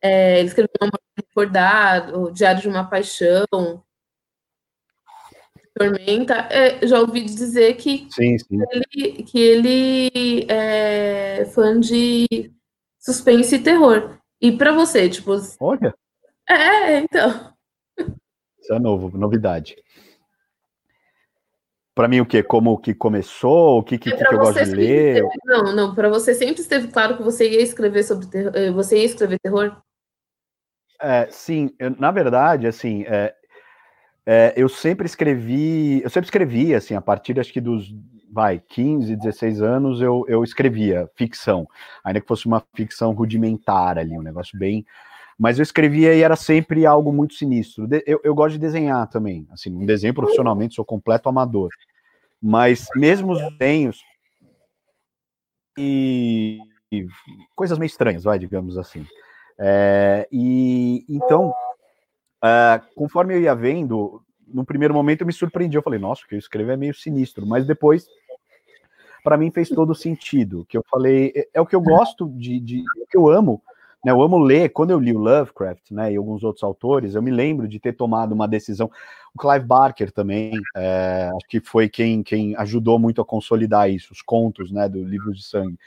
É, 0.00 0.38
ele 0.38 0.48
escreveu 0.48 0.70
Amor 0.80 1.00
Recordado, 1.16 2.30
Diário 2.30 2.62
de 2.62 2.68
uma 2.68 2.88
Paixão, 2.88 3.44
Tormenta. 5.76 6.46
É, 6.48 6.86
já 6.86 7.00
ouvi 7.00 7.24
dizer 7.24 7.74
que, 7.74 8.06
sim, 8.12 8.38
sim. 8.38 8.58
ele, 8.70 9.24
que 9.24 9.40
ele 9.40 10.46
é 10.48 11.44
fã 11.46 11.80
de 11.80 12.54
suspense 13.04 13.56
e 13.56 13.62
terror. 13.62 14.18
E 14.40 14.52
para 14.56 14.72
você, 14.72 15.08
tipo. 15.08 15.32
Olha. 15.60 15.94
É, 16.48 16.98
então. 16.98 17.52
Isso 18.58 18.72
é 18.72 18.78
novo, 18.78 19.16
novidade. 19.16 19.76
Para 21.94 22.08
mim, 22.08 22.20
o 22.20 22.26
que? 22.26 22.42
Como 22.42 22.76
que 22.78 22.92
começou? 22.92 23.78
O 23.78 23.82
que, 23.82 23.98
que, 23.98 24.12
é 24.12 24.16
que 24.16 24.34
eu 24.34 24.38
gosto 24.38 24.64
de 24.64 24.74
ler? 24.74 25.16
Esteve, 25.16 25.38
não, 25.44 25.76
não. 25.76 25.94
Para 25.94 26.08
você 26.08 26.34
sempre 26.34 26.60
esteve 26.60 26.88
claro 26.88 27.16
que 27.16 27.22
você 27.22 27.48
ia 27.48 27.62
escrever 27.62 28.02
sobre 28.02 28.26
terror. 28.26 28.52
Eh, 28.54 28.70
você 28.70 28.98
ia 28.98 29.04
escrever 29.04 29.38
terror? 29.38 29.76
É, 31.00 31.28
sim, 31.30 31.70
eu, 31.78 31.94
na 31.98 32.10
verdade, 32.10 32.66
assim, 32.66 33.04
é, 33.06 33.34
é, 34.26 34.54
eu 34.56 34.68
sempre 34.68 35.06
escrevi, 35.06 36.02
eu 36.02 36.10
sempre 36.10 36.26
escrevi, 36.26 36.74
assim, 36.74 36.94
a 36.94 37.00
partir 37.00 37.38
acho 37.38 37.52
que 37.52 37.60
dos, 37.60 37.92
vai, 38.34 38.60
15, 38.68 39.14
16 39.16 39.62
anos, 39.62 40.00
eu, 40.00 40.24
eu 40.28 40.42
escrevia 40.42 41.08
ficção, 41.14 41.68
ainda 42.02 42.20
que 42.20 42.26
fosse 42.26 42.46
uma 42.46 42.62
ficção 42.74 43.12
rudimentar 43.12 43.96
ali, 43.96 44.18
um 44.18 44.22
negócio 44.22 44.58
bem 44.58 44.84
mas 45.38 45.58
eu 45.58 45.62
escrevia 45.62 46.14
e 46.14 46.22
era 46.22 46.36
sempre 46.36 46.86
algo 46.86 47.12
muito 47.12 47.34
sinistro. 47.34 47.88
Eu, 48.06 48.20
eu 48.22 48.34
gosto 48.34 48.52
de 48.52 48.60
desenhar 48.60 49.08
também, 49.08 49.46
assim, 49.50 49.70
não 49.70 49.84
desenho 49.84 50.14
profissionalmente, 50.14 50.76
sou 50.76 50.84
completo 50.84 51.28
amador, 51.28 51.70
mas 52.40 52.86
mesmo 52.94 53.32
os 53.32 53.40
desenhos 53.58 54.00
e, 55.76 56.58
e 56.90 57.06
coisas 57.54 57.78
meio 57.78 57.88
estranhas, 57.88 58.24
vai, 58.24 58.38
digamos 58.38 58.78
assim. 58.78 59.04
É, 59.58 60.28
e 60.30 61.04
então, 61.08 61.52
é, 62.42 62.80
conforme 62.94 63.34
eu 63.34 63.40
ia 63.40 63.54
vendo, 63.54 64.22
no 64.46 64.64
primeiro 64.64 64.94
momento 64.94 65.22
eu 65.22 65.26
me 65.26 65.32
surpreendi, 65.32 65.76
eu 65.76 65.82
falei, 65.82 65.98
nossa, 65.98 66.22
o 66.24 66.28
que 66.28 66.34
eu 66.34 66.38
escrevo 66.38 66.70
é 66.70 66.76
meio 66.76 66.94
sinistro, 66.94 67.44
mas 67.44 67.66
depois 67.66 68.06
para 69.24 69.36
mim 69.36 69.50
fez 69.50 69.68
todo 69.68 69.94
sentido. 69.94 70.64
Que 70.68 70.78
eu 70.78 70.84
falei, 70.88 71.32
é, 71.34 71.48
é 71.54 71.60
o 71.60 71.66
que 71.66 71.74
eu 71.74 71.80
gosto 71.80 72.28
de, 72.28 72.60
de 72.60 72.84
é 73.02 73.06
que 73.10 73.18
eu 73.18 73.28
amo 73.28 73.60
né, 74.04 74.12
eu 74.12 74.20
amo 74.20 74.38
ler, 74.38 74.68
quando 74.68 74.90
eu 74.90 75.00
li 75.00 75.12
o 75.14 75.18
Lovecraft 75.18 75.90
né, 75.90 76.12
e 76.12 76.16
alguns 76.16 76.44
outros 76.44 76.62
autores, 76.62 77.14
eu 77.14 77.22
me 77.22 77.30
lembro 77.30 77.66
de 77.66 77.80
ter 77.80 77.94
tomado 77.94 78.32
uma 78.32 78.46
decisão. 78.46 78.90
O 79.34 79.38
Clive 79.38 79.64
Barker 79.64 80.12
também, 80.12 80.52
é, 80.76 81.30
acho 81.34 81.48
que 81.48 81.58
foi 81.58 81.88
quem, 81.88 82.22
quem 82.22 82.54
ajudou 82.56 82.98
muito 82.98 83.22
a 83.22 83.24
consolidar 83.24 83.90
isso, 83.90 84.12
os 84.12 84.20
contos 84.20 84.70
né, 84.70 84.88
do 84.88 85.02
Livro 85.02 85.32
de 85.32 85.42
Sangue. 85.42 85.78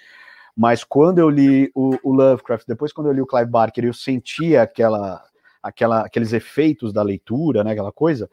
Mas 0.56 0.84
quando 0.84 1.20
eu 1.20 1.30
li 1.30 1.72
o, 1.76 1.96
o 2.02 2.12
Lovecraft, 2.12 2.66
depois 2.68 2.92
quando 2.92 3.08
eu 3.08 3.14
li 3.14 3.22
o 3.22 3.28
Clive 3.28 3.52
Barker, 3.52 3.86
eu 3.86 3.94
sentia 3.94 4.64
aquela, 4.64 5.24
aquela, 5.62 6.02
aqueles 6.02 6.34
efeitos 6.34 6.92
da 6.92 7.04
leitura, 7.04 7.64
né, 7.64 7.74
aquela 7.74 7.92
coisa, 7.92 8.28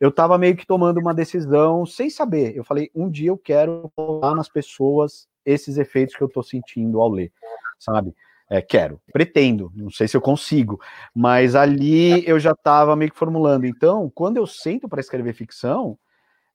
eu 0.00 0.10
estava 0.10 0.38
meio 0.38 0.56
que 0.56 0.66
tomando 0.66 0.98
uma 1.00 1.14
decisão 1.14 1.84
sem 1.84 2.08
saber. 2.08 2.56
Eu 2.56 2.64
falei, 2.64 2.90
um 2.94 3.10
dia 3.10 3.30
eu 3.30 3.38
quero 3.38 3.90
colocar 3.96 4.34
nas 4.34 4.48
pessoas 4.48 5.26
esses 5.44 5.76
efeitos 5.78 6.14
que 6.14 6.22
eu 6.22 6.28
estou 6.28 6.42
sentindo 6.42 7.00
ao 7.00 7.08
ler, 7.08 7.32
sabe? 7.78 8.14
É, 8.50 8.62
quero, 8.62 8.98
pretendo, 9.12 9.70
não 9.74 9.90
sei 9.90 10.08
se 10.08 10.16
eu 10.16 10.22
consigo, 10.22 10.80
mas 11.14 11.54
ali 11.54 12.26
eu 12.26 12.40
já 12.40 12.52
estava 12.52 12.96
meio 12.96 13.10
que 13.10 13.18
formulando. 13.18 13.66
Então, 13.66 14.10
quando 14.14 14.38
eu 14.38 14.46
sento 14.46 14.88
para 14.88 15.00
escrever 15.00 15.34
ficção, 15.34 15.98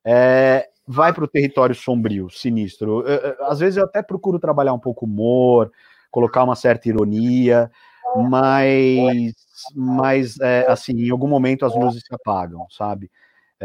é, 0.04 0.68
vai 0.88 1.14
para 1.14 1.24
o 1.24 1.28
território 1.28 1.76
sombrio, 1.76 2.30
sinistro. 2.32 3.08
Eu, 3.08 3.46
às 3.46 3.60
vezes 3.60 3.78
eu 3.78 3.84
até 3.86 4.02
procuro 4.02 4.40
trabalhar 4.40 4.74
um 4.74 4.80
pouco 4.80 5.06
humor, 5.06 5.72
colocar 6.10 6.44
uma 6.44 6.56
certa 6.56 6.90
ironia, 6.90 7.72
mas, 8.16 9.34
mas 9.76 10.40
é, 10.40 10.66
assim, 10.68 10.94
em 10.94 11.10
algum 11.12 11.28
momento 11.28 11.66
as 11.66 11.76
luzes 11.76 12.02
se 12.04 12.14
apagam, 12.14 12.66
sabe? 12.72 13.10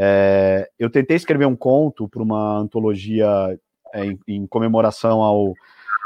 É, 0.00 0.70
eu 0.78 0.88
tentei 0.88 1.16
escrever 1.16 1.46
um 1.46 1.56
conto 1.56 2.08
para 2.08 2.22
uma 2.22 2.56
antologia 2.56 3.26
é, 3.92 4.04
em, 4.04 4.18
em 4.28 4.46
comemoração 4.46 5.22
ao 5.22 5.54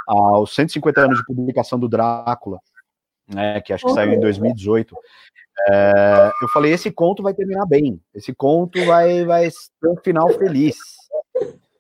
aos 0.07 0.55
150 0.55 1.01
anos 1.01 1.19
de 1.19 1.25
publicação 1.25 1.79
do 1.79 1.89
Drácula, 1.89 2.59
né, 3.33 3.61
que 3.61 3.73
acho 3.73 3.87
que 3.87 3.93
saiu 3.93 4.13
em 4.13 4.21
2018, 4.21 4.97
é, 5.69 6.31
eu 6.43 6.49
falei, 6.49 6.73
esse 6.73 6.91
conto 6.91 7.23
vai 7.23 7.35
terminar 7.35 7.67
bem, 7.67 8.01
esse 8.15 8.35
conto 8.35 8.85
vai, 8.85 9.25
vai 9.25 9.49
ter 9.49 9.89
um 9.89 9.97
final 9.97 10.29
feliz. 10.31 10.77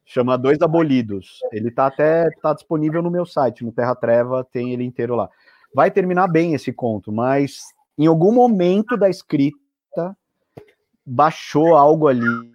Chama 0.04 0.36
Dois 0.36 0.60
Abolidos. 0.60 1.38
Ele 1.50 1.70
tá 1.70 1.86
até 1.86 2.28
tá 2.42 2.52
disponível 2.52 3.02
no 3.02 3.10
meu 3.10 3.24
site, 3.24 3.64
no 3.64 3.72
Terra 3.72 3.94
Treva, 3.94 4.46
tem 4.52 4.72
ele 4.72 4.84
inteiro 4.84 5.14
lá. 5.16 5.28
Vai 5.74 5.90
terminar 5.90 6.28
bem 6.28 6.52
esse 6.52 6.70
conto, 6.70 7.10
mas 7.10 7.60
em 7.98 8.06
algum 8.06 8.30
momento 8.30 8.96
da 8.96 9.08
escrita 9.08 10.16
baixou 11.04 11.76
algo 11.76 12.08
ali 12.08 12.52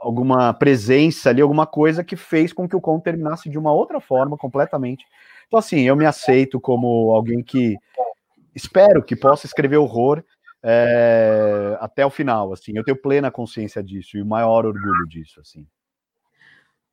alguma 0.00 0.54
presença 0.54 1.30
ali, 1.30 1.42
alguma 1.42 1.66
coisa 1.66 2.02
que 2.02 2.16
fez 2.16 2.52
com 2.52 2.68
que 2.68 2.76
o 2.76 2.80
conto 2.80 3.04
terminasse 3.04 3.50
de 3.50 3.58
uma 3.58 3.72
outra 3.72 4.00
forma 4.00 4.36
completamente. 4.36 5.04
Então, 5.46 5.58
assim, 5.58 5.82
eu 5.82 5.96
me 5.96 6.06
aceito 6.06 6.60
como 6.60 7.10
alguém 7.10 7.42
que 7.42 7.76
espero 8.54 9.02
que 9.02 9.14
possa 9.14 9.46
escrever 9.46 9.76
horror 9.76 10.24
é, 10.62 11.76
até 11.80 12.04
o 12.06 12.10
final, 12.10 12.52
assim. 12.52 12.72
Eu 12.74 12.84
tenho 12.84 13.00
plena 13.00 13.30
consciência 13.30 13.82
disso 13.82 14.16
e 14.16 14.22
o 14.22 14.26
maior 14.26 14.64
orgulho 14.64 15.06
disso, 15.06 15.40
assim. 15.40 15.66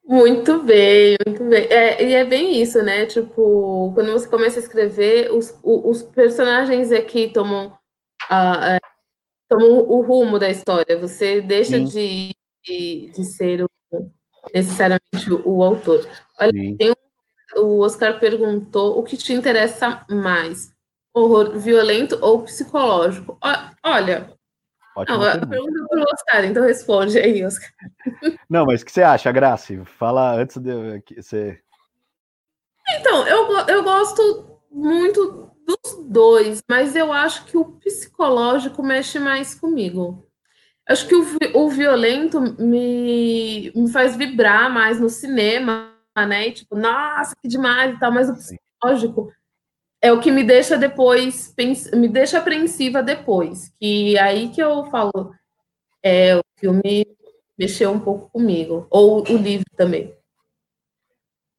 Muito 0.03 0.61
bem, 0.63 1.15
muito 1.25 1.43
bem. 1.45 1.65
É, 1.69 2.03
e 2.03 2.13
é 2.13 2.25
bem 2.25 2.61
isso, 2.61 2.81
né? 2.83 3.05
Tipo, 3.05 3.91
quando 3.93 4.11
você 4.11 4.27
começa 4.27 4.59
a 4.59 4.63
escrever, 4.63 5.31
os, 5.31 5.57
os 5.63 6.03
personagens 6.03 6.91
aqui 6.91 7.29
tomam, 7.29 7.71
a, 8.29 8.77
tomam 9.51 9.79
o 9.79 10.01
rumo 10.01 10.39
da 10.39 10.49
história. 10.49 10.97
Você 10.97 11.41
deixa 11.41 11.79
de 11.79 12.31
de, 12.63 13.11
de 13.13 13.23
ser 13.23 13.63
o, 13.63 13.69
necessariamente 14.53 15.31
o, 15.45 15.63
autor. 15.63 16.07
Olha, 16.39 16.51
um, 16.53 17.61
o 17.61 17.79
Oscar 17.79 18.19
perguntou 18.19 18.97
o 18.97 19.03
que 19.03 19.17
te 19.17 19.33
interessa 19.33 20.05
mais, 20.09 20.73
horror 21.13 21.57
violento 21.57 22.17
ou 22.21 22.43
psicológico? 22.43 23.37
Olha, 23.83 24.31
não, 25.07 25.23
a 25.23 25.45
pergunta 25.45 25.87
para 25.87 25.99
o 25.99 26.05
Oscar, 26.13 26.45
então 26.45 26.63
responde 26.63 27.17
aí, 27.17 27.45
Oscar. 27.45 27.69
Não, 28.49 28.65
mas 28.65 28.81
o 28.81 28.85
que 28.85 28.91
você 28.91 29.01
acha, 29.01 29.31
Grace? 29.31 29.81
Fala 29.85 30.35
antes 30.35 30.57
de 30.57 31.01
você. 31.15 31.57
Então, 32.99 33.25
eu, 33.25 33.57
eu 33.69 33.83
gosto 33.83 34.59
muito 34.69 35.49
dos 35.83 36.05
dois, 36.07 36.61
mas 36.69 36.95
eu 36.95 37.11
acho 37.11 37.45
que 37.45 37.57
o 37.57 37.65
psicológico 37.65 38.83
mexe 38.83 39.19
mais 39.19 39.55
comigo. 39.55 40.27
Acho 40.87 41.07
que 41.07 41.15
o, 41.15 41.25
o 41.55 41.69
violento 41.69 42.41
me, 42.41 43.71
me 43.75 43.91
faz 43.91 44.15
vibrar 44.15 44.71
mais 44.71 44.99
no 44.99 45.09
cinema, 45.09 45.93
né? 46.15 46.47
E, 46.47 46.51
tipo, 46.51 46.75
nossa, 46.75 47.35
que 47.41 47.47
demais 47.47 47.95
e 47.95 47.99
tal, 47.99 48.11
mas 48.11 48.29
o 48.29 48.33
psicológico 48.33 49.31
é 50.01 50.11
o 50.11 50.19
que 50.19 50.31
me 50.31 50.43
deixa 50.43 50.77
depois, 50.77 51.53
me 51.93 52.09
deixa 52.09 52.39
apreensiva 52.39 53.03
depois. 53.03 53.71
Que 53.79 54.17
aí 54.17 54.49
que 54.49 54.61
eu 54.61 54.85
falo, 54.85 55.33
é, 56.03 56.35
o 56.35 56.41
filme 56.57 57.05
mexeu 57.57 57.91
um 57.91 57.99
pouco 57.99 58.29
comigo. 58.31 58.87
Ou 58.89 59.21
o 59.21 59.37
livro 59.37 59.65
também. 59.77 60.15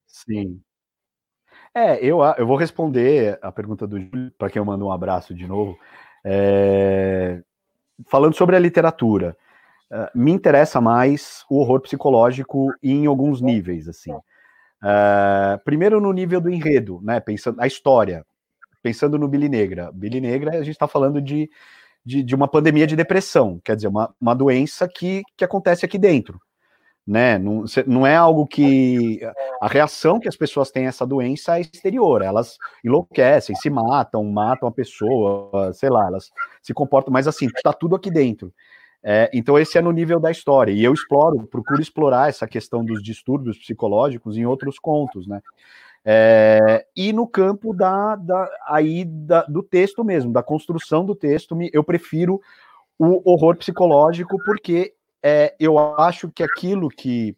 Sim. 0.06 0.60
É, 1.74 2.04
eu, 2.04 2.20
eu 2.36 2.46
vou 2.46 2.56
responder 2.56 3.38
a 3.40 3.50
pergunta 3.50 3.86
do 3.86 3.98
Júlio, 3.98 4.30
para 4.36 4.50
quem 4.50 4.60
eu 4.60 4.64
mando 4.64 4.86
um 4.86 4.92
abraço 4.92 5.34
de 5.34 5.46
novo. 5.46 5.78
É, 6.24 7.42
falando 8.08 8.34
sobre 8.34 8.56
a 8.56 8.58
literatura, 8.58 9.36
uh, 9.90 10.06
me 10.14 10.30
interessa 10.32 10.80
mais 10.80 11.44
o 11.50 11.58
horror 11.58 11.80
psicológico 11.80 12.72
em 12.82 13.06
alguns 13.06 13.40
níveis, 13.40 13.88
assim. 13.88 14.12
Uh, 14.12 15.58
primeiro 15.64 16.00
no 16.00 16.12
nível 16.12 16.40
do 16.40 16.50
enredo, 16.50 17.00
né? 17.02 17.20
Pensando 17.20 17.60
a 17.60 17.66
história, 17.66 18.24
pensando 18.82 19.18
no 19.18 19.28
Billy 19.28 19.48
Negra. 19.48 19.90
Billy 19.92 20.20
Negra, 20.20 20.50
a 20.52 20.62
gente 20.62 20.70
está 20.70 20.88
falando 20.88 21.22
de, 21.22 21.48
de, 22.04 22.22
de, 22.22 22.34
uma 22.34 22.48
pandemia 22.48 22.86
de 22.86 22.96
depressão, 22.96 23.60
quer 23.64 23.76
dizer, 23.76 23.88
uma, 23.88 24.14
uma 24.20 24.34
doença 24.34 24.88
que, 24.88 25.22
que 25.36 25.44
acontece 25.44 25.84
aqui 25.86 25.98
dentro. 25.98 26.40
Né? 27.06 27.36
Não, 27.36 27.64
não 27.86 28.06
é 28.06 28.14
algo 28.14 28.46
que. 28.46 29.20
A 29.60 29.66
reação 29.66 30.20
que 30.20 30.28
as 30.28 30.36
pessoas 30.36 30.70
têm 30.70 30.86
a 30.86 30.88
essa 30.88 31.06
doença 31.06 31.58
é 31.58 31.62
exterior, 31.62 32.22
elas 32.22 32.56
enlouquecem, 32.84 33.56
se 33.56 33.68
matam, 33.68 34.24
matam 34.24 34.68
a 34.68 34.72
pessoa, 34.72 35.72
sei 35.72 35.90
lá, 35.90 36.06
elas 36.06 36.30
se 36.62 36.72
comportam, 36.72 37.12
mas 37.12 37.26
assim, 37.26 37.46
está 37.46 37.72
tudo 37.72 37.96
aqui 37.96 38.10
dentro. 38.10 38.52
É, 39.04 39.28
então, 39.34 39.58
esse 39.58 39.76
é 39.76 39.82
no 39.82 39.90
nível 39.90 40.20
da 40.20 40.30
história, 40.30 40.70
e 40.70 40.84
eu 40.84 40.94
exploro, 40.94 41.44
procuro 41.48 41.82
explorar 41.82 42.28
essa 42.28 42.46
questão 42.46 42.84
dos 42.84 43.02
distúrbios 43.02 43.58
psicológicos 43.58 44.36
em 44.36 44.46
outros 44.46 44.78
contos, 44.78 45.26
né? 45.26 45.40
É, 46.04 46.84
e 46.96 47.12
no 47.12 47.26
campo 47.26 47.72
da, 47.72 48.16
da 48.16 48.48
aí 48.66 49.04
da, 49.04 49.42
do 49.42 49.62
texto 49.62 50.04
mesmo, 50.04 50.32
da 50.32 50.42
construção 50.42 51.04
do 51.04 51.14
texto, 51.14 51.56
eu 51.72 51.82
prefiro 51.84 52.40
o 52.98 53.30
horror 53.30 53.56
psicológico 53.56 54.36
porque 54.44 54.94
é, 55.22 55.54
eu 55.58 55.78
acho 55.78 56.30
que 56.30 56.42
aquilo 56.42 56.88
que 56.88 57.36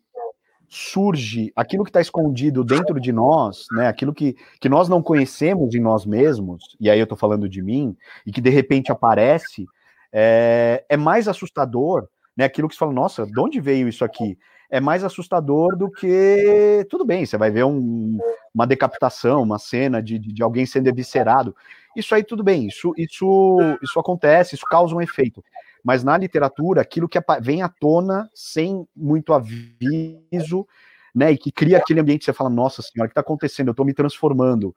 surge 0.68 1.52
aquilo 1.54 1.84
que 1.84 1.90
está 1.90 2.00
escondido 2.00 2.64
dentro 2.64 2.98
de 2.98 3.12
nós, 3.12 3.66
né? 3.70 3.86
Aquilo 3.86 4.12
que, 4.12 4.34
que 4.60 4.68
nós 4.68 4.88
não 4.88 5.00
conhecemos 5.00 5.72
em 5.74 5.80
nós 5.80 6.04
mesmos, 6.04 6.76
e 6.80 6.90
aí 6.90 6.98
eu 6.98 7.04
estou 7.04 7.16
falando 7.16 7.48
de 7.48 7.62
mim, 7.62 7.96
e 8.26 8.32
que 8.32 8.40
de 8.40 8.50
repente 8.50 8.90
aparece, 8.90 9.66
é, 10.12 10.84
é 10.88 10.96
mais 10.96 11.28
assustador, 11.28 12.08
né? 12.36 12.44
Aquilo 12.44 12.68
que 12.68 12.74
você 12.74 12.80
fala, 12.80 12.92
nossa, 12.92 13.24
de 13.24 13.38
onde 13.38 13.60
veio 13.60 13.86
isso 13.86 14.04
aqui? 14.04 14.36
É 14.68 14.80
mais 14.80 15.04
assustador 15.04 15.76
do 15.76 15.88
que. 15.88 16.84
Tudo 16.90 17.04
bem, 17.04 17.24
você 17.24 17.36
vai 17.36 17.50
ver 17.50 17.64
um, 17.64 18.18
uma 18.52 18.66
decapitação, 18.66 19.42
uma 19.42 19.58
cena 19.58 20.02
de, 20.02 20.18
de, 20.18 20.42
alguém 20.42 20.66
sendo 20.66 20.88
eviscerado. 20.88 21.54
Isso 21.94 22.12
aí, 22.14 22.24
tudo 22.24 22.42
bem, 22.42 22.66
isso, 22.66 22.92
isso, 22.96 23.58
isso 23.80 24.00
acontece, 24.00 24.56
isso 24.56 24.64
causa 24.68 24.92
um 24.92 25.00
efeito 25.00 25.44
mas 25.84 26.02
na 26.02 26.16
literatura, 26.16 26.80
aquilo 26.80 27.06
que 27.06 27.18
vem 27.42 27.60
à 27.60 27.68
tona 27.68 28.30
sem 28.34 28.88
muito 28.96 29.34
aviso, 29.34 30.66
né, 31.14 31.30
e 31.30 31.36
que 31.36 31.52
cria 31.52 31.76
aquele 31.76 32.00
ambiente 32.00 32.20
que 32.20 32.24
você 32.24 32.32
fala, 32.32 32.48
nossa 32.48 32.80
senhora, 32.80 33.06
o 33.06 33.08
que 33.08 33.12
está 33.12 33.20
acontecendo? 33.20 33.68
Eu 33.68 33.72
estou 33.72 33.84
me 33.84 33.92
transformando, 33.92 34.74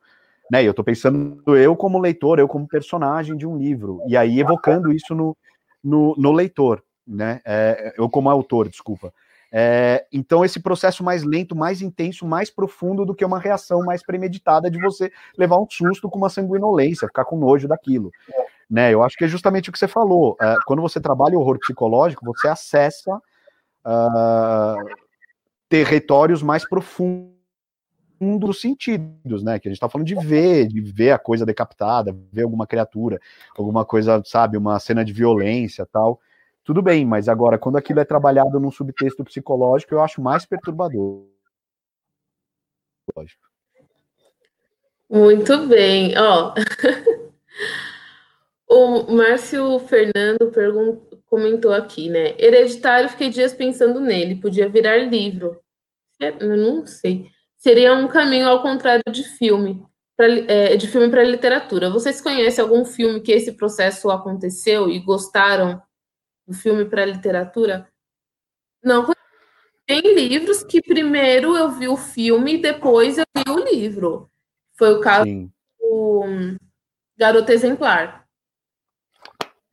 né, 0.51 0.64
eu 0.64 0.72
estou 0.72 0.84
pensando 0.84 1.41
eu 1.55 1.76
como 1.78 1.97
leitor, 1.97 2.39
eu 2.39 2.47
como 2.47 2.68
personagem 2.68 3.38
de 3.38 3.47
um 3.47 3.58
livro, 3.58 4.01
e 4.05 4.18
aí 4.18 4.39
evocando 4.39 4.91
isso 4.91 5.16
no, 5.16 5.36
no, 5.82 6.14
no 6.18 6.32
leitor, 6.34 6.84
né, 7.08 7.39
é, 7.45 7.93
eu 7.97 8.10
como 8.10 8.30
autor, 8.30 8.68
desculpa. 8.68 9.14
É, 9.49 10.05
então, 10.12 10.43
esse 10.43 10.60
processo 10.60 11.05
mais 11.05 11.24
lento, 11.24 11.55
mais 11.55 11.82
intenso, 11.82 12.28
mais 12.28 12.49
profundo 12.49 13.05
do 13.05 13.16
que 13.16 13.24
uma 13.24 13.39
reação 13.39 13.82
mais 13.86 14.03
premeditada 14.03 14.70
de 14.70 14.78
você 14.78 15.10
levar 15.38 15.58
um 15.58 15.66
susto 15.70 16.10
com 16.10 16.18
uma 16.18 16.28
sanguinolência, 16.30 17.08
ficar 17.08 17.24
com 17.24 17.38
nojo 17.38 17.66
daquilo 17.66 18.12
né? 18.70 18.93
Eu 18.93 19.01
acho 19.03 19.18
que 19.18 19.26
é 19.26 19.28
justamente 19.28 19.70
o 19.70 19.74
que 19.74 19.80
você 19.80 19.88
falou. 19.88 20.34
Uh, 20.34 20.55
quando 20.65 20.82
você 20.82 20.99
trabalha 20.99 21.38
o 21.38 21.41
horror 21.41 21.57
psicológico, 21.59 22.26
você 22.26 22.47
acessa 22.47 23.15
uh, 23.15 24.95
territórios 25.70 26.43
mais 26.43 26.68
profundos 26.68 27.38
dos 28.20 28.59
sentidos, 28.59 29.43
né? 29.43 29.59
Que 29.59 29.68
a 29.68 29.72
gente 29.72 29.78
está 29.78 29.89
falando 29.89 30.07
de 30.07 30.15
ver, 30.15 30.68
de 30.68 30.82
ver 30.82 31.11
a 31.11 31.20
coisa 31.20 31.45
decapitada, 31.45 32.18
ver 32.32 32.43
alguma 32.43 32.65
criatura, 32.65 33.20
alguma 33.55 33.86
coisa, 33.86 34.22
sabe, 34.26 34.57
uma 34.57 34.80
cena 34.80 35.05
de 35.05 35.13
violência, 35.13 35.86
tal. 35.86 36.20
Tudo 36.63 36.82
bem, 36.82 37.05
mas 37.05 37.30
agora 37.30 37.57
quando 37.57 37.78
aquilo 37.78 37.99
é 37.99 38.05
trabalhado 38.05 38.59
num 38.59 38.72
subtexto 38.72 39.24
psicológico, 39.24 39.93
eu 39.93 40.01
acho 40.01 40.22
mais 40.22 40.45
perturbador. 40.45 41.26
Lógico. 43.15 43.47
Muito 45.09 45.68
bem, 45.68 46.13
ó. 46.18 46.53
O 48.70 49.13
Márcio 49.13 49.80
Fernando 49.80 50.51
comentou 51.26 51.72
aqui, 51.72 52.09
né? 52.09 52.36
Hereditário, 52.38 53.09
fiquei 53.09 53.30
dias 53.30 53.53
pensando 53.53 54.01
nele, 54.01 54.36
podia 54.36 54.68
virar 54.68 54.97
livro. 54.97 55.61
É, 56.22 56.30
eu 56.43 56.57
não 56.57 56.86
sei. 56.86 57.30
Seria 57.57 57.93
um 57.93 58.09
caminho 58.09 58.47
ao 58.47 58.61
contrário 58.61 59.03
de 59.09 59.24
filme, 59.24 59.86
pra, 60.18 60.28
é, 60.28 60.76
de 60.76 60.86
filme 60.86 61.09
para 61.09 61.24
literatura. 61.24 61.89
Vocês 61.89 62.20
conhecem 62.20 62.61
algum 62.61 62.84
filme 62.84 63.22
que 63.22 63.32
esse 63.32 63.53
processo 63.53 64.11
aconteceu 64.11 64.89
e 64.89 64.99
gostaram 64.99 65.82
do 66.45 66.53
filme 66.53 66.84
para 66.84 67.05
literatura? 67.05 67.88
Não. 68.84 69.07
Tem 69.86 70.01
livros 70.13 70.63
que 70.63 70.82
primeiro 70.82 71.55
eu 71.55 71.72
vi 71.72 71.88
o 71.88 71.95
filme 71.95 72.55
e 72.55 72.61
depois 72.61 73.18
eu 73.18 73.24
vi 73.34 73.49
o 73.49 73.63
livro. 73.63 74.30
Foi 74.74 74.93
o 74.93 74.99
caso 74.99 75.24
Sim. 75.24 75.49
do 75.80 76.57
Garoto 77.18 77.49
Exemplar 77.53 78.26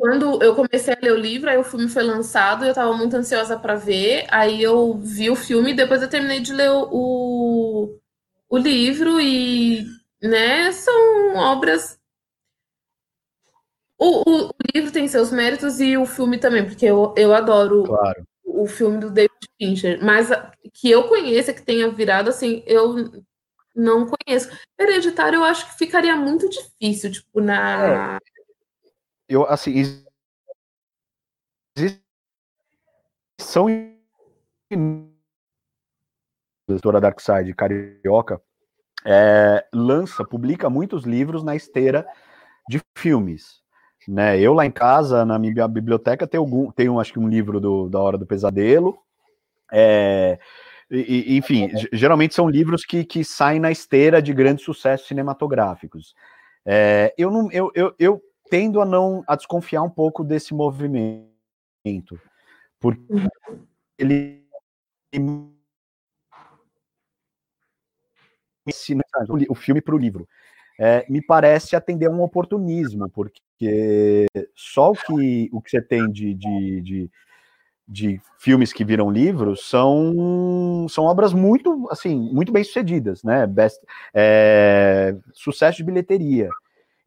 quando 0.05 0.43
eu 0.43 0.55
comecei 0.55 0.93
a 0.93 0.99
ler 1.01 1.13
o 1.13 1.19
livro, 1.19 1.49
aí 1.49 1.57
o 1.57 1.65
filme 1.65 1.89
foi 1.89 2.03
lançado, 2.03 2.63
eu 2.63 2.73
estava 2.73 2.93
muito 2.95 3.17
ansiosa 3.17 3.59
para 3.59 3.75
ver, 3.75 4.27
aí 4.31 4.63
eu 4.63 4.99
vi 4.99 5.31
o 5.31 5.35
filme, 5.35 5.73
depois 5.73 6.03
eu 6.03 6.11
terminei 6.11 6.41
de 6.41 6.53
ler 6.53 6.69
o, 6.71 7.99
o 8.47 8.59
livro 8.59 9.19
e, 9.19 9.83
né, 10.23 10.71
são 10.73 11.37
obras... 11.37 11.99
O, 13.99 14.29
o, 14.31 14.47
o, 14.49 14.55
livro 14.75 14.93
tem 14.93 15.09
seus 15.09 15.33
méritos 15.33 15.81
e 15.81 15.97
o 15.97 16.05
filme 16.05 16.37
também, 16.37 16.67
porque 16.67 16.85
eu, 16.85 17.15
eu 17.17 17.33
adoro 17.33 17.85
claro. 17.85 18.27
o, 18.45 18.65
o 18.65 18.67
filme 18.67 18.99
do 18.99 19.09
David 19.09 19.33
Fincher, 19.59 20.05
mas 20.05 20.29
que 20.75 20.91
eu 20.91 21.09
conheça, 21.09 21.55
que 21.55 21.63
tenha 21.63 21.89
virado, 21.89 22.29
assim, 22.29 22.63
eu 22.67 23.11
não 23.75 24.07
conheço. 24.07 24.51
Hereditário 24.79 25.39
eu 25.39 25.45
acho 25.45 25.67
que 25.71 25.79
ficaria 25.79 26.15
muito 26.15 26.47
difícil, 26.51 27.11
tipo, 27.11 27.41
na... 27.41 28.19
É 28.23 28.34
eu 29.29 29.45
assim 29.47 30.05
são 33.41 33.67
editora 36.69 37.01
Darkside 37.01 37.55
Carioca 37.55 38.41
é, 39.05 39.67
lança, 39.73 40.25
publica 40.25 40.71
muitos 40.71 41.05
livros 41.05 41.43
na 41.43 41.55
esteira 41.55 42.07
de 42.69 42.81
filmes. 42.97 43.63
Né? 44.09 44.39
Eu 44.41 44.55
lá 44.55 44.65
em 44.65 44.71
casa, 44.71 45.25
na 45.25 45.39
minha 45.39 45.69
biblioteca, 45.69 46.27
tenho, 46.27 46.43
algum, 46.43 46.71
tenho 46.71 46.99
acho 46.99 47.13
que 47.13 47.19
um 47.19 47.29
livro 47.29 47.61
do, 47.61 47.89
da 47.89 48.01
Hora 48.01 48.17
do 48.17 48.27
Pesadelo. 48.27 48.97
É, 49.71 50.39
e, 50.91 51.37
enfim, 51.37 51.71
geralmente 51.93 52.35
são 52.35 52.49
livros 52.49 52.85
que, 52.85 53.05
que 53.05 53.25
saem 53.25 53.61
na 53.61 53.71
esteira 53.71 54.23
de 54.23 54.33
grandes 54.33 54.65
sucessos 54.65 55.09
cinematográficos. 55.09 56.15
É, 56.67 57.15
eu, 57.19 57.31
não, 57.31 57.51
eu, 57.53 57.71
eu, 57.75 57.95
eu 57.99 58.23
tendo 58.51 58.81
a 58.81 58.85
não 58.85 59.25
a 59.27 59.37
desconfiar 59.37 59.83
um 59.83 59.91
pouco 59.91 60.23
desse 60.25 60.55
movimento, 60.55 62.21
porque 62.81 63.03
ele 63.99 64.45
ensina 68.67 69.03
o 69.49 69.55
filme 69.55 69.81
para 69.81 69.95
o 69.95 69.99
livro. 69.99 70.29
É, 70.79 71.07
me 71.09 71.23
parece 71.23 71.77
atender 71.77 72.07
a 72.07 72.11
um 72.11 72.23
oportunismo, 72.23 73.09
porque 73.11 74.27
só 74.57 74.91
o 74.91 74.95
que, 74.95 75.49
o 75.53 75.61
que 75.61 75.71
você 75.71 75.81
tem 75.81 76.11
de, 76.11 76.35
de, 76.35 76.81
de, 76.81 77.11
de 77.87 78.21
filmes 78.39 78.73
que 78.73 78.85
viram 78.85 79.11
livros 79.11 79.69
são, 79.69 80.87
são 80.89 81.05
obras 81.05 81.33
muito 81.33 81.87
assim 81.91 82.19
muito 82.33 82.53
bem 82.53 82.65
sucedidas, 82.65 83.23
né? 83.23 83.47
Best, 83.47 83.81
é, 84.13 85.15
sucesso 85.33 85.79
de 85.79 85.85
bilheteria. 85.85 86.49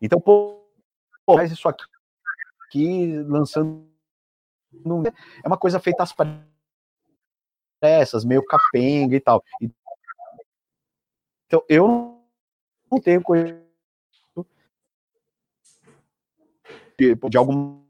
Então, 0.02 0.22
pô, 0.22 0.67
faz 1.36 1.52
isso 1.52 1.68
aqui, 1.68 1.84
aqui 2.66 3.18
lançando. 3.24 3.86
É 5.44 5.48
uma 5.48 5.58
coisa 5.58 5.80
feita 5.80 6.04
às 6.04 6.14
pressas, 7.80 8.24
meio 8.24 8.44
capenga 8.46 9.16
e 9.16 9.20
tal. 9.20 9.44
Então, 11.48 11.64
eu 11.70 12.22
não 12.92 13.00
tenho 13.00 13.22
coisa 13.22 13.62
de, 16.98 17.16
de 17.16 17.38
alguma 17.38 17.86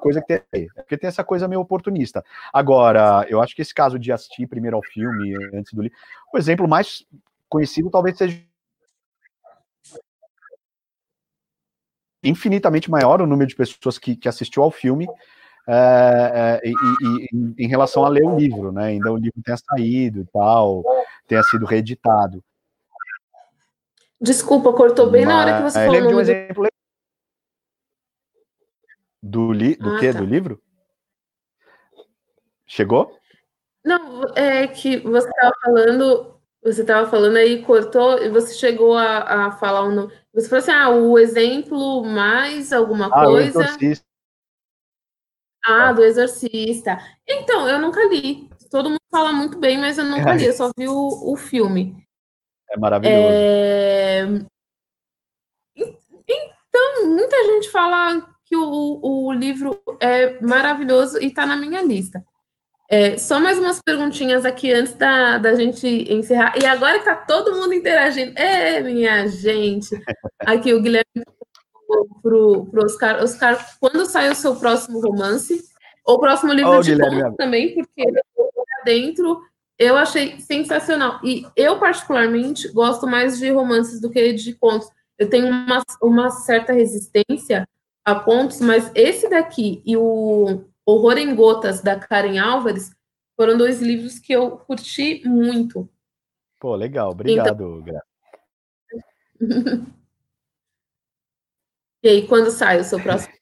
coisa 0.00 0.20
que 0.20 0.38
tem, 0.38 0.68
porque 0.74 0.98
tem 0.98 1.08
essa 1.08 1.24
coisa 1.24 1.48
meio 1.48 1.60
oportunista. 1.60 2.24
Agora, 2.52 3.24
eu 3.28 3.40
acho 3.40 3.54
que 3.54 3.62
esse 3.62 3.74
caso 3.74 3.98
de 3.98 4.12
assistir 4.12 4.46
primeiro 4.46 4.76
ao 4.76 4.82
filme 4.82 5.34
antes 5.54 5.72
do 5.72 5.82
livro, 5.82 5.96
o 6.32 6.38
exemplo 6.38 6.68
mais 6.68 7.06
conhecido 7.48 7.90
talvez 7.90 8.16
seja 8.16 8.49
infinitamente 12.22 12.90
maior 12.90 13.20
o 13.20 13.26
número 13.26 13.48
de 13.48 13.56
pessoas 13.56 13.98
que, 13.98 14.16
que 14.16 14.28
assistiu 14.28 14.62
ao 14.62 14.70
filme 14.70 15.06
é, 15.68 16.60
é, 16.64 16.68
e, 16.68 16.72
e, 16.72 17.64
em 17.64 17.68
relação 17.68 18.04
a 18.04 18.08
ler 18.08 18.24
o 18.24 18.36
livro, 18.36 18.72
né? 18.72 18.86
Ainda 18.86 19.12
o 19.12 19.16
livro 19.16 19.40
tenha 19.44 19.56
saído 19.56 20.20
e 20.20 20.26
tal, 20.26 20.82
tenha 21.26 21.42
sido 21.42 21.66
reeditado. 21.66 22.42
Desculpa, 24.20 24.72
cortou 24.72 25.10
bem 25.10 25.24
Mas, 25.24 25.34
na 25.34 25.40
hora 25.40 25.56
que 25.56 25.70
você 25.70 25.78
é, 25.78 25.86
falou. 25.86 26.08
de 26.08 26.14
um 26.14 26.20
exemplo 26.20 26.66
do, 29.22 29.52
li, 29.52 29.76
do 29.76 29.96
ah, 29.96 30.00
quê? 30.00 30.12
Tá. 30.12 30.18
Do 30.18 30.24
livro? 30.24 30.60
Chegou? 32.66 33.16
Não, 33.84 34.24
é 34.34 34.66
que 34.66 34.98
você 34.98 35.28
estava 35.28 35.52
falando 35.62 36.40
você 36.62 36.82
estava 36.82 37.08
falando 37.08 37.36
aí, 37.36 37.62
cortou, 37.62 38.18
e 38.18 38.28
você 38.28 38.52
chegou 38.54 38.96
a, 38.96 39.46
a 39.46 39.52
falar 39.52 39.88
um. 39.88 40.10
Você 40.34 40.48
falou 40.48 40.62
assim: 40.62 40.70
ah, 40.70 40.90
o 40.90 41.18
exemplo 41.18 42.04
mais 42.04 42.72
alguma 42.72 43.06
ah, 43.06 43.24
coisa. 43.24 43.76
Ah, 45.64 45.92
do 45.92 46.02
exorcista. 46.02 46.98
Então, 47.28 47.68
eu 47.68 47.78
nunca 47.78 48.02
li. 48.06 48.48
Todo 48.70 48.88
mundo 48.88 49.00
fala 49.10 49.32
muito 49.32 49.58
bem, 49.58 49.78
mas 49.78 49.98
eu 49.98 50.04
nunca 50.04 50.34
li, 50.34 50.46
eu 50.46 50.52
só 50.52 50.70
vi 50.76 50.88
o, 50.88 51.32
o 51.32 51.36
filme. 51.36 52.02
É 52.70 52.78
maravilhoso. 52.78 53.28
É... 53.32 54.22
Então, 55.76 57.08
muita 57.08 57.36
gente 57.44 57.68
fala 57.70 58.26
que 58.44 58.56
o, 58.56 59.00
o 59.02 59.32
livro 59.32 59.82
é 60.00 60.40
maravilhoso 60.40 61.18
e 61.20 61.26
está 61.26 61.44
na 61.44 61.56
minha 61.56 61.82
lista. 61.82 62.24
É, 62.92 63.16
só 63.16 63.38
mais 63.38 63.56
umas 63.56 63.80
perguntinhas 63.80 64.44
aqui 64.44 64.72
antes 64.72 64.94
da, 64.94 65.38
da 65.38 65.54
gente 65.54 65.86
encerrar. 66.12 66.54
E 66.60 66.66
agora 66.66 66.98
que 66.98 67.04
tá 67.04 67.14
todo 67.14 67.54
mundo 67.54 67.72
interagindo. 67.72 68.36
É, 68.36 68.82
minha 68.82 69.28
gente. 69.28 69.90
Aqui 70.40 70.74
o 70.74 70.82
Guilherme 70.82 71.24
pro, 72.20 72.66
pro 72.66 72.84
Oscar. 72.84 73.22
Oscar, 73.22 73.64
quando 73.78 74.04
sai 74.06 74.28
o 74.28 74.34
seu 74.34 74.56
próximo 74.56 75.00
romance? 75.00 75.62
Ou 76.04 76.16
o 76.16 76.18
próximo 76.18 76.52
livro 76.52 76.78
oh, 76.78 76.80
de 76.80 76.98
conto 76.98 77.36
também, 77.36 77.74
porque 77.74 78.04
dentro 78.84 79.40
Eu 79.78 79.96
achei 79.96 80.40
sensacional. 80.40 81.20
E 81.22 81.46
eu, 81.54 81.78
particularmente, 81.78 82.66
gosto 82.72 83.06
mais 83.06 83.38
de 83.38 83.50
romances 83.50 84.00
do 84.00 84.10
que 84.10 84.32
de 84.32 84.52
contos. 84.54 84.88
Eu 85.16 85.30
tenho 85.30 85.46
uma, 85.46 85.80
uma 86.02 86.30
certa 86.30 86.72
resistência 86.72 87.68
a 88.04 88.16
contos, 88.16 88.60
mas 88.60 88.90
esse 88.96 89.28
daqui 89.28 89.80
e 89.86 89.96
o 89.96 90.64
Horror 90.90 91.18
em 91.18 91.34
Gotas, 91.34 91.80
da 91.80 91.98
Karen 91.98 92.38
Álvares, 92.38 92.90
foram 93.36 93.56
dois 93.56 93.80
livros 93.80 94.18
que 94.18 94.32
eu 94.32 94.58
curti 94.58 95.22
muito. 95.26 95.88
Pô, 96.58 96.74
legal. 96.74 97.10
Obrigado, 97.10 97.82
então... 97.86 98.00
e 102.02 102.08
aí, 102.08 102.26
quando 102.26 102.50
sai 102.50 102.80
o 102.80 102.84
seu 102.84 103.02
próximo? 103.02 103.32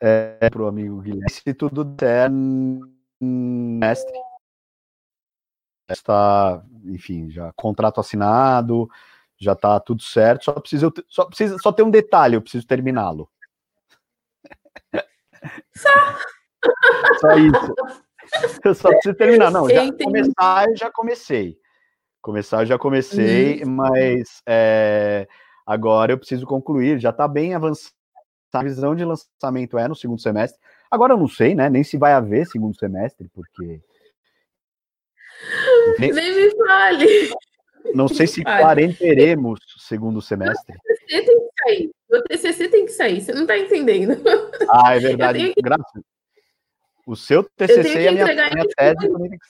É, 0.00 0.48
para 0.50 0.62
o 0.62 0.66
amigo 0.66 1.00
Guilherme. 1.00 1.30
Se 1.30 1.52
tudo 1.52 1.84
der, 1.84 2.30
mestre. 3.20 4.18
Está, 5.88 6.64
enfim, 6.84 7.30
já 7.30 7.52
contrato 7.54 8.00
assinado, 8.00 8.88
já 9.36 9.52
está 9.52 9.78
tudo 9.80 10.02
certo. 10.02 10.44
Só 10.44 10.52
precisa, 10.60 10.90
só 11.08 11.24
precisa, 11.26 11.58
só 11.58 11.72
tem 11.72 11.84
um 11.84 11.90
detalhe, 11.90 12.36
eu 12.36 12.42
preciso 12.42 12.66
terminá-lo. 12.66 13.30
Só. 15.76 15.88
Só 17.20 17.34
isso. 17.36 17.74
Eu 18.64 18.74
só 18.74 18.88
preciso 18.88 19.14
terminar. 19.14 19.50
Não, 19.50 19.68
já 19.68 19.92
começar, 19.92 20.68
eu 20.68 20.76
já 20.76 20.90
comecei. 20.90 21.58
Começar, 22.22 22.62
eu 22.62 22.66
já 22.66 22.78
comecei, 22.78 23.62
uhum. 23.62 23.70
mas 23.70 24.42
é, 24.48 25.28
agora 25.66 26.12
eu 26.12 26.18
preciso 26.18 26.46
concluir. 26.46 26.98
Já 26.98 27.10
está 27.10 27.28
bem 27.28 27.54
avançado. 27.54 27.94
A 28.52 28.62
visão 28.62 28.94
de 28.94 29.04
lançamento 29.04 29.76
é 29.76 29.88
no 29.88 29.96
segundo 29.96 30.20
semestre. 30.20 30.60
Agora 30.88 31.12
eu 31.12 31.16
não 31.16 31.26
sei, 31.26 31.56
né? 31.56 31.68
Nem 31.68 31.82
se 31.82 31.98
vai 31.98 32.12
haver 32.12 32.46
segundo 32.46 32.78
semestre, 32.78 33.28
porque. 33.34 33.80
Nem, 35.98 36.12
Nem 36.12 36.34
me 36.36 36.56
fale. 36.56 37.34
Não 37.94 38.08
sei 38.08 38.26
se 38.26 38.44
quarenteremos 38.44 39.60
segundo 39.78 40.22
semestre. 40.22 40.76
TCC 41.06 41.24
tem 41.24 41.38
que 41.38 41.62
sair. 41.62 41.90
O 42.10 42.22
TCC 42.22 42.68
tem 42.68 42.86
que 42.86 42.92
sair. 42.92 43.20
Você 43.20 43.32
não 43.32 43.42
está 43.42 43.58
entendendo. 43.58 44.22
Ah, 44.68 44.96
é 44.96 44.98
verdade. 44.98 45.38
Que... 45.54 45.62
Graças. 45.62 46.02
O 47.06 47.14
seu 47.14 47.44
TCC 47.56 48.02
e 48.02 48.08
a 48.08 48.12
minha, 48.12 48.24
minha 48.24 48.68
tese 48.76 49.08
também 49.08 49.30
tem 49.30 49.38
que 49.38 49.46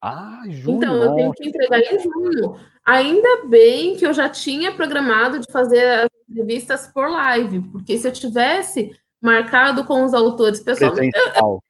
ah, 0.00 0.42
junho. 0.48 0.76
Então, 0.76 1.02
eu 1.02 1.14
tenho 1.16 1.32
que 1.32 1.48
entregar 1.48 1.80
em 1.80 1.98
junho. 1.98 2.60
Ainda 2.84 3.44
bem 3.46 3.96
que 3.96 4.06
eu 4.06 4.12
já 4.12 4.28
tinha 4.28 4.72
programado 4.72 5.40
de 5.40 5.50
fazer 5.50 5.84
as 5.84 6.08
entrevistas 6.28 6.86
por 6.86 7.08
live, 7.10 7.60
porque 7.72 7.98
se 7.98 8.06
eu 8.06 8.12
tivesse 8.12 8.96
marcado 9.20 9.84
com 9.84 10.04
os 10.04 10.14
autores 10.14 10.60
pessoalmente, 10.60 11.18
eu, 11.42 11.60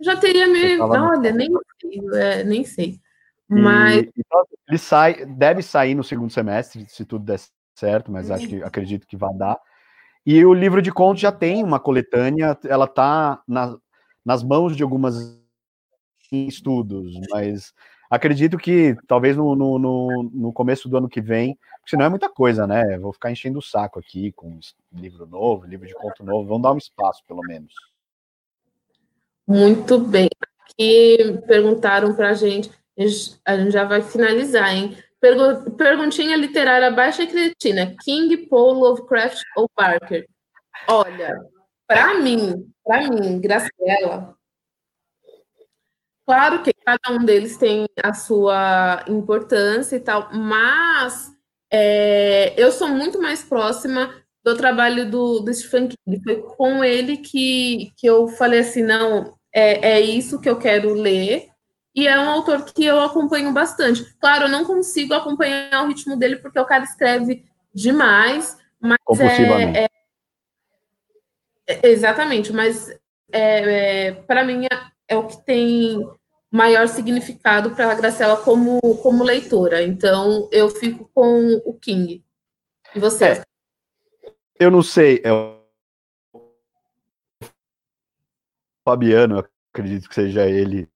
já 0.00 0.16
teria 0.16 0.46
me. 0.46 0.80
Olha, 0.80 1.32
nem 1.32 1.50
sei, 1.80 2.00
é, 2.14 2.44
nem 2.44 2.64
sei. 2.64 3.00
Mas. 3.48 4.04
E, 4.04 4.12
ele 4.68 4.78
sai, 4.78 5.26
deve 5.26 5.62
sair 5.62 5.94
no 5.94 6.02
segundo 6.02 6.32
semestre, 6.32 6.86
se 6.88 7.04
tudo 7.04 7.24
der 7.24 7.38
certo, 7.76 8.10
mas 8.10 8.30
acho 8.30 8.48
que 8.48 8.62
acredito 8.62 9.06
que 9.06 9.16
vai 9.16 9.32
dar. 9.34 9.58
E 10.24 10.44
o 10.44 10.52
livro 10.52 10.82
de 10.82 10.90
contos 10.90 11.20
já 11.20 11.30
tem 11.30 11.62
uma 11.62 11.78
coletânea, 11.78 12.58
ela 12.64 12.86
está 12.86 13.40
na, 13.46 13.76
nas 14.24 14.42
mãos 14.42 14.76
de 14.76 14.82
algumas 14.82 15.40
estudos, 16.32 17.14
mas 17.30 17.72
acredito 18.10 18.58
que 18.58 18.96
talvez 19.06 19.36
no, 19.36 19.54
no, 19.54 19.78
no, 19.78 20.30
no 20.34 20.52
começo 20.52 20.88
do 20.88 20.96
ano 20.96 21.08
que 21.08 21.20
vem, 21.20 21.56
senão 21.86 22.06
é 22.06 22.08
muita 22.08 22.28
coisa, 22.28 22.66
né? 22.66 22.98
Vou 22.98 23.12
ficar 23.12 23.30
enchendo 23.30 23.60
o 23.60 23.62
saco 23.62 24.00
aqui 24.00 24.32
com 24.32 24.58
livro 24.92 25.26
novo, 25.26 25.66
livro 25.66 25.86
de 25.86 25.94
conto 25.94 26.24
novo, 26.24 26.48
vamos 26.48 26.62
dar 26.62 26.72
um 26.72 26.78
espaço, 26.78 27.22
pelo 27.28 27.42
menos. 27.42 27.72
Muito 29.46 29.98
bem. 30.00 30.28
Aqui 30.68 31.40
perguntaram 31.46 32.16
para 32.16 32.30
a 32.30 32.34
gente, 32.34 32.68
a 33.44 33.56
gente 33.56 33.70
já 33.70 33.84
vai 33.84 34.02
finalizar, 34.02 34.74
hein? 34.74 34.96
Perguntinha 35.76 36.36
literária 36.36 36.90
baixa 36.90 37.22
e 37.22 37.26
cretina: 37.26 37.94
King, 38.02 38.36
Paul, 38.48 38.74
Lovecraft 38.74 39.40
ou 39.56 39.68
Parker? 39.68 40.26
Olha, 40.88 41.40
para 41.86 42.14
mim, 42.14 42.70
para 42.84 43.08
mim, 43.08 43.40
Graciela, 43.40 44.36
claro 46.26 46.62
que 46.62 46.72
cada 46.72 47.12
um 47.12 47.24
deles 47.24 47.56
tem 47.56 47.86
a 48.02 48.12
sua 48.12 49.04
importância 49.08 49.96
e 49.96 50.00
tal, 50.00 50.28
mas 50.32 51.32
é, 51.72 52.54
eu 52.56 52.70
sou 52.70 52.88
muito 52.88 53.20
mais 53.20 53.42
próxima 53.42 54.14
do 54.44 54.56
trabalho 54.56 55.10
do, 55.10 55.40
do 55.40 55.52
Stephen 55.52 55.88
King. 55.88 56.22
Foi 56.22 56.42
com 56.56 56.84
ele 56.84 57.16
que, 57.16 57.92
que 57.96 58.06
eu 58.06 58.28
falei 58.28 58.60
assim, 58.60 58.82
não, 58.82 59.36
é, 59.52 59.94
é 59.94 60.00
isso 60.00 60.40
que 60.40 60.48
eu 60.48 60.58
quero 60.58 60.94
ler. 60.94 61.48
E 61.96 62.06
é 62.06 62.20
um 62.20 62.28
autor 62.28 62.62
que 62.62 62.84
eu 62.84 63.00
acompanho 63.00 63.50
bastante. 63.54 64.04
Claro, 64.20 64.44
eu 64.44 64.48
não 64.50 64.66
consigo 64.66 65.14
acompanhar 65.14 65.82
o 65.82 65.88
ritmo 65.88 66.14
dele 66.14 66.36
porque 66.36 66.60
o 66.60 66.66
cara 66.66 66.84
escreve 66.84 67.42
demais, 67.72 68.58
mas 68.78 68.98
é, 69.18 69.88
é, 71.66 71.88
exatamente, 71.88 72.52
mas 72.52 72.90
é, 73.32 74.08
é 74.08 74.12
para 74.12 74.44
mim 74.44 74.66
é, 74.66 75.14
é, 75.14 75.16
o 75.16 75.26
que 75.26 75.42
tem 75.44 76.06
maior 76.50 76.86
significado 76.86 77.70
para 77.70 77.90
a 77.90 77.94
Graciela 77.94 78.36
como, 78.36 78.78
como 79.02 79.24
leitora. 79.24 79.82
Então 79.82 80.50
eu 80.52 80.68
fico 80.68 81.10
com 81.14 81.62
o 81.64 81.72
King. 81.78 82.22
E 82.94 83.00
você? 83.00 83.24
É, 83.24 83.42
eu 84.60 84.70
não 84.70 84.82
sei. 84.82 85.22
É 85.24 85.32
o 85.32 85.56
Fabiano, 88.84 89.42
acredito 89.72 90.10
que 90.10 90.14
seja 90.14 90.46
ele 90.46 90.86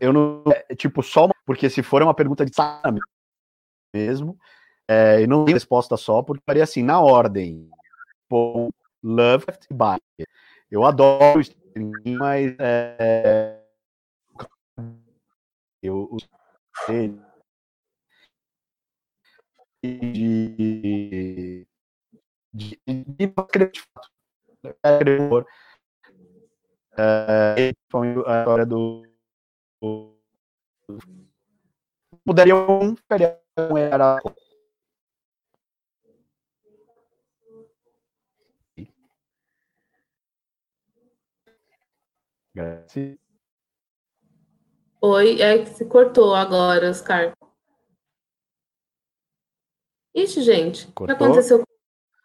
eu 0.00 0.12
não. 0.12 0.44
É, 0.68 0.74
tipo, 0.74 1.02
só 1.02 1.26
uma, 1.26 1.34
porque 1.44 1.68
se 1.70 1.82
for 1.82 2.02
uma 2.02 2.14
pergunta 2.14 2.44
de 2.44 2.54
sabe 2.54 3.00
mesmo, 3.94 4.38
é, 4.88 5.22
e 5.22 5.26
não 5.26 5.44
tem 5.44 5.54
resposta 5.54 5.96
só, 5.96 6.22
porque 6.22 6.42
faria 6.44 6.64
assim, 6.64 6.82
na 6.82 7.00
ordem. 7.00 7.70
Paul, 8.28 8.70
Lovecraft 9.02 9.66
e 9.70 9.74
Bayer. 9.74 10.00
Eu 10.70 10.84
adoro 10.84 11.40
o 11.40 12.18
mas 12.18 12.56
é, 12.58 13.62
eu 15.82 16.08
de 19.82 21.66
de, 22.52 22.80
de, 22.84 23.26
de 23.72 23.80
fato. 23.80 24.10
É, 26.98 27.72
a 28.26 28.38
história 28.40 28.66
do 28.66 29.02
feriado 33.08 33.78
era 33.78 34.18
Oi, 45.02 45.42
é 45.42 45.62
que 45.62 45.70
se 45.70 45.84
cortou 45.84 46.34
agora, 46.34 46.88
Oscar. 46.88 47.34
Ixi, 50.14 50.42
gente, 50.42 50.86
cortou? 50.92 51.04
o 51.04 51.18
que 51.18 51.24
aconteceu 51.24 51.58
com 51.58 51.64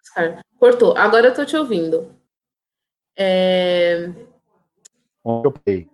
Oscar? 0.01 0.41
Cortou, 0.57 0.97
agora 0.97 1.27
eu 1.27 1.33
tô 1.33 1.45
te 1.45 1.57
ouvindo. 1.57 2.15
É... 3.17 4.07
Ok. 5.21 5.90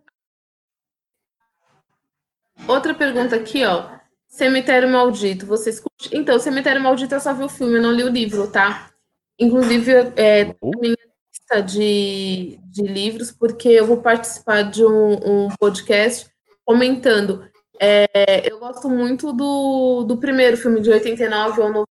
Outra 2.68 2.94
pergunta 2.94 3.36
aqui, 3.36 3.66
ó. 3.66 3.98
Cemitério 4.28 4.90
Maldito, 4.90 5.46
vocês 5.46 5.80
curtem? 5.80 6.20
Então, 6.20 6.38
Cemitério 6.40 6.82
Maldito 6.82 7.16
eu 7.16 7.20
só 7.20 7.34
vi 7.34 7.44
o 7.44 7.50
filme, 7.50 7.76
eu 7.78 7.82
não 7.82 7.92
li 7.92 8.04
o 8.04 8.10
livro, 8.10 8.48
tá? 8.48 8.92
Inclusive, 9.40 9.92
é 10.16 10.56
uhum. 10.62 10.72
minha 10.80 10.96
lista 11.32 11.62
de, 11.62 12.60
de 12.66 12.84
livros, 12.84 13.32
porque 13.32 13.70
eu 13.70 13.86
vou 13.86 13.98
participar 13.98 14.64
de 14.64 14.86
um, 14.86 15.46
um 15.46 15.48
podcast 15.60 16.30
comentando. 16.66 17.50
É, 17.80 18.52
eu 18.52 18.60
gosto 18.60 18.90
muito 18.90 19.32
do, 19.34 20.04
do 20.04 20.18
primeiro 20.18 20.58
filme 20.58 20.82
de 20.82 20.90
89 20.90 21.62
ou 21.62 21.70
90. 21.72 21.88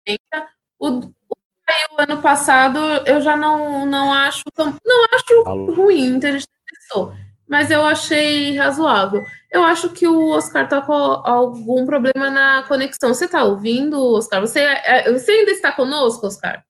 O, 0.79 0.89
o, 0.89 1.01
o 1.01 2.01
ano 2.01 2.21
passado 2.21 2.79
eu 3.05 3.21
já 3.21 3.37
não, 3.37 3.85
não 3.85 4.13
acho 4.13 4.43
tão, 4.53 4.75
não 4.85 5.05
acho 5.13 5.73
ruim, 5.73 6.11
muita 6.11 6.31
gente 6.31 6.47
testou 6.67 7.13
mas 7.47 7.71
eu 7.71 7.81
achei 7.85 8.57
razoável. 8.57 9.23
Eu 9.51 9.63
acho 9.63 9.89
que 9.89 10.07
o 10.07 10.29
Oscar 10.29 10.67
tá 10.67 10.81
com 10.81 10.93
algum 10.93 11.85
problema 11.85 12.29
na 12.29 12.63
conexão. 12.63 13.13
Você 13.13 13.27
tá 13.27 13.43
ouvindo, 13.43 13.99
Oscar? 14.15 14.41
Você, 14.41 14.59
é, 14.59 15.11
você 15.11 15.31
ainda 15.31 15.51
está 15.51 15.71
conosco, 15.71 16.27
Oscar? 16.27 16.63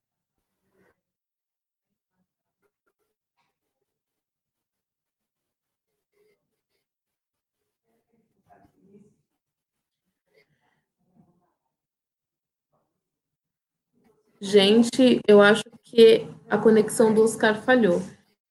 Gente, 14.42 15.20
eu 15.28 15.42
acho 15.42 15.64
que 15.84 16.28
a 16.50 16.58
conexão 16.58 17.14
do 17.14 17.24
Oscar 17.24 17.62
falhou. 17.64 18.02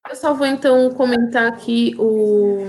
Eu 0.07 0.15
só 0.15 0.33
vou 0.33 0.45
então 0.45 0.93
comentar 0.93 1.47
aqui 1.47 1.95
o, 1.97 2.63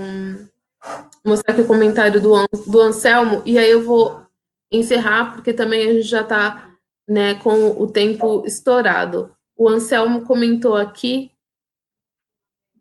mostrar 1.23 1.53
aqui 1.53 1.61
o 1.61 1.67
comentário 1.67 2.19
do, 2.19 2.33
do 2.65 2.81
Anselmo, 2.81 3.43
e 3.45 3.59
aí 3.59 3.69
eu 3.69 3.83
vou 3.83 4.25
encerrar, 4.71 5.33
porque 5.33 5.53
também 5.53 5.87
a 5.87 5.93
gente 5.93 6.07
já 6.07 6.21
está 6.21 6.75
né, 7.07 7.35
com 7.35 7.81
o 7.81 7.87
tempo 7.91 8.43
estourado. 8.45 9.35
O 9.55 9.69
Anselmo 9.69 10.25
comentou 10.25 10.75
aqui 10.75 11.31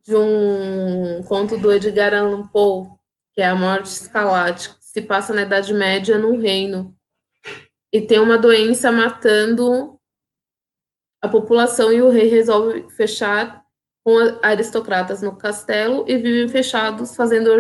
de 0.03 0.16
um 0.16 1.23
conto 1.24 1.59
do 1.59 1.73
Edgar 1.73 2.15
Allan 2.15 2.47
Poe, 2.47 2.89
que 3.35 3.43
é 3.43 3.47
A 3.47 3.55
Morte 3.55 3.87
Escalate, 3.87 4.70
que 4.70 4.85
se 4.85 5.03
passa 5.03 5.35
na 5.35 5.43
Idade 5.43 5.74
Média 5.74 6.16
num 6.16 6.39
reino. 6.39 6.97
E 7.93 8.01
tem 8.01 8.19
uma 8.19 8.39
doença 8.39 8.91
matando 8.91 9.99
a 11.20 11.28
população 11.28 11.93
e 11.93 12.01
o 12.01 12.09
rei 12.09 12.28
resolve 12.28 12.89
fechar 12.91 13.65
com 14.07 14.39
aristocratas 14.41 15.20
no 15.20 15.35
castelo 15.35 16.05
e 16.07 16.16
vivem 16.16 16.49
fechados 16.49 17.16
fazendo, 17.16 17.51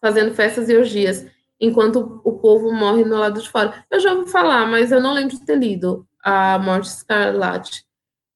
fazendo 0.00 0.34
festas 0.34 0.68
e 0.68 0.76
orgias, 0.76 1.24
enquanto 1.60 2.20
o 2.24 2.32
povo 2.40 2.72
morre 2.72 3.04
no 3.04 3.16
lado 3.16 3.40
de 3.40 3.48
fora. 3.48 3.86
Eu 3.88 4.00
já 4.00 4.12
ouvi 4.12 4.28
falar, 4.28 4.66
mas 4.66 4.90
eu 4.90 5.00
não 5.00 5.14
lembro 5.14 5.36
de 5.36 5.46
ter 5.46 5.56
lido 5.56 6.04
A 6.20 6.58
Morte 6.58 6.88
Escarlate. 6.88 7.84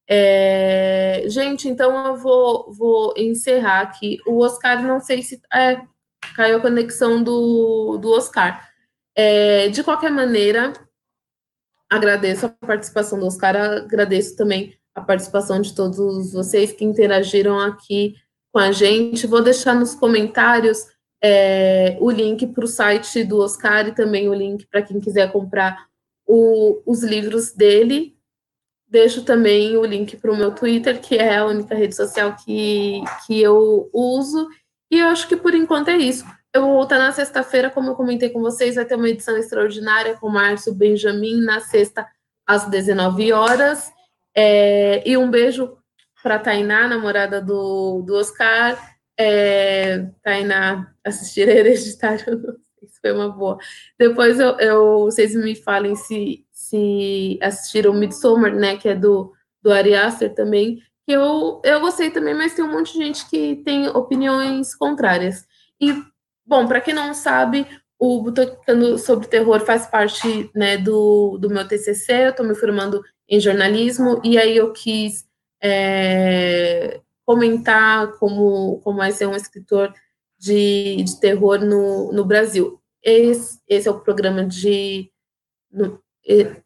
É... 0.07 1.25
Gente, 1.27 1.67
então 1.67 2.07
eu 2.07 2.15
vou, 2.15 2.71
vou 2.71 3.13
encerrar 3.17 3.81
aqui. 3.81 4.17
O 4.25 4.41
Oscar, 4.41 4.81
não 4.81 5.01
sei 5.01 5.21
se. 5.21 5.41
É, 5.53 5.81
caiu 6.33 6.59
a 6.59 6.61
conexão 6.61 7.21
do, 7.21 7.97
do 7.97 8.11
Oscar. 8.11 8.65
É, 9.13 9.67
de 9.67 9.83
qualquer 9.83 10.09
maneira, 10.09 10.71
agradeço 11.89 12.45
a 12.45 12.49
participação 12.65 13.19
do 13.19 13.25
Oscar, 13.25 13.57
agradeço 13.57 14.37
também 14.37 14.79
a 14.95 15.01
participação 15.01 15.61
de 15.61 15.73
todos 15.73 16.33
vocês 16.33 16.71
que 16.71 16.83
interagiram 16.85 17.59
aqui 17.59 18.15
com 18.51 18.59
a 18.59 18.71
gente. 18.71 19.27
Vou 19.27 19.41
deixar 19.41 19.73
nos 19.73 19.95
comentários 19.95 20.85
é, 21.23 21.97
o 21.99 22.09
link 22.09 22.47
para 22.47 22.65
o 22.65 22.67
site 22.67 23.23
do 23.23 23.39
Oscar 23.39 23.87
e 23.87 23.95
também 23.95 24.27
o 24.27 24.33
link 24.33 24.65
para 24.67 24.81
quem 24.81 24.99
quiser 24.99 25.31
comprar 25.31 25.85
o, 26.27 26.81
os 26.85 27.03
livros 27.03 27.51
dele. 27.51 28.17
Deixo 28.87 29.23
também 29.23 29.77
o 29.77 29.85
link 29.85 30.17
para 30.17 30.31
o 30.31 30.35
meu 30.35 30.51
Twitter, 30.51 30.99
que 30.99 31.15
é 31.15 31.37
a 31.37 31.45
única 31.45 31.75
rede 31.75 31.95
social 31.95 32.35
que, 32.35 33.01
que 33.25 33.41
eu 33.41 33.89
uso. 33.93 34.49
E 34.91 34.99
eu 34.99 35.07
acho 35.07 35.27
que 35.27 35.37
por 35.37 35.55
enquanto 35.55 35.87
é 35.87 35.97
isso. 35.97 36.25
Eu 36.53 36.63
vou 36.63 36.73
voltar 36.73 36.99
na 36.99 37.13
sexta-feira, 37.13 37.69
como 37.69 37.91
eu 37.91 37.95
comentei 37.95 38.29
com 38.29 38.41
vocês, 38.41 38.75
vai 38.75 38.83
ter 38.83 38.95
uma 38.95 39.07
edição 39.07 39.37
extraordinária 39.37 40.17
com 40.17 40.27
Márcio 40.27 40.73
Benjamin 40.73 41.39
na 41.45 41.61
sexta 41.61 42.05
às 42.45 42.69
19 42.69 43.31
horas. 43.31 43.89
É, 44.35 45.07
e 45.07 45.17
um 45.17 45.29
beijo 45.29 45.77
para 46.21 46.39
Tainá, 46.39 46.87
namorada 46.87 47.41
do, 47.41 48.01
do 48.01 48.15
Oscar. 48.15 48.77
É, 49.17 50.07
Tainá, 50.23 50.93
assistir 51.03 51.47
Hereditário, 51.47 52.59
isso 52.81 52.99
foi 53.01 53.11
uma 53.11 53.29
boa. 53.29 53.57
Depois 53.99 54.39
eu, 54.39 54.57
eu, 54.59 54.99
vocês 55.01 55.35
me 55.35 55.55
falem 55.55 55.95
se, 55.95 56.45
se 56.51 57.37
assistiram 57.41 57.93
Midsommar, 57.93 58.55
né, 58.55 58.77
que 58.77 58.89
é 58.89 58.95
do, 58.95 59.31
do 59.61 59.71
Ari 59.71 59.93
Aster 59.95 60.33
também, 60.33 60.81
eu, 61.07 61.61
eu 61.63 61.79
gostei 61.81 62.09
também, 62.09 62.33
mas 62.33 62.53
tem 62.53 62.63
um 62.63 62.71
monte 62.71 62.93
de 62.93 62.99
gente 62.99 63.29
que 63.29 63.57
tem 63.57 63.87
opiniões 63.87 64.75
contrárias. 64.75 65.45
E, 65.79 65.93
bom, 66.45 66.67
para 66.67 66.81
quem 66.81 66.93
não 66.93 67.13
sabe, 67.13 67.67
o 67.99 68.21
Botocando 68.21 68.97
sobre 68.97 69.27
Terror 69.27 69.59
faz 69.61 69.85
parte 69.87 70.49
né, 70.55 70.77
do, 70.77 71.37
do 71.39 71.49
meu 71.49 71.67
TCC, 71.67 72.27
eu 72.27 72.29
estou 72.29 72.45
me 72.45 72.55
formando 72.55 73.03
em 73.31 73.39
jornalismo, 73.39 74.19
e 74.25 74.37
aí 74.37 74.57
eu 74.57 74.73
quis 74.73 75.25
é, 75.63 76.99
comentar 77.25 78.11
como, 78.19 78.81
como 78.83 79.01
é 79.01 79.09
ser 79.09 79.25
um 79.25 79.35
escritor 79.35 79.93
de, 80.37 80.97
de 81.01 81.17
terror 81.17 81.59
no, 81.59 82.11
no 82.11 82.25
Brasil. 82.25 82.77
Esse, 83.01 83.57
esse 83.69 83.87
é 83.87 83.91
o 83.91 84.01
programa 84.01 84.43
de. 84.43 85.09
No, 85.71 85.97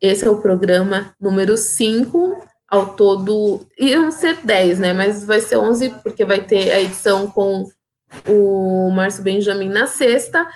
esse 0.02 0.26
é 0.26 0.30
o 0.30 0.42
programa 0.42 1.16
número 1.22 1.56
5, 1.56 2.44
ao 2.68 2.96
todo. 2.96 3.66
Iam 3.80 4.10
ser 4.12 4.44
10, 4.44 4.80
né? 4.80 4.92
Mas 4.92 5.24
vai 5.24 5.42
ser 5.42 5.58
11, 5.58 5.90
porque 6.02 6.26
vai 6.26 6.44
ter 6.44 6.72
a 6.72 6.82
edição 6.82 7.30
com 7.30 7.70
o 8.28 8.90
Márcio 8.90 9.24
Benjamin 9.24 9.70
na 9.70 9.86
sexta. 9.86 10.48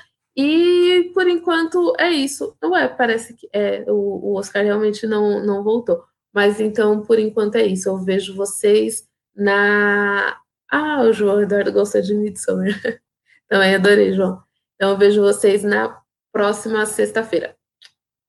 E 0.42 1.12
por 1.14 1.28
enquanto 1.28 1.94
é 2.00 2.10
isso. 2.12 2.56
Ué, 2.64 2.88
parece 2.88 3.34
que 3.34 3.50
é, 3.52 3.84
o, 3.92 4.32
o 4.32 4.38
Oscar 4.38 4.64
realmente 4.64 5.06
não, 5.06 5.46
não 5.46 5.62
voltou. 5.62 6.02
Mas 6.34 6.62
então, 6.62 7.02
por 7.02 7.20
enquanto 7.20 7.56
é 7.56 7.66
isso. 7.66 7.90
Eu 7.90 7.98
vejo 7.98 8.38
vocês 8.38 9.06
na. 9.36 10.38
Ah, 10.72 11.02
o 11.02 11.12
João 11.12 11.42
Eduardo 11.42 11.74
gosta 11.74 12.02
de 12.02 12.16
Midsommar. 12.16 12.70
Também 13.50 13.76
adorei, 13.76 14.14
João. 14.14 14.42
Então, 14.76 14.92
eu 14.92 14.98
vejo 14.98 15.22
vocês 15.22 15.62
na 15.62 16.02
próxima 16.32 16.86
sexta-feira. 16.86 17.58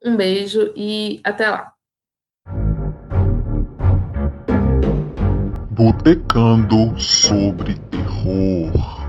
Um 0.04 0.16
beijo 0.16 0.72
e 0.74 1.20
até 1.22 1.48
lá. 1.48 1.72
Botecando 5.70 6.98
sobre 6.98 7.78
terror. 7.88 8.99